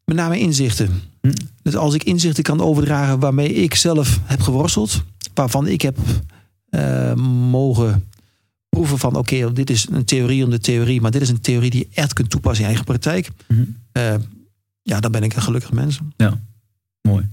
Met 0.05 0.15
name 0.15 0.39
inzichten. 0.39 1.01
Hm. 1.21 1.31
Dus 1.61 1.75
als 1.75 1.93
ik 1.93 2.03
inzichten 2.03 2.43
kan 2.43 2.61
overdragen 2.61 3.19
waarmee 3.19 3.53
ik 3.53 3.75
zelf 3.75 4.19
heb 4.23 4.41
geworsteld, 4.41 5.03
waarvan 5.33 5.67
ik 5.67 5.81
heb 5.81 5.97
eh, 6.69 7.13
mogen 7.49 8.07
proeven 8.69 8.97
van 8.97 9.15
oké, 9.15 9.53
dit 9.53 9.69
is 9.69 9.87
een 9.91 10.05
theorie 10.05 10.43
om 10.43 10.49
de 10.49 10.59
theorie, 10.59 11.01
maar 11.01 11.11
dit 11.11 11.21
is 11.21 11.29
een 11.29 11.41
theorie 11.41 11.69
die 11.69 11.87
je 11.89 12.01
echt 12.01 12.13
kunt 12.13 12.29
toepassen 12.29 12.65
in 12.65 12.71
je 12.71 12.75
eigen 12.75 12.99
praktijk. 12.99 13.29
Eh, 13.91 14.15
ja, 14.81 14.99
dan 14.99 15.11
ben 15.11 15.23
ik 15.23 15.35
een 15.35 15.41
gelukkig 15.41 15.71
mens. 15.71 15.99
Mooi. 17.01 17.29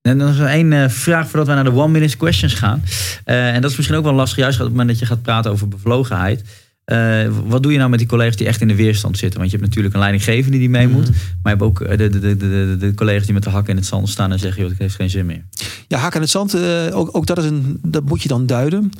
En 0.00 0.18
dan 0.18 0.28
is 0.28 0.38
er 0.38 0.46
één 0.46 0.72
eh, 0.72 0.88
vraag 0.88 1.28
voordat 1.28 1.46
we 1.46 1.54
naar 1.54 1.64
de 1.64 1.72
one 1.72 1.88
minute 1.92 2.16
questions 2.16 2.54
gaan. 2.54 2.82
En 3.24 3.60
dat 3.60 3.70
is 3.70 3.76
misschien 3.76 3.98
ook 3.98 4.04
wel 4.04 4.12
lastig, 4.12 4.38
juist 4.38 4.58
op 4.58 4.64
het 4.64 4.70
moment 4.70 4.88
dat 4.88 4.98
je 4.98 5.06
gaat 5.06 5.22
praten 5.22 5.50
over 5.50 5.68
bevlogenheid. 5.68 6.44
Eh, 6.84 7.28
wat 7.46 7.62
doe 7.62 7.72
je 7.72 7.78
nou 7.78 7.90
met 7.90 7.98
die 7.98 8.08
collega's 8.08 8.36
die 8.36 8.46
echt 8.46 8.60
in 8.60 8.68
de 8.68 8.74
weerstand 8.74 9.18
zitten? 9.18 9.38
Want 9.38 9.50
je 9.50 9.56
hebt 9.56 9.68
natuurlijk 9.68 9.94
een 9.94 10.00
leidinggevende 10.00 10.58
die 10.58 10.70
mee 10.70 10.88
moet. 10.88 11.02
Mhm. 11.10 11.12
Maar 11.42 11.52
je 11.56 11.58
hebt 11.58 11.62
ook 11.62 11.80
eh, 11.80 11.98
de, 11.98 12.08
de, 12.08 12.18
de, 12.20 12.36
de, 12.36 12.76
de 12.78 12.94
collega's 12.94 13.24
die 13.24 13.34
met 13.34 13.42
de 13.42 13.50
hakken 13.50 13.70
in 13.70 13.76
het 13.78 13.86
zand 13.86 14.08
staan 14.08 14.32
en 14.32 14.38
zeggen: 14.38 14.60
joh, 14.60 14.70
het 14.70 14.78
heeft 14.78 14.94
geen 14.94 15.10
zin 15.10 15.26
meer. 15.26 15.44
Ja, 15.88 15.98
hak 15.98 16.14
aan 16.14 16.20
het 16.20 16.30
zand, 16.30 16.54
eh, 16.54 16.86
ook, 16.92 17.16
ook 17.16 17.26
dat, 17.26 17.38
is 17.38 17.44
een, 17.44 17.78
dat 17.82 18.04
moet 18.04 18.22
je 18.22 18.28
dan 18.28 18.46
duiden. 18.46 18.90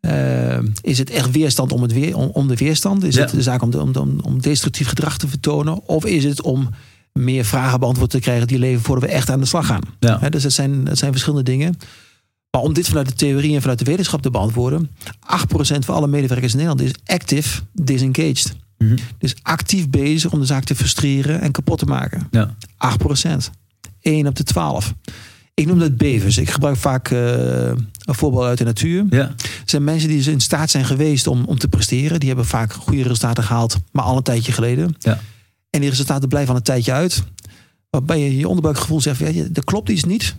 Eh, 0.00 0.58
is 0.80 0.98
het 0.98 1.10
echt 1.10 1.30
weerstand 1.30 1.72
om, 1.72 1.82
het 1.82 1.92
weer, 1.92 2.16
om, 2.16 2.30
om 2.32 2.48
de 2.48 2.56
weerstand? 2.56 3.04
Is 3.04 3.14
Ja. 3.14 3.20
het 3.20 3.30
de 3.30 3.42
zaak 3.42 3.62
om, 3.62 3.74
om, 3.74 3.94
om, 3.96 4.18
om 4.22 4.40
destructief 4.40 4.88
gedrag 4.88 5.18
te 5.18 5.28
vertonen? 5.28 5.88
Of 5.88 6.04
is 6.04 6.24
het 6.24 6.42
om 6.42 6.68
meer 7.12 7.44
vragen 7.44 7.80
beantwoord 7.80 8.10
te 8.10 8.20
krijgen 8.20 8.46
die 8.46 8.58
leven 8.58 8.82
voordat 8.82 9.08
we 9.08 9.14
echt 9.14 9.30
aan 9.30 9.40
de 9.40 9.46
slag 9.46 9.66
gaan? 9.66 9.80
Ja. 10.00 10.28
Dus 10.28 10.42
dat 10.42 10.52
zijn, 10.52 10.84
dat 10.84 10.98
zijn 10.98 11.10
verschillende 11.12 11.50
dingen. 11.50 11.74
Maar 12.56 12.64
om 12.64 12.72
dit 12.72 12.88
vanuit 12.88 13.08
de 13.08 13.14
theorie 13.14 13.54
en 13.54 13.60
vanuit 13.60 13.78
de 13.78 13.84
wetenschap 13.84 14.22
te 14.22 14.30
beantwoorden, 14.30 14.90
8% 15.08 15.78
van 15.78 15.94
alle 15.94 16.06
medewerkers 16.06 16.52
in 16.52 16.58
Nederland 16.58 16.82
is 16.82 16.92
active 17.04 17.60
disengaged. 17.72 18.56
Mhm. 18.78 18.96
Dus 19.18 19.34
actief 19.42 19.88
bezig 19.88 20.32
om 20.32 20.40
de 20.40 20.46
zaak 20.46 20.64
te 20.64 20.74
frustreren 20.74 21.40
en 21.40 21.52
kapot 21.52 21.78
te 21.78 21.84
maken. 21.84 22.28
Ja. 22.30 22.56
8%. 22.76 23.50
1 24.00 24.26
op 24.26 24.36
de 24.36 24.42
12. 24.42 24.94
Ik 25.54 25.66
noem 25.66 25.78
dat 25.78 25.96
bevers. 25.96 26.38
Ik 26.38 26.50
gebruik 26.50 26.76
vaak 26.76 27.10
eh, 27.10 27.18
een 27.68 28.14
voorbeeld 28.14 28.44
uit 28.44 28.58
de 28.58 28.64
natuur. 28.64 29.06
Ja. 29.10 29.28
Er 29.28 29.62
zijn 29.64 29.84
mensen 29.84 30.08
die 30.08 30.16
dus 30.16 30.26
in 30.26 30.40
staat 30.40 30.70
zijn 30.70 30.84
geweest 30.84 31.26
om, 31.26 31.44
om 31.44 31.58
te 31.58 31.68
presteren. 31.68 32.18
Die 32.20 32.28
hebben 32.28 32.46
vaak 32.46 32.72
goede 32.72 33.02
resultaten 33.02 33.44
gehaald, 33.44 33.76
maar 33.92 34.04
al 34.04 34.16
een 34.16 34.22
tijdje 34.22 34.52
geleden. 34.52 34.96
Ja. 34.98 35.20
En 35.70 35.80
die 35.80 35.90
resultaten 35.90 36.28
blijven 36.28 36.50
al 36.50 36.56
een 36.56 36.62
tijdje 36.62 36.92
uit. 36.92 37.22
Waarbij 37.90 38.20
je 38.20 38.36
je 38.36 38.48
onderbuikgevoel 38.48 39.00
zegt, 39.00 39.18
ja, 39.18 39.26
er 39.54 39.64
klopt 39.64 39.88
iets 39.88 40.04
niet. 40.04 40.36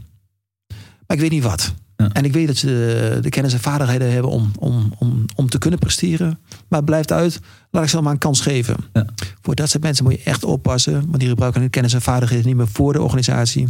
Maar 1.07 1.17
ik 1.17 1.19
weet 1.19 1.31
niet 1.31 1.43
wat. 1.43 1.73
Ja. 1.97 2.09
En 2.11 2.25
ik 2.25 2.33
weet 2.33 2.47
dat 2.47 2.55
ze 2.57 2.65
de, 2.67 3.19
de 3.21 3.29
kennis 3.29 3.53
en 3.53 3.59
vaardigheden 3.59 4.11
hebben 4.11 4.31
om, 4.31 4.51
om, 4.59 4.93
om, 4.97 5.25
om 5.35 5.49
te 5.49 5.57
kunnen 5.57 5.79
presteren. 5.79 6.39
Maar 6.67 6.79
het 6.79 6.85
blijft 6.85 7.11
uit. 7.11 7.39
Laat 7.71 7.83
ik 7.83 7.89
ze 7.89 8.01
maar 8.01 8.11
een 8.11 8.17
kans 8.17 8.41
geven. 8.41 8.75
Ja. 8.93 9.05
Voor 9.41 9.55
dat 9.55 9.69
soort 9.69 9.83
mensen 9.83 10.03
moet 10.03 10.13
je 10.13 10.23
echt 10.23 10.43
oppassen. 10.43 10.93
Want 11.07 11.19
die 11.19 11.29
gebruiken 11.29 11.61
hun 11.61 11.69
kennis 11.69 11.93
en 11.93 12.01
vaardigheden 12.01 12.45
niet 12.45 12.55
meer 12.55 12.67
voor 12.67 12.93
de 12.93 13.01
organisatie. 13.01 13.63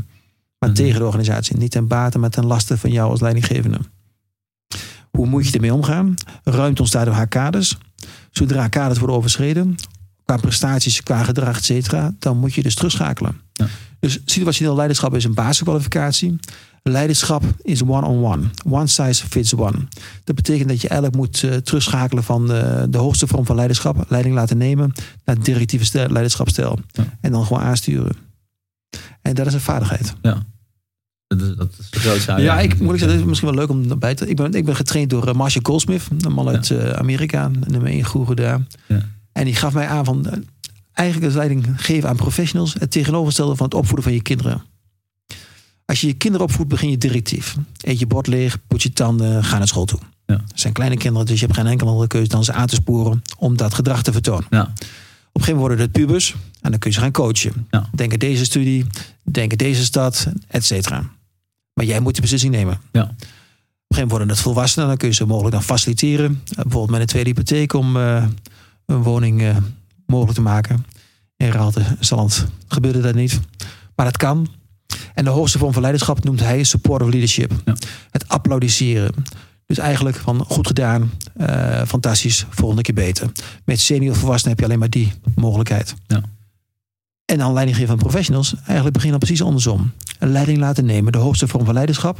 Maar 0.59 0.69
Mhm. 0.69 0.73
tegen 0.77 0.99
de 0.99 1.05
organisatie. 1.05 1.57
Niet 1.57 1.71
ten 1.71 1.87
bate, 1.87 2.19
maar 2.19 2.29
ten 2.29 2.45
laste 2.45 2.77
van 2.77 2.91
jou 2.91 3.09
als 3.09 3.21
leidinggevende. 3.21 3.79
Hoe 5.11 5.27
moet 5.27 5.47
je 5.47 5.53
ermee 5.53 5.73
omgaan? 5.73 6.13
Ruimte 6.43 6.81
ontstaat 6.81 7.05
door 7.05 7.13
haar 7.13 7.27
kaders. 7.27 7.77
Zodra 8.31 8.67
kaders 8.67 8.99
worden 8.99 9.17
overschreden, 9.17 9.75
qua 10.25 10.37
prestaties, 10.37 11.03
qua 11.03 11.23
gedrag, 11.23 11.57
et 11.57 11.65
cetera, 11.65 12.13
dan 12.19 12.37
moet 12.37 12.53
je 12.53 12.61
dus 12.63 12.75
terugschakelen. 12.75 13.41
Ja. 13.53 13.67
Dus 13.99 14.19
situationeel 14.25 14.75
leiderschap 14.75 15.15
is 15.15 15.23
een 15.23 15.33
basiskwalificatie. 15.33 16.39
Leiderschap 16.83 17.43
is 17.61 17.83
one-on-one. 17.83 18.43
One 18.69 18.87
size 18.87 19.25
fits 19.27 19.53
one. 19.53 19.87
Dat 20.23 20.35
betekent 20.35 20.69
dat 20.69 20.81
je 20.81 20.87
eigenlijk 20.87 21.21
moet 21.21 21.43
eh, 21.43 21.55
terugschakelen 21.55 22.23
van 22.23 22.51
eh, 22.51 22.83
de 22.89 22.97
hoogste 22.97 23.27
vorm 23.27 23.45
van 23.45 23.55
leiderschap, 23.55 24.05
leiding 24.07 24.35
laten 24.35 24.57
nemen, 24.57 24.93
naar 25.25 25.39
directieve. 25.39 25.85
Ja. 26.93 27.17
En 27.21 27.31
dan 27.31 27.45
gewoon 27.45 27.61
aansturen. 27.61 28.15
En 29.21 29.35
dat 29.35 29.45
is 29.45 29.53
een 29.53 29.59
vaardigheid. 29.59 30.13
Dat, 31.27 31.41
is, 31.41 31.55
dat 31.55 31.69
is 31.79 31.89
de 31.89 31.99
grootste 31.99 32.31
Ja, 32.31 32.59
ik 32.59 32.79
moet 32.79 32.93
ik 32.93 32.99
zeggen, 32.99 33.09
het 33.09 33.19
is 33.19 33.25
misschien 33.25 33.49
wel 33.49 33.57
leuk 33.57 33.69
om 33.69 33.89
erbij 33.89 34.15
te. 34.15 34.27
Ik 34.27 34.35
ben, 34.35 34.53
ik 34.53 34.65
ben 34.65 34.75
getraind 34.75 35.09
door 35.09 35.27
eh, 35.27 35.33
Marshall 35.33 35.63
Goldsmith, 35.65 36.07
een 36.19 36.31
man 36.31 36.47
uit 36.47 36.95
Amerika, 36.95 37.51
nummer 37.67 37.89
1 37.89 38.03
goeroe 38.03 38.35
daar. 38.35 38.61
Ja. 38.87 39.01
En 39.31 39.45
die 39.45 39.55
gaf 39.55 39.73
mij 39.73 39.87
aan 39.87 40.05
van 40.05 40.45
eigenlijk 40.97 41.27
als 41.27 41.35
leiding 41.35 41.65
geven 41.75 42.09
aan 42.09 42.15
professionals 42.15 42.73
het 42.73 42.91
tegenovergestelde 42.91 43.55
van 43.55 43.65
het 43.65 43.75
opvoeden 43.75 44.03
van 44.03 44.13
je 44.13 44.21
kinderen. 44.21 44.63
Als 45.85 46.01
je 46.01 46.07
je 46.07 46.13
kinderen 46.13 46.47
opvoedt, 46.47 46.69
begin 46.69 46.89
je 46.89 46.97
directief. 46.97 47.55
Eet 47.81 47.99
je 47.99 48.07
bord 48.07 48.27
leeg, 48.27 48.57
poets 48.67 48.83
je 48.83 48.93
tanden, 48.93 49.43
ga 49.43 49.57
naar 49.57 49.67
school 49.67 49.85
toe. 49.85 49.99
Ja. 50.25 50.35
Het 50.47 50.59
zijn 50.59 50.73
kleine 50.73 50.97
kinderen, 50.97 51.27
dus 51.27 51.39
je 51.39 51.45
hebt 51.45 51.57
geen 51.57 51.67
enkele 51.67 51.89
andere 51.89 52.07
keuze 52.07 52.27
dan 52.27 52.43
ze 52.43 52.53
aan 52.53 52.67
te 52.67 52.75
sporen 52.75 53.21
om 53.37 53.57
dat 53.57 53.73
gedrag 53.73 54.03
te 54.03 54.11
vertonen. 54.11 54.47
Ja. 54.49 54.61
Op 54.61 54.67
een 54.67 54.77
gegeven 55.43 55.53
moment 55.53 55.59
worden 55.59 55.79
het 55.79 55.91
pubers 55.91 56.35
en 56.61 56.71
dan 56.71 56.79
kun 56.79 56.89
je 56.89 56.95
ze 56.95 57.01
gaan 57.01 57.11
coachen. 57.11 57.67
Ja. 57.69 57.89
Denk 57.93 58.11
aan 58.11 58.19
deze 58.19 58.45
studie, 58.45 58.85
denk 59.23 59.51
aan 59.51 59.57
deze 59.57 59.83
stad, 59.83 60.27
et 60.47 60.65
cetera. 60.65 61.09
Maar 61.73 61.85
jij 61.85 61.99
moet 61.99 62.15
de 62.15 62.21
beslissing 62.21 62.53
nemen. 62.53 62.79
Ja. 62.91 63.01
Op 63.01 63.09
een 63.09 63.15
gegeven 63.15 63.27
moment 63.89 64.11
worden 64.11 64.29
het 64.29 64.39
volwassenen, 64.39 64.87
dan 64.87 64.97
kun 64.97 65.07
je 65.07 65.13
ze 65.13 65.25
mogelijk 65.25 65.53
dan 65.53 65.63
faciliteren. 65.63 66.43
Bijvoorbeeld 66.55 66.89
met 66.89 66.99
een 66.99 67.05
tweede 67.05 67.29
hypotheek 67.29 67.73
om 67.73 67.97
eh, 67.97 68.25
een 68.85 69.03
woning 69.03 69.41
eh, 69.41 69.57
mogelijk 70.07 70.35
te 70.35 70.41
maken. 70.41 70.85
In 71.37 71.51
Raalte, 71.51 71.83
Zand 71.99 72.45
gebeurde 72.67 73.01
dat 73.01 73.15
niet. 73.15 73.39
Maar 73.95 74.05
dat 74.05 74.17
kan. 74.17 74.47
En 75.13 75.23
de 75.23 75.29
hoogste 75.29 75.57
vorm 75.57 75.73
van 75.73 75.81
leiderschap 75.81 76.23
noemt 76.23 76.39
hij 76.39 76.63
supportive 76.63 77.11
leadership. 77.11 77.53
Ja. 77.65 77.75
Het 78.11 78.27
applaudisseren. 78.27 79.13
Dus 79.65 79.77
eigenlijk 79.77 80.17
van 80.17 80.45
goed 80.47 80.67
gedaan, 80.67 81.11
eh, 81.35 81.81
fantastisch, 81.87 82.45
volgende 82.49 82.81
keer 82.81 82.95
beter. 82.95 83.31
Met 83.65 83.79
senior 83.79 84.15
volwassenen 84.15 84.49
heb 84.49 84.59
je 84.59 84.65
alleen 84.65 84.79
maar 84.79 84.89
die 84.89 85.13
mogelijkheid. 85.35 85.93
Ja. 86.07 86.21
En 87.25 87.37
dan 87.37 87.53
leiding 87.53 87.77
geven 87.77 87.91
aan 87.91 87.97
professionals. 87.97 88.55
Eigenlijk 88.55 88.93
beginnen 88.93 89.19
precies 89.19 89.41
andersom. 89.41 89.91
Een 90.19 90.31
leiding 90.31 90.57
laten 90.57 90.85
nemen, 90.85 91.11
de 91.11 91.17
hoogste 91.17 91.47
vorm 91.47 91.65
van 91.65 91.73
leiderschap. 91.73 92.19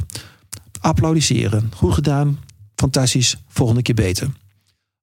Applaudisseren. 0.80 1.70
Goed 1.74 1.94
gedaan, 1.94 2.38
fantastisch, 2.74 3.36
volgende 3.48 3.82
keer 3.82 3.94
beter. 3.94 4.28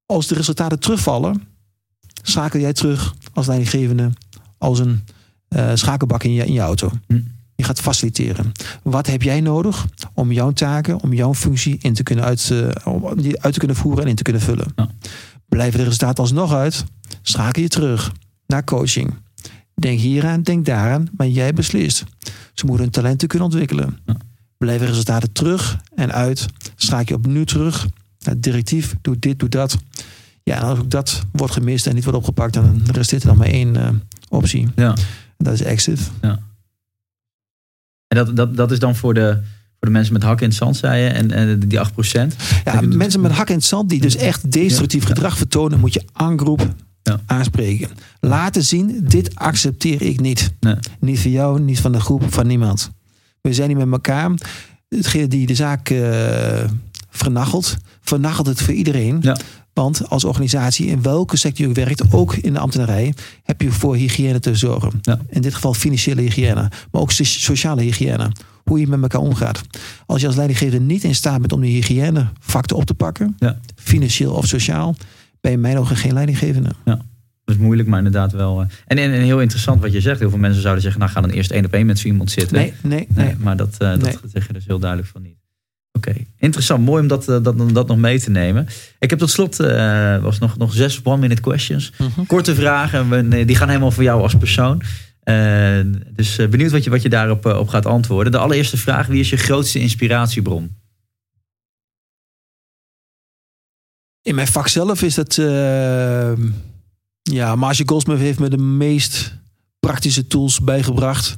Als 0.05 0.27
de 0.27 0.35
resultaten 0.35 0.79
terugvallen, 0.79 1.43
schakel 2.27 2.59
jij 2.59 2.73
terug 2.73 3.13
als 3.33 3.47
leidinggevende 3.47 4.11
als 4.57 4.79
een 4.79 5.03
eh, 5.47 5.71
schakelbak 5.73 6.23
in 6.23 6.33
je, 6.33 6.45
in 6.45 6.53
je 6.53 6.59
auto. 6.59 6.91
Hm. 7.07 7.19
Je 7.55 7.63
gaat 7.63 7.79
faciliteren. 7.79 8.51
Wat 8.83 9.07
heb 9.07 9.21
jij 9.21 9.41
nodig 9.41 9.85
om 10.13 10.31
jouw 10.31 10.51
taken, 10.51 11.01
om 11.01 11.13
jouw 11.13 11.33
functie 11.33 11.77
in 11.81 11.93
te 11.93 12.03
kunnen 12.03 12.25
uit, 12.25 12.49
eh, 12.51 12.93
om 12.93 13.21
die 13.21 13.41
uit 13.41 13.53
te 13.53 13.59
kunnen 13.59 13.77
voeren 13.77 14.03
en 14.03 14.09
in 14.09 14.15
te 14.15 14.23
kunnen 14.23 14.41
vullen? 14.41 14.67
Ja. 14.75 14.89
Blijven 15.47 15.77
de 15.77 15.83
resultaten 15.83 16.23
alsnog 16.23 16.53
uit, 16.53 16.85
schakel 17.21 17.61
je 17.61 17.67
terug 17.67 18.11
naar 18.47 18.63
coaching. 18.63 19.13
Denk 19.75 19.99
hieraan, 19.99 20.41
denk 20.41 20.65
daaraan, 20.65 21.07
maar 21.17 21.27
jij 21.27 21.53
beslist. 21.53 22.03
Ze 22.53 22.65
moeten 22.65 22.83
hun 22.83 22.93
talenten 22.93 23.27
kunnen 23.27 23.47
ontwikkelen. 23.47 23.97
Ja. 24.05 24.17
Blijven 24.57 24.87
resultaten 24.87 25.31
terug 25.31 25.77
en 25.95 26.13
uit, 26.13 26.45
schakel 26.75 27.05
je 27.07 27.15
opnieuw 27.15 27.43
terug 27.43 27.87
naar 28.19 28.39
directief, 28.39 28.95
doe 29.01 29.19
dit, 29.19 29.39
doe 29.39 29.49
dat. 29.49 29.77
Ja, 30.49 30.59
als 30.59 30.79
ook 30.79 30.89
dat 30.91 31.23
wordt 31.31 31.53
gemist 31.53 31.87
en 31.87 31.95
niet 31.95 32.03
wordt 32.03 32.19
opgepakt, 32.19 32.53
dan 32.53 32.81
resteert 32.91 33.21
er 33.21 33.27
dan 33.27 33.37
maar 33.37 33.47
één 33.47 33.75
eh, 33.75 33.89
optie. 34.29 34.67
Ja. 34.75 34.89
En 35.37 35.45
dat 35.45 35.53
is 35.53 35.61
exit. 35.61 35.99
En 36.21 36.39
dat, 38.07 38.35
dat, 38.35 38.55
dat 38.55 38.71
is 38.71 38.79
dan 38.79 38.95
voor 38.95 39.13
de, 39.13 39.33
voor 39.69 39.87
de 39.87 39.89
mensen 39.89 40.13
met 40.13 40.23
hakken 40.23 40.43
in 40.43 40.49
het 40.49 40.57
zand, 40.57 40.77
zei 40.77 41.01
je, 41.03 41.09
en, 41.09 41.31
en 41.31 41.59
die 41.59 41.79
8%. 41.79 41.91
Ja, 42.65 42.81
mensen 42.81 43.21
met 43.21 43.31
hak 43.31 43.49
in 43.49 43.55
het 43.55 43.63
zand 43.63 43.89
die 43.89 44.01
dus 44.01 44.15
echt 44.15 44.51
destructief 44.51 45.01
Ja. 45.01 45.07
gedrag 45.07 45.37
vertonen, 45.37 45.79
moet 45.79 45.93
je 45.93 46.03
aangroep 46.13 46.73
Ja. 47.03 47.19
aanspreken. 47.25 47.89
Laten 48.19 48.63
zien, 48.63 48.99
dit 49.03 49.35
accepteer 49.35 50.01
ik 50.01 50.19
niet. 50.19 50.53
Nee. 50.59 50.75
Niet 50.99 51.19
van 51.19 51.31
jou, 51.31 51.59
niet 51.59 51.79
van 51.79 51.91
de 51.91 51.99
groep, 51.99 52.33
van 52.33 52.47
niemand. 52.47 52.91
We 53.41 53.53
zijn 53.53 53.67
niet 53.67 53.77
met 53.77 53.91
elkaar. 53.91 54.31
Hetgene 54.89 55.27
die 55.27 55.47
de 55.47 55.55
zaak 55.55 55.93
vernachelt, 57.09 57.77
vernachelt 58.01 58.47
het 58.47 58.61
voor 58.61 58.73
iedereen. 58.73 59.17
Ja. 59.21 59.37
Want 59.75 60.09
als 60.09 60.23
organisatie, 60.23 60.87
in 60.87 61.01
welke 61.01 61.37
sector 61.37 61.61
je 61.65 61.69
ook 61.69 61.75
werkt, 61.75 62.11
ook 62.13 62.35
in 62.35 62.53
de 62.53 62.59
ambtenarij, 62.59 63.13
heb 63.43 63.61
je 63.61 63.71
voor 63.71 63.95
hygiëne 63.95 64.39
te 64.39 64.55
zorgen. 64.55 64.91
Ja. 65.01 65.19
In 65.29 65.41
dit 65.41 65.53
geval 65.53 65.73
financiële 65.73 66.21
hygiëne, 66.21 66.69
maar 66.91 67.01
ook 67.01 67.11
so- 67.11 67.23
sociale 67.23 67.81
hygiëne. 67.81 68.31
Hoe 68.63 68.79
je 68.79 68.87
met 68.87 69.01
elkaar 69.01 69.21
omgaat. 69.21 69.61
Als 70.05 70.21
je 70.21 70.27
als 70.27 70.35
leidinggevende 70.35 70.85
niet 70.85 71.03
in 71.03 71.15
staat 71.15 71.39
bent 71.39 71.51
om 71.53 71.61
die 71.61 71.73
hygiënefactor 71.73 72.77
op 72.77 72.85
te 72.85 72.93
pakken, 72.93 73.35
Ja. 73.39 73.59
financieel 73.75 74.33
of 74.33 74.47
sociaal, 74.47 74.95
ben 75.41 75.51
je 75.51 75.57
in 75.57 75.63
mijn 75.63 75.77
ogen 75.77 75.95
geen 75.95 76.13
leidinggevende. 76.13 76.69
Dat 76.83 77.55
is 77.55 77.57
moeilijk, 77.57 77.87
maar 77.87 77.97
inderdaad 77.97 78.31
wel. 78.31 78.61
eh. 78.61 78.67
En, 78.87 78.97
en, 78.97 79.11
en 79.11 79.21
heel 79.21 79.41
interessant 79.41 79.81
wat 79.81 79.91
je 79.93 80.01
zegt. 80.01 80.19
Heel 80.19 80.29
veel 80.29 80.39
mensen 80.39 80.61
zouden 80.61 80.83
zeggen, 80.83 81.01
nou 81.01 81.11
ga 81.11 81.21
dan 81.21 81.29
eerst 81.29 81.51
één 81.51 81.65
op 81.65 81.73
één 81.73 81.85
met 81.85 81.99
zo 81.99 82.07
iemand 82.07 82.31
zitten. 82.31 82.57
Nee, 82.57 82.73
nee, 82.81 83.07
nee. 83.09 83.25
Nee, 83.25 83.35
maar 83.39 83.57
dat, 83.57 83.71
eh, 83.71 83.89
dat 83.89 84.01
Nee. 84.01 84.15
zeg 84.33 84.47
je 84.47 84.53
dus 84.53 84.65
heel 84.65 84.79
duidelijk 84.79 85.09
van 85.11 85.21
niet. 85.21 85.35
Oké, 85.95 86.13
interessant. 86.37 86.85
Mooi 86.85 87.01
om 87.01 87.07
dat, 87.07 87.29
eh, 87.29 87.37
dat, 87.43 87.73
dat 87.73 87.87
nog 87.87 87.97
mee 87.97 88.19
te 88.19 88.29
nemen. 88.29 88.67
Ik 88.99 89.09
heb 89.09 89.19
tot 89.19 89.29
slot 89.29 89.59
eh, 89.59 90.21
was 90.21 90.39
nog, 90.39 90.57
nog 90.57 90.73
zes 90.73 90.99
one-minute 91.03 91.41
questions. 91.41 91.91
Korte 92.27 92.55
vragen, 92.55 93.29
die 93.29 93.55
gaan 93.55 93.67
helemaal 93.67 93.91
voor 93.91 94.03
jou 94.03 94.21
als 94.21 94.35
persoon. 94.35 94.81
Eh, 95.23 95.79
dus 96.09 96.35
benieuwd 96.35 96.71
wat 96.71 96.83
je, 96.83 96.89
wat 96.89 97.01
je 97.01 97.09
daarop 97.09 97.45
op 97.45 97.67
gaat 97.67 97.85
antwoorden. 97.85 98.31
De 98.31 98.37
allereerste 98.37 98.77
vraag, 98.77 99.07
wie 99.07 99.19
is 99.19 99.29
je 99.29 99.37
grootste 99.37 99.79
inspiratiebron? 99.79 100.75
In 104.21 104.35
mijn 104.35 104.47
vak 104.47 104.67
zelf 104.67 105.01
is 105.01 105.15
dat... 105.15 105.37
eh, 105.37 106.33
ja, 107.21 107.55
Marcia 107.55 107.85
Goldsmith 107.85 108.19
heeft 108.19 108.39
me 108.39 108.49
de 108.49 108.57
meest 108.57 109.37
praktische 109.79 110.27
tools 110.27 110.59
bijgebracht. 110.59 111.37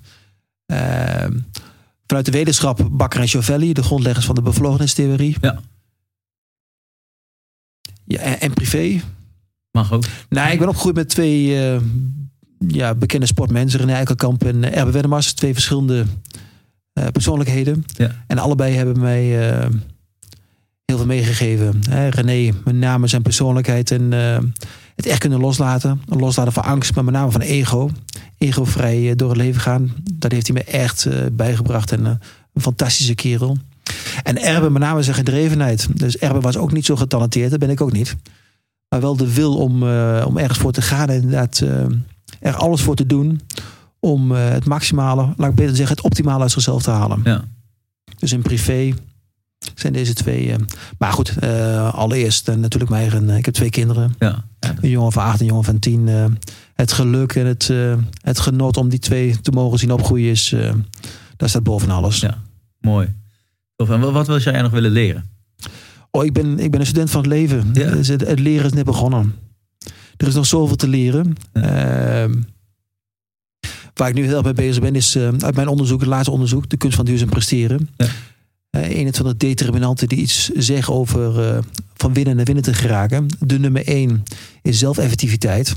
Eh, 0.65 1.25
vanuit 2.07 2.25
de 2.25 2.31
wetenschap 2.31 2.87
Bakker 2.91 3.19
en 3.19 3.27
Giovelli, 3.27 3.73
de 3.73 3.83
grondleggers 3.83 4.25
van 4.25 4.35
de 4.35 4.41
bevlogenheidstheorie. 4.41 5.37
Ja. 5.41 5.59
Ja, 8.07 8.19
en, 8.19 8.39
en 8.39 8.53
privé. 8.53 9.01
Mag 9.71 9.93
ook. 9.93 10.03
Nou, 10.29 10.51
ik 10.51 10.59
ben 10.59 10.67
opgegroeid 10.67 10.95
met 10.95 11.09
twee 11.09 11.65
eh, 11.65 11.81
ja, 12.67 12.95
bekende 12.95 13.25
sportmensen. 13.25 13.79
René 13.79 13.93
Eikelkamp 13.93 14.43
en 14.45 14.63
eh, 14.63 14.77
Erbe 14.79 14.91
Wennemars. 14.91 15.33
Twee 15.33 15.53
verschillende 15.53 16.05
eh, 16.93 17.07
persoonlijkheden. 17.11 17.83
Ja. 17.87 18.23
En 18.27 18.37
allebei 18.37 18.75
hebben 18.75 18.99
mij 18.99 19.23
heel 20.85 20.97
veel 20.97 21.05
meegegeven. 21.05 21.79
Hè, 21.89 22.07
René, 22.07 22.53
met 22.63 22.75
name 22.75 23.07
zijn 23.07 23.21
persoonlijkheid 23.21 23.91
en 23.91 24.11
het 24.95 25.05
echt 25.05 25.19
kunnen 25.19 25.39
loslaten. 25.39 26.01
Loslaten 26.05 26.53
van 26.53 26.63
angst, 26.63 26.95
maar 26.95 27.03
met 27.03 27.13
name 27.13 27.31
van 27.31 27.41
ego. 27.41 27.91
Egovrij 28.37 29.09
eh, 29.09 29.15
door 29.15 29.29
het 29.29 29.37
leven 29.37 29.61
gaan. 29.61 29.93
Dat 30.13 30.31
heeft 30.31 30.47
hij 30.47 30.55
me 30.55 30.63
echt 30.63 31.05
eh, 31.05 31.19
bijgebracht. 31.31 31.91
En 31.91 32.05
eh, 32.05 32.11
een 32.53 32.61
fantastische 32.61 33.15
kerel. 33.15 33.57
En 34.23 34.41
Erbe 34.41 34.69
met 34.69 34.81
name 34.81 35.03
zijn 35.03 35.15
gedrevenheid. 35.15 35.87
Dus 35.93 36.17
Erbe 36.17 36.39
was 36.39 36.57
ook 36.57 36.71
niet 36.71 36.85
zo 36.85 36.95
getalenteerd. 36.95 37.49
Dat 37.49 37.59
ben 37.59 37.69
ik 37.69 37.81
ook 37.81 37.91
niet. 37.91 38.15
Maar 38.89 39.01
wel 39.01 39.15
de 39.15 39.33
wil 39.33 39.57
om, 39.57 39.73
om 40.23 40.37
ergens 40.37 40.57
voor 40.57 40.71
te 40.71 40.81
gaan. 40.81 41.09
En 41.09 41.15
inderdaad 41.15 41.63
er 42.39 42.55
alles 42.55 42.81
voor 42.81 42.95
te 42.95 43.05
doen. 43.05 43.41
Om 43.99 44.31
het 44.31 44.65
maximale, 44.65 45.33
laat 45.37 45.49
ik 45.49 45.55
beter 45.55 45.75
zeggen, 45.75 45.95
het 45.95 46.05
optimale 46.05 46.41
uit 46.41 46.51
zichzelf 46.51 46.83
te 46.83 46.91
halen. 46.91 47.21
Ja. 47.23 47.43
Dus 48.19 48.31
in 48.33 48.41
privé 48.41 48.93
zijn 49.75 49.93
deze 49.93 50.13
twee. 50.13 50.55
maar 50.97 51.13
goed, 51.13 51.41
allereerst 51.91 52.47
eh, 52.47 52.55
natuurlijk 52.55 52.91
mijn 52.91 53.01
eigen. 53.01 53.29
ik 53.29 53.45
heb 53.45 53.53
twee 53.53 53.69
kinderen. 53.69 54.15
Ja. 54.19 54.43
Ja, 54.59 54.75
Een 54.81 54.89
jongen 54.89 55.11
van 55.11 55.23
acht 55.23 55.33
en 55.33 55.41
een 55.41 55.47
jongen 55.47 55.63
van 55.63 55.79
tien. 55.79 56.09
Het 56.77 56.91
geluk 56.91 57.35
en 57.35 57.45
het, 57.45 57.69
eh, 57.69 57.97
het 58.21 58.39
genot 58.39 58.77
om 58.77 58.89
die 58.89 58.99
twee 58.99 59.41
te 59.41 59.51
mogen 59.51 59.79
zien 59.79 59.91
opgroeien 59.91 60.31
is. 60.31 60.51
eh 60.53 60.73
daar 61.37 61.49
staat 61.49 61.63
boven 61.63 61.89
alles. 61.89 62.19
Ja. 62.19 62.41
Mooi. 62.79 63.15
Tof. 63.75 63.89
En 63.89 64.11
wat, 64.11 64.27
wil 64.27 64.39
jij 64.39 64.61
nog 64.61 64.71
willen 64.71 64.91
leren? 64.91 65.29
Oh, 66.11 66.25
ik 66.25 66.33
ben, 66.33 66.59
ik 66.59 66.71
ben 66.71 66.79
een 66.79 66.85
student 66.85 67.09
van 67.09 67.21
het 67.21 67.29
leven. 67.29 67.69
Ja. 67.73 67.91
Dus 67.91 68.07
het, 68.07 68.21
het 68.21 68.39
leren 68.39 68.65
is 68.65 68.73
net 68.73 68.85
begonnen. 68.85 69.35
Er 70.17 70.27
is 70.27 70.33
nog 70.33 70.45
zoveel 70.45 70.75
te 70.75 70.87
leren. 70.87 71.35
Ehm, 71.53 72.41
waar 73.93 74.09
ik 74.09 74.13
nu 74.13 74.23
heel 74.25 74.35
erg 74.35 74.43
mee 74.43 74.53
bezig 74.53 74.81
ben, 74.81 74.95
is 74.95 75.15
eh, 75.15 75.27
uit 75.37 75.55
mijn 75.55 75.67
onderzoek, 75.67 75.99
het 75.99 76.09
laatste 76.09 76.31
onderzoek, 76.31 76.69
de 76.69 76.77
kunst 76.77 76.95
van 76.95 77.05
duurzaam 77.05 77.29
presteren. 77.29 77.89
Ja. 77.97 78.07
Een 78.69 79.13
van 79.13 79.25
de 79.25 79.37
determinanten 79.37 80.07
die 80.07 80.17
iets 80.17 80.49
zeggen 80.49 80.93
over 80.93 81.63
van 81.95 82.13
winnen 82.13 82.35
naar 82.35 82.45
winnen 82.45 82.63
te 82.63 82.73
geraken. 82.73 83.27
De 83.39 83.59
nummer 83.59 83.87
één 83.87 84.23
is 84.61 84.79
zelfeffectiviteit. 84.79 85.75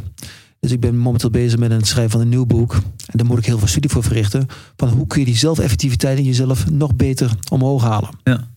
Dus 0.60 0.70
ik 0.70 0.80
ben 0.80 0.98
momenteel 0.98 1.30
bezig 1.30 1.58
met 1.58 1.70
het 1.70 1.86
schrijven 1.86 2.10
van 2.10 2.20
een 2.20 2.28
nieuw 2.28 2.46
boek. 2.46 2.74
En 3.06 3.18
daar 3.18 3.26
moet 3.26 3.38
ik 3.38 3.46
heel 3.46 3.58
veel 3.58 3.68
studie 3.68 3.90
voor 3.90 4.02
verrichten. 4.02 4.46
Van 4.76 4.88
hoe 4.88 5.06
kun 5.06 5.20
je 5.20 5.26
die 5.26 5.36
zelfeffectiviteit 5.36 6.18
in 6.18 6.24
jezelf 6.24 6.70
nog 6.70 6.94
beter 6.94 7.34
omhoog 7.50 7.82
halen. 7.82 8.10
Ja. 8.24 8.48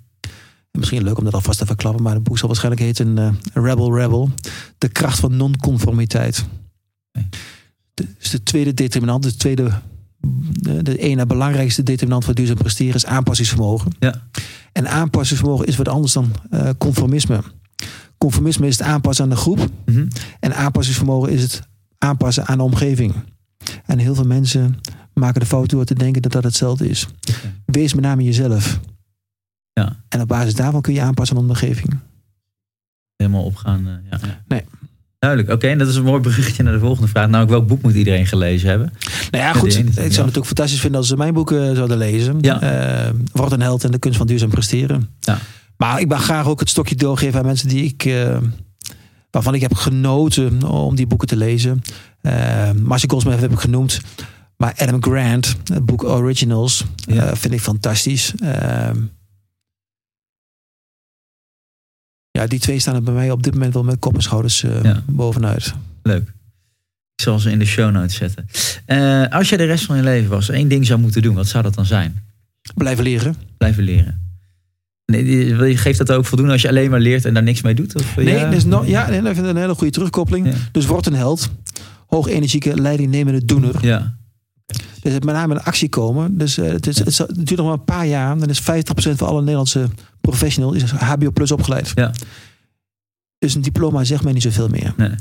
En 0.72 0.80
Misschien 0.80 1.04
leuk 1.04 1.18
om 1.18 1.24
dat 1.24 1.34
alvast 1.34 1.60
te 1.60 1.66
verklappen, 1.66 2.04
maar 2.04 2.14
het 2.14 2.24
boek 2.24 2.38
zal 2.38 2.48
waarschijnlijk 2.48 2.84
heten 2.84 3.18
eh, 3.18 3.30
Rebel 3.54 3.96
Rebel. 3.98 4.30
De 4.78 4.88
kracht 4.88 5.20
van 5.20 5.38
non-conformiteit. 5.38 6.46
De, 7.94 8.08
dus 8.18 8.30
de 8.30 8.44
tweede 8.44 8.74
determinant, 8.74 9.24
de 9.24 9.36
tweede, 9.36 9.72
de, 10.52 10.84
de 10.84 10.98
ene 10.98 11.26
belangrijkste 11.26 11.84
determinant 11.84 12.26
voor 12.26 12.34
duurzaam 12.34 12.58
presteren 12.58 12.96
is 12.96 13.06
aanpassingsvermogen. 13.06 13.92
Ja. 14.00 14.28
En 14.72 14.90
aanpassingsvermogen 14.90 15.66
is 15.66 15.76
wat 15.76 15.88
anders 15.88 16.14
dan 16.14 16.32
eh, 16.50 16.70
conformisme. 16.78 17.44
Conformisme 18.18 18.68
is 18.68 18.78
het 18.78 18.88
aanpassen 18.88 19.24
aan 19.24 19.30
de 19.30 19.36
groep. 19.36 19.70
Mhm. 19.86 20.08
En 20.40 20.56
aanpassingsvermogen 20.56 21.32
is 21.32 21.42
het 21.42 21.62
aanpassen 22.04 22.46
aan 22.46 22.58
de 22.58 22.64
omgeving. 22.64 23.14
En 23.86 23.98
heel 23.98 24.16
veel 24.16 24.26
mensen 24.26 24.80
maken 25.14 25.40
de 25.40 25.46
fout 25.46 25.70
door 25.70 25.86
te 25.86 25.94
denken 25.96 26.22
dat 26.22 26.32
dat 26.32 26.44
hetzelfde 26.44 26.90
is. 26.90 27.08
Wees 27.66 27.94
met 27.94 28.04
name 28.04 28.24
jezelf. 28.24 28.80
Ja. 29.74 29.96
En 30.10 30.22
op 30.22 30.28
basis 30.28 30.54
daarvan 30.56 30.82
kun 30.82 30.94
je 30.94 31.02
aanpassen 31.02 31.38
aan 31.38 31.44
de 31.44 31.50
omgeving. 31.50 32.00
Helemaal 33.16 33.44
opgaan. 33.44 33.88
eh, 33.88 33.94
ja. 34.12 34.20
Nee. 34.48 34.64
Duidelijk. 35.20 35.52
Oké, 35.54 35.68
en 35.68 35.78
dat 35.78 35.88
is 35.88 35.96
een 35.96 36.04
mooi 36.04 36.22
bruggetje 36.22 36.64
naar 36.64 36.74
de 36.74 36.80
volgende 36.80 37.08
vraag. 37.08 37.30
Nou, 37.30 37.48
welk 37.48 37.68
boek 37.68 37.82
moet 37.82 37.94
iedereen 37.94 38.26
gelezen 38.28 38.70
hebben? 38.70 38.94
Nou 39.32 39.44
ja, 39.44 39.54
goed. 39.54 39.78
Ik 39.78 39.84
zou 39.94 40.00
het 40.04 40.16
natuurlijk 40.18 40.46
fantastisch 40.46 40.80
vinden 40.80 41.00
als 41.00 41.08
ze 41.10 41.18
mijn 41.18 41.34
boeken 41.34 41.76
zouden 41.76 41.98
lezen. 41.98 42.38
Ja. 42.42 42.62
Eh, 42.62 43.14
Word 43.32 43.52
een 43.52 43.62
held 43.62 43.84
en 43.84 43.92
de 43.92 44.00
kunst 44.00 44.18
van 44.18 44.28
duurzaam 44.28 44.50
presteren. 44.50 45.10
Ja. 45.20 45.38
Maar 45.78 46.00
ik 46.00 46.08
mag 46.08 46.24
graag 46.24 46.48
ook 46.48 46.60
het 46.60 46.70
stokje 46.70 46.96
doorgeven 46.96 47.40
aan 47.40 47.46
mensen 47.46 47.68
die 47.68 47.84
ik, 47.84 48.06
eh, 48.06 48.38
waarvan 49.34 49.54
ik 49.54 49.62
heb 49.62 49.74
genoten 49.74 50.64
om 50.64 50.96
die 50.96 51.08
boeken 51.08 51.28
te 51.28 51.36
lezen. 51.36 51.82
Uh, 52.22 52.72
Marcia 52.72 53.10
Goldsmith 53.10 53.40
heb 53.40 53.52
ik 53.52 53.60
genoemd. 53.60 54.00
Maar 54.58 54.74
Adam 54.78 55.04
Grant, 55.04 55.56
het 55.64 55.86
boek 55.86 56.04
Originals, 56.04 56.84
Ja. 56.96 57.26
eh, 57.26 57.36
vind 57.36 57.54
ik 57.54 57.60
fantastisch. 57.62 58.34
Ehm, 58.42 59.02
ja, 62.32 62.48
die 62.48 62.60
twee 62.60 62.80
staan 62.80 62.96
er 62.96 63.04
bij 63.04 63.14
mij 63.14 63.32
op 63.32 63.44
dit 63.44 63.54
moment 63.54 63.74
wel 63.74 63.84
met 63.84 64.00
kop 64.00 64.16
en 64.16 64.22
schouders 64.22 64.64
eh, 64.64 64.84
Ja. 64.84 65.04
bovenuit. 65.08 65.74
Leuk. 66.04 66.28
Ik 67.16 67.22
zal 67.24 67.40
ze 67.40 67.52
in 67.52 67.60
de 67.60 67.66
show 67.66 67.92
notes 67.92 68.16
zetten. 68.16 68.48
Eh, 68.86 69.26
als 69.30 69.50
jij 69.50 69.58
de 69.58 69.66
rest 69.66 69.86
van 69.86 69.96
je 69.96 70.04
leven 70.04 70.30
was 70.30 70.50
één 70.50 70.68
ding 70.68 70.86
zou 70.86 71.00
moeten 71.00 71.22
doen, 71.22 71.36
wat 71.36 71.48
zou 71.48 71.64
dat 71.64 71.74
dan 71.74 71.86
zijn? 71.86 72.24
Blijven 72.76 73.04
leren. 73.04 73.36
Blijven 73.58 73.84
leren. 73.84 74.23
Nee, 75.06 75.78
geeft 75.78 75.98
dat 75.98 76.12
ook 76.12 76.26
voldoende 76.26 76.52
als 76.54 76.62
je 76.62 76.68
alleen 76.68 76.90
maar 76.90 77.00
leert 77.00 77.26
en 77.26 77.34
daar 77.34 77.44
niks 77.44 77.62
mee 77.62 77.74
doet? 77.76 77.96
Of, 77.96 78.16
Nee, 78.16 78.38
ja? 78.38 78.50
dus 78.50 78.66
no, 78.66 78.84
ja, 78.86 79.10
nee, 79.10 79.22
dat 79.22 79.34
vind 79.34 79.46
ik 79.46 79.52
een 79.54 79.58
hele 79.62 79.76
goede 79.76 79.92
terugkoppeling. 79.94 80.48
Ja. 80.48 80.54
Dus 80.72 80.86
word 80.86 81.06
een 81.06 81.14
held. 81.14 81.50
Hoog 82.08 82.28
energieke, 82.28 82.76
leidingnemende 82.82 83.46
doener. 83.46 83.86
Ja, 83.86 84.16
Dus 85.02 85.14
het 85.14 85.24
met 85.24 85.36
name 85.36 85.54
in 85.54 85.62
actie 85.64 85.90
komen. 85.90 86.38
Dus 86.38 86.58
eh, 86.58 86.70
het, 86.72 86.88
is, 86.88 86.98
Ja. 86.98 87.04
het, 87.04 87.14
zal- 87.14 87.28
het 87.28 87.36
duurt 87.36 87.56
nog 87.60 87.66
maar 87.66 87.74
een 87.78 87.84
paar 87.84 88.08
jaar. 88.08 88.38
Dan 88.38 88.50
is 88.50 88.62
50% 88.62 88.64
van 89.18 89.28
alle 89.28 89.40
Nederlandse 89.40 89.88
professionals 90.22 90.76
is 90.84 90.92
HBO 90.92 91.32
plus 91.32 91.52
opgeleid. 91.52 91.92
Ja. 91.96 92.12
Dus 93.38 93.56
een 93.56 93.62
diploma 93.62 94.04
zegt 94.04 94.24
mij 94.24 94.34
niet 94.34 94.42
zoveel 94.42 94.68
meer. 94.68 94.94
Nee. 94.98 95.16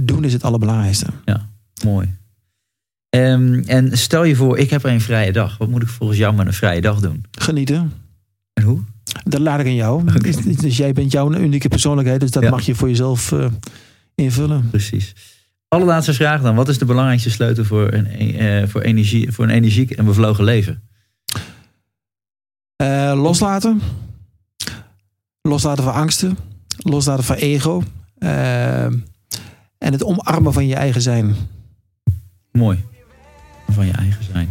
Doen 0.00 0.24
is 0.24 0.32
het 0.32 0.42
allerbelangrijkste. 0.42 1.06
mooi. 1.84 2.14
Ehm, 3.08 3.54
en 3.66 3.98
stel 3.98 4.24
je 4.24 4.36
voor, 4.36 4.58
ik 4.58 4.70
heb 4.70 4.84
een 4.84 5.00
vrije 5.00 5.32
dag. 5.32 5.58
Wat 5.58 5.68
moet 5.68 5.82
ik 5.82 5.88
volgens 5.88 6.18
jou 6.18 6.34
met 6.34 6.46
een 6.46 6.52
vrije 6.52 6.80
dag 6.80 7.00
doen? 7.00 7.24
Genieten. 7.30 7.92
En 8.52 8.62
hoe? 8.62 8.80
Dat 9.24 9.40
laat 9.40 9.60
ik 9.60 9.66
aan 9.66 9.74
jou. 9.74 10.20
Dus, 10.20 10.36
dus 10.36 10.76
jij 10.76 10.92
bent 10.92 11.12
jouw 11.12 11.32
unieke 11.32 11.68
persoonlijkheid. 11.68 12.20
Dus 12.20 12.30
dat 12.30 12.42
Ja. 12.42 12.50
mag 12.50 12.62
je 12.66 12.74
voor 12.74 12.88
jezelf 12.88 13.32
eh, 13.32 13.46
invullen. 14.14 14.70
Precies. 14.70 15.14
Allerlaatste 15.68 16.14
vraag 16.14 16.42
dan. 16.42 16.54
Wat 16.54 16.68
is 16.68 16.78
de 16.78 16.84
belangrijkste 16.84 17.30
sleutel 17.30 17.64
voor 17.64 17.92
een, 17.92 18.06
eh, 18.06 18.68
voor 18.68 18.80
energie, 18.80 19.32
voor 19.32 19.44
een 19.44 19.50
energiek 19.50 19.90
en 19.90 20.04
bevlogen 20.04 20.44
leven? 20.44 20.82
Eh, 22.76 23.12
loslaten. 23.16 23.80
Loslaten 25.42 25.84
van 25.84 25.92
angsten. 25.92 26.36
Loslaten 26.76 27.24
van 27.24 27.36
ego. 27.36 27.82
Eh, 28.18 28.84
en 28.84 29.92
het 29.92 30.04
omarmen 30.04 30.52
van 30.52 30.66
je 30.66 30.74
eigen 30.74 31.02
zijn. 31.02 31.34
Mooi. 32.52 32.84
Van 33.70 33.86
je 33.86 33.92
eigen 33.92 34.24
zijn. 34.24 34.48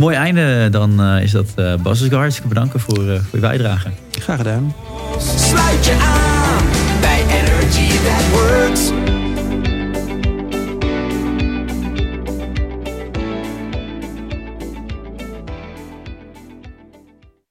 Mooi 0.00 0.16
einde 0.16 0.68
dan 0.70 1.00
eh, 1.00 1.22
is 1.22 1.30
dat, 1.30 1.46
eh, 1.56 1.74
Bas. 1.74 1.96
Dus 1.96 2.02
ik 2.04 2.10
wil 2.10 2.18
hartstikke 2.18 2.48
bedanken 2.48 2.80
eh, 2.80 2.84
voor 2.84 3.04
je 3.32 3.38
bijdrage. 3.40 3.90
Graag 4.10 4.36
gedaan. 4.36 4.74
Sluit 5.36 5.84
je 5.84 5.92
aan 5.92 6.64
bij 7.00 7.24
Energy 7.28 7.88
That 7.88 8.24
Works. 8.32 9.19